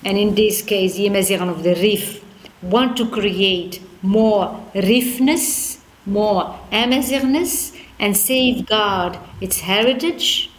and 0.04 0.16
in 0.16 0.34
this 0.34 0.62
case, 0.62 0.94
the 0.96 1.06
Yemaziran 1.08 1.50
of 1.50 1.62
the 1.62 1.74
Rif, 1.74 2.24
want 2.62 2.96
to 2.96 3.08
create 3.08 3.82
more 4.02 4.58
Rifness, 4.74 5.78
more 6.06 6.58
Amazighness, 6.72 7.76
and 7.98 8.16
safeguard 8.16 9.18
its 9.40 9.60
heritage. 9.60 10.50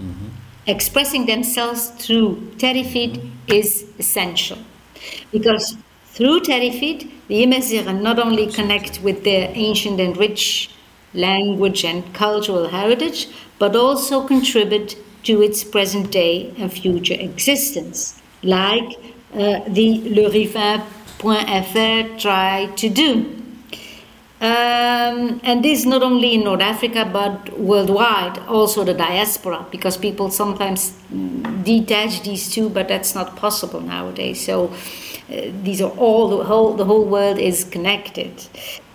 Mm-hmm. 0.00 0.28
Expressing 0.66 1.26
themselves 1.26 1.90
through 1.90 2.52
Tarifit 2.56 3.30
is 3.46 3.86
essential. 3.98 4.58
Because 5.32 5.76
through 6.06 6.40
Tarifit, 6.40 7.10
the 7.28 7.44
Yemaziran 7.44 8.02
not 8.02 8.18
only 8.18 8.48
connect 8.48 9.00
with 9.02 9.22
their 9.22 9.50
ancient 9.54 10.00
and 10.00 10.16
rich 10.16 10.70
language 11.14 11.84
and 11.84 12.12
cultural 12.12 12.68
heritage, 12.68 13.28
but 13.58 13.76
also 13.76 14.26
contribute 14.26 14.96
to 15.22 15.42
its 15.42 15.62
present 15.62 16.10
day 16.10 16.52
and 16.58 16.72
future 16.72 17.14
existence 17.14 18.17
like 18.42 18.96
uh, 19.34 19.60
the 19.68 20.00
lerifin.fr 20.16 22.18
try 22.18 22.66
to 22.76 22.88
do. 22.88 23.34
Um, 24.40 25.40
and 25.42 25.64
this 25.64 25.84
not 25.84 26.04
only 26.04 26.34
in 26.34 26.44
North 26.44 26.60
Africa 26.60 27.04
but 27.12 27.58
worldwide, 27.58 28.38
also 28.46 28.84
the 28.84 28.94
diaspora, 28.94 29.66
because 29.72 29.96
people 29.96 30.30
sometimes 30.30 30.92
detach 31.64 32.22
these 32.22 32.48
two, 32.48 32.68
but 32.68 32.86
that's 32.86 33.16
not 33.16 33.34
possible 33.34 33.80
nowadays. 33.80 34.44
So 34.44 34.72
uh, 35.28 35.50
these 35.64 35.82
are 35.82 35.90
all 35.90 36.28
the 36.28 36.44
whole 36.44 36.74
the 36.74 36.84
whole 36.84 37.04
world 37.04 37.38
is 37.38 37.64
connected. 37.64 38.30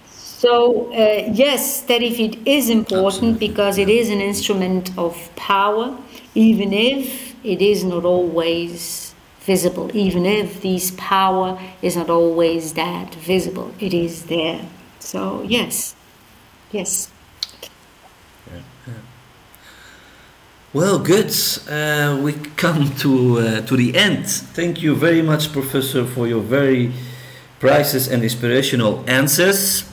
So 0.08 0.88
uh, 0.94 1.30
yes, 1.34 1.84
Tarifit 1.86 2.40
is 2.46 2.70
important 2.70 3.34
Absolutely. 3.34 3.48
because 3.50 3.78
it 3.78 3.90
is 3.90 4.10
an 4.10 4.22
instrument 4.22 4.98
of 4.98 5.14
power, 5.36 5.94
even 6.36 6.72
if 6.72 7.36
it 7.44 7.62
is 7.62 7.84
not 7.84 8.06
always 8.06 9.03
visible, 9.46 9.90
even 9.94 10.26
if 10.26 10.62
this 10.62 10.92
power 10.98 11.60
is 11.82 11.96
not 11.96 12.10
always 12.10 12.74
that 12.74 13.14
visible, 13.16 13.74
it 13.80 13.94
is 13.94 14.26
there. 14.26 14.66
So 15.00 15.44
yes, 15.44 15.96
yes. 16.72 17.10
Well, 20.74 20.98
good. 20.98 21.32
Uh, 21.70 22.20
we 22.24 22.34
come 22.56 22.96
to 22.96 23.38
uh, 23.38 23.62
to 23.68 23.78
the 23.78 23.96
end. 23.96 24.28
Thank 24.28 24.82
you 24.82 24.96
very 24.96 25.22
much, 25.22 25.52
Professor, 25.52 26.04
for 26.04 26.26
your 26.26 26.42
very 26.42 26.92
precise 27.60 28.08
and 28.08 28.24
inspirational 28.24 29.04
answers. 29.08 29.84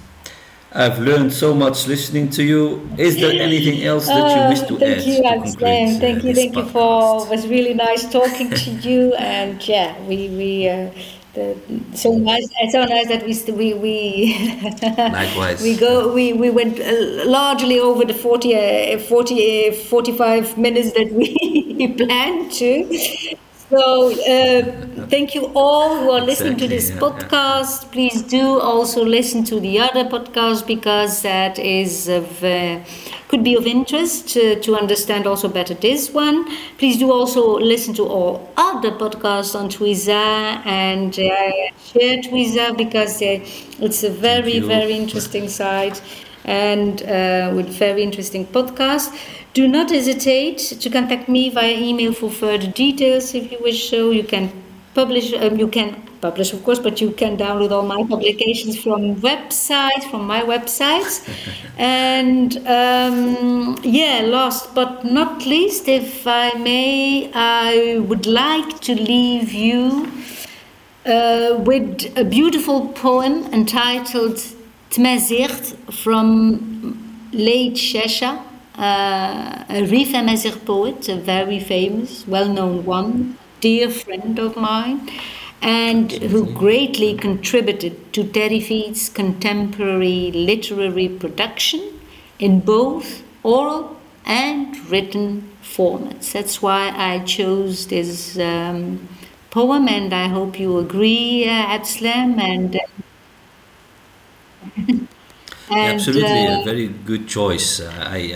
I've 0.73 1.01
learned 1.01 1.33
so 1.33 1.53
much 1.53 1.89
listening 1.89 2.31
to 2.31 2.45
you. 2.45 2.89
Is 2.97 3.17
there 3.17 3.33
anything 3.43 3.83
else 3.83 4.07
that 4.07 4.31
you 4.37 4.49
wish 4.49 4.69
to 4.69 4.77
uh, 4.77 4.79
thank 4.79 4.99
add? 4.99 5.05
You, 5.05 5.17
to 5.17 5.23
conclude, 5.23 6.01
thank 6.01 6.25
you, 6.25 6.35
thank 6.35 6.57
you 6.57 6.67
for. 6.67 7.25
It 7.27 7.31
was 7.31 7.49
really 7.49 7.75
nice 7.75 8.11
talking 8.11 8.51
to 8.51 8.71
you, 8.71 9.15
and 9.15 9.67
yeah, 9.67 10.01
we 10.07 10.29
we. 10.29 10.69
Uh, 10.69 10.91
the, 11.33 11.57
so 11.95 12.17
nice, 12.17 12.49
it's 12.61 12.73
so 12.73 12.85
nice 12.85 13.07
that 13.07 13.25
we 13.25 13.35
we 13.53 13.75
we 13.75 14.83
likewise 14.99 15.63
we 15.63 15.77
go 15.77 16.13
we 16.13 16.33
we 16.33 16.51
went 16.51 16.81
uh, 16.81 17.25
largely 17.25 17.79
over 17.79 18.05
the 18.05 18.15
40, 18.15 18.95
uh, 18.95 18.99
40 18.99 19.69
uh, 19.69 19.73
45 19.73 20.59
minutes 20.59 20.93
that 20.93 21.13
we 21.13 21.95
planned 21.97 22.51
to. 22.53 23.37
So 23.71 24.11
uh, 24.11 25.07
thank 25.07 25.35
you 25.35 25.53
all 25.55 26.01
who 26.01 26.11
are 26.11 26.21
listening 26.21 26.55
exactly, 26.55 26.69
to 26.69 26.75
this 26.75 26.91
yeah, 26.91 26.99
podcast. 26.99 27.85
Yeah. 27.85 27.91
Please 27.93 28.23
do 28.23 28.59
also 28.59 29.05
listen 29.05 29.45
to 29.45 29.61
the 29.61 29.79
other 29.79 30.05
podcast 30.05 30.67
because 30.67 31.23
that 31.23 31.59
is 31.59 32.09
of. 32.09 32.43
Uh, 32.43 32.81
could 33.29 33.45
be 33.45 33.55
of 33.55 33.65
interest 33.65 34.29
to, 34.31 34.59
to 34.59 34.77
understand 34.77 35.25
also 35.25 35.49
better 35.49 35.73
this 35.73 36.11
one. 36.11 36.45
Please 36.79 36.99
do 36.99 37.13
also 37.13 37.61
listen 37.61 37.95
to 37.95 38.05
all 38.05 38.53
other 38.57 38.91
podcasts 38.91 39.55
on 39.55 39.69
Twiza 39.69 40.61
and 40.67 41.17
uh, 41.17 41.31
share 41.81 42.21
Twiza 42.23 42.75
because 42.77 43.23
uh, 43.23 43.39
it's 43.79 44.03
a 44.03 44.11
very, 44.11 44.59
very 44.59 44.95
interesting 44.95 45.49
site 45.49 46.03
and 46.45 47.03
uh, 47.03 47.53
with 47.55 47.69
very 47.69 48.03
interesting 48.03 48.45
podcast. 48.47 49.17
Do 49.53 49.67
not 49.67 49.91
hesitate 49.91 50.59
to 50.59 50.91
contact 50.91 51.29
me 51.29 51.51
via 51.51 51.77
email 51.77 52.13
for 52.13 52.31
further 52.31 52.69
details 52.69 53.35
if 53.35 53.51
you 53.51 53.59
wish 53.61 53.91
so. 53.91 54.11
You 54.11 54.23
can 54.23 54.53
publish, 54.95 55.33
um, 55.33 55.59
you 55.59 55.67
can 55.67 56.01
publish, 56.21 56.53
of 56.53 56.63
course, 56.63 56.79
but 56.79 57.01
you 57.01 57.11
can 57.11 57.37
download 57.37 57.73
all 57.73 57.83
my 57.83 58.05
publications 58.09 58.81
from 58.81 59.17
websites, 59.17 60.09
from 60.11 60.27
my 60.27 60.43
websites. 60.43 61.29
and 61.79 62.59
um, 62.69 63.77
yeah, 63.83 64.21
last 64.25 64.73
but 64.75 65.05
not 65.05 65.45
least, 65.47 65.89
if 65.89 66.27
I 66.27 66.53
may, 66.55 67.31
I 67.35 67.99
would 67.99 68.27
like 68.27 68.81
to 68.83 68.95
leave 68.95 69.53
you 69.53 70.13
uh, 71.07 71.57
with 71.59 72.17
a 72.17 72.25
beautiful 72.25 72.89
poem 72.89 73.53
entitled 73.53 74.37
Tmazirt 74.91 75.77
from 75.93 77.29
late 77.33 77.75
Shesha, 77.75 78.45
uh, 78.81 79.65
a 79.69 79.85
Rif 79.85 80.13
poet, 80.65 81.09
a 81.09 81.17
very 81.17 81.61
famous, 81.61 82.27
well 82.27 82.49
known 82.49 82.85
one, 82.85 83.39
dear 83.61 83.91
friend 83.91 84.39
of 84.39 84.57
mine 84.57 85.09
and 85.63 86.13
who 86.13 86.47
greatly 86.55 87.15
contributed 87.15 88.13
to 88.15 88.25
Tarifit's 88.25 89.09
contemporary 89.09 90.31
literary 90.33 91.09
production 91.09 91.83
in 92.39 92.61
both 92.61 93.23
oral 93.43 93.97
and 94.25 94.77
written 94.91 95.51
formats. 95.63 96.33
That's 96.33 96.63
why 96.63 96.93
I 96.97 97.19
chose 97.25 97.87
this 97.89 98.39
um, 98.39 99.09
poem, 99.51 99.89
and 99.89 100.15
I 100.15 100.29
hope 100.29 100.59
you 100.59 100.79
agree, 100.79 101.47
uh. 101.49 102.39
And, 102.39 102.75
uh, 102.77 102.79
and 102.79 103.10
Absolutely, 105.71 106.47
uh, 106.47 106.61
a 106.61 106.65
very 106.65 106.89
good 106.89 107.29
choice. 107.29 107.81
Uh, 107.81 107.93
I, 107.99 108.35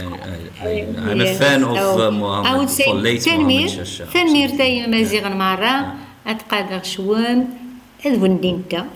I, 0.61 0.66
I, 0.66 0.70
am 1.11 1.20
yes. 1.20 1.37
a 1.37 1.39
fan 1.39 1.64
of 1.64 1.76
uh, 1.76 2.11
Muhammad. 2.11 2.47
I 2.47 2.59
would 2.59 2.70
say, 2.70 2.85
Tenmir, 2.85 3.68
Tenmir 4.14 4.49
Tayyim 4.57 4.87
Mazigan 4.87 5.37
Mara. 5.37 6.05
أتقادر 6.26 6.82
شوان 6.82 7.49
أذون 8.07 8.41
دينتا 8.41 8.89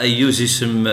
أيوز 0.00 0.42
اسم 0.42 0.84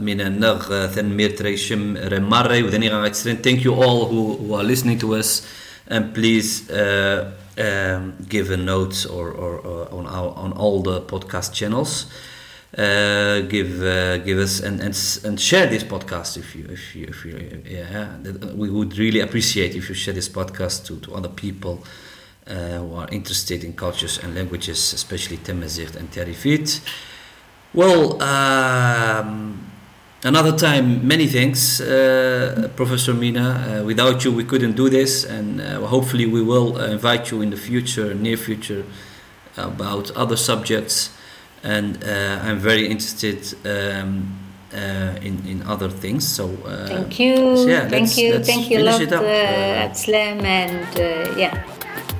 من 0.00 0.20
النغ 0.20 0.86
ثنمير 0.86 1.30
تريشم 1.30 1.96
رماري 1.96 2.62
وذني 2.62 2.88
غاكسرين 2.88 3.38
thank 3.42 3.64
you 3.64 3.74
all 3.74 4.06
who, 4.06 4.36
who 4.36 4.54
are 4.54 4.64
listening 4.64 4.98
to 4.98 5.14
us 5.14 5.46
and 5.86 6.14
please 6.14 6.70
uh, 6.70 7.30
um, 7.58 8.16
give 8.28 8.50
a 8.50 8.56
note 8.56 9.06
or, 9.06 9.30
or, 9.30 9.58
or 9.58 9.92
on 9.92 10.06
our 10.06 10.30
on 10.34 10.52
all 10.52 10.82
the 10.82 11.00
podcast 11.02 11.52
channels. 11.52 12.06
Uh, 12.76 13.42
give 13.42 13.82
uh, 13.82 14.18
give 14.18 14.38
us 14.38 14.58
and, 14.58 14.80
and 14.80 14.96
and 15.24 15.40
share 15.40 15.66
this 15.68 15.84
podcast 15.84 16.36
if 16.36 16.56
you 16.56 16.66
if 16.68 16.96
you 16.96 17.06
if 17.06 17.24
you 17.24 17.62
yeah 17.64 18.16
we 18.56 18.68
would 18.68 18.98
really 18.98 19.20
appreciate 19.20 19.76
if 19.76 19.88
you 19.88 19.94
share 19.94 20.12
this 20.12 20.28
podcast 20.28 20.84
to, 20.84 20.98
to 20.98 21.14
other 21.14 21.28
people 21.28 21.84
uh, 22.48 22.54
who 22.78 22.96
are 22.96 23.08
interested 23.12 23.62
in 23.62 23.74
cultures 23.74 24.18
and 24.18 24.34
languages 24.34 24.92
especially 24.92 25.36
Tamazight 25.36 25.94
and 25.94 26.10
Tarifit 26.10 26.80
well 27.72 28.20
um, 28.20 29.70
another 30.24 30.56
time 30.56 31.06
many 31.06 31.26
thanks 31.26 31.80
uh, 31.80 32.68
Professor 32.76 33.14
Mina 33.14 33.80
uh, 33.80 33.84
without 33.84 34.24
you 34.24 34.32
we 34.32 34.44
couldn't 34.44 34.74
do 34.74 34.88
this 34.88 35.24
and 35.24 35.60
uh, 35.60 35.86
hopefully 35.86 36.26
we 36.26 36.42
will 36.42 36.78
invite 36.82 37.30
you 37.30 37.42
in 37.42 37.50
the 37.50 37.56
future 37.56 38.14
near 38.14 38.36
future 38.36 38.84
about 39.56 40.10
other 40.16 40.36
subjects 40.36 41.10
and 41.62 42.04
uh, 42.04 42.40
I'm 42.42 42.58
very 42.58 42.86
interested 42.86 43.40
um, 43.64 44.44
uh, 44.74 45.16
in 45.22 45.40
in 45.46 45.62
other 45.62 45.88
things. 45.88 46.26
So 46.26 46.50
uh, 46.66 46.86
thank 46.86 47.18
you, 47.18 47.56
so 47.56 47.66
yeah, 47.66 47.88
thank 47.88 48.16
you, 48.16 48.34
let's 48.34 48.48
thank 48.48 48.70
you 48.70 48.80
a 48.80 48.84
lot, 48.84 49.00
uh, 49.12 49.92
Slam, 49.94 50.44
and 50.44 50.86
uh, 50.98 51.38
yeah, 51.38 51.64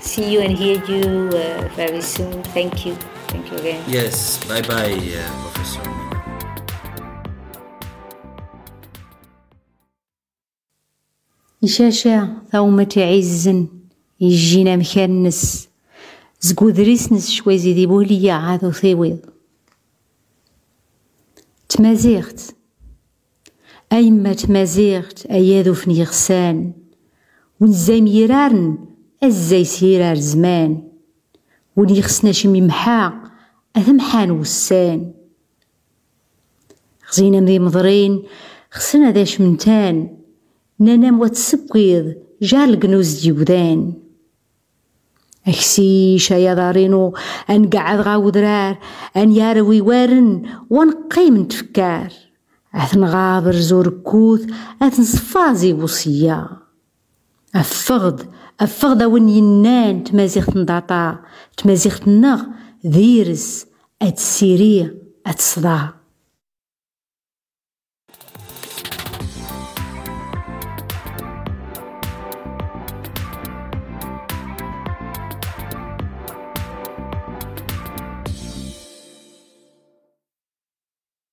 see 0.01 0.33
you 0.33 0.41
and 0.41 0.53
hear 0.57 0.83
you 0.87 1.29
uh, 1.29 1.69
very 1.77 2.01
soon. 2.01 2.43
Thank 2.55 2.87
you, 2.87 2.95
thank 3.29 3.51
you 3.51 3.59
again. 3.59 3.85
Yes, 3.87 4.43
bye 4.47 4.63
bye, 4.63 4.95
uh, 4.95 5.51
Professor. 5.53 6.04
إشاشة 11.65 12.29
ثومة 12.53 12.95
عزن 12.97 13.67
يجينا 14.21 14.77
مكانس 14.77 15.69
زقودريسنس 16.41 17.31
شوي 17.31 17.59
زيدي 17.59 17.87
بوليا 17.87 18.33
عادو 18.33 18.71
ثيويض. 18.71 19.19
تمازيغت. 21.69 22.55
أيما 23.93 24.33
تمازيغت 24.33 25.27
أيادو 25.27 25.75
فني 25.75 26.05
غسان. 26.05 26.73
ونزاي 27.61 28.01
ميرارن 28.01 28.79
أزاي 29.23 29.65
سيرار 29.65 30.17
زمان. 30.17 30.83
ولي 31.77 32.03
خسنا 32.03 32.33
شمي 32.33 32.61
محا 32.61 33.23
أثمحان 33.77 34.31
وسان. 34.31 35.13
خزينا 37.03 37.41
مذي 37.41 37.59
مضرين 37.59 38.23
خسنا 38.71 39.13
ذا 39.13 39.25
شمنتان. 39.25 40.24
ننام 40.81 41.21
وتسبقيض 41.21 42.15
جار 42.43 42.65
القنوز 42.69 43.21
ديودان 43.21 43.93
أكسيش 45.47 46.31
يا 46.31 46.55
دارينو 46.55 47.15
أنقعد 47.51 48.01
غاودرار 48.01 48.79
أن 49.17 49.33
ياروي 49.33 49.81
وارن 49.81 50.43
ونقيم 50.71 51.37
نتفكار 51.37 52.13
أثن 52.75 53.05
غابر 53.05 53.53
زور 53.53 53.89
كوث 53.89 54.47
أثن 54.83 55.05
صفازي 55.05 55.73
وصية 55.73 56.49
أفغد 57.55 58.21
أفغد 58.61 59.03
وين 59.03 59.29
ينان 59.29 60.05
تمازيغت 60.05 60.57
نضاطا 60.57 61.19
تمازيغت 61.57 62.09
نغ 62.09 62.43
ذيرس 62.87 63.67
أتسيري 64.03 64.91
أتصدى 65.27 65.79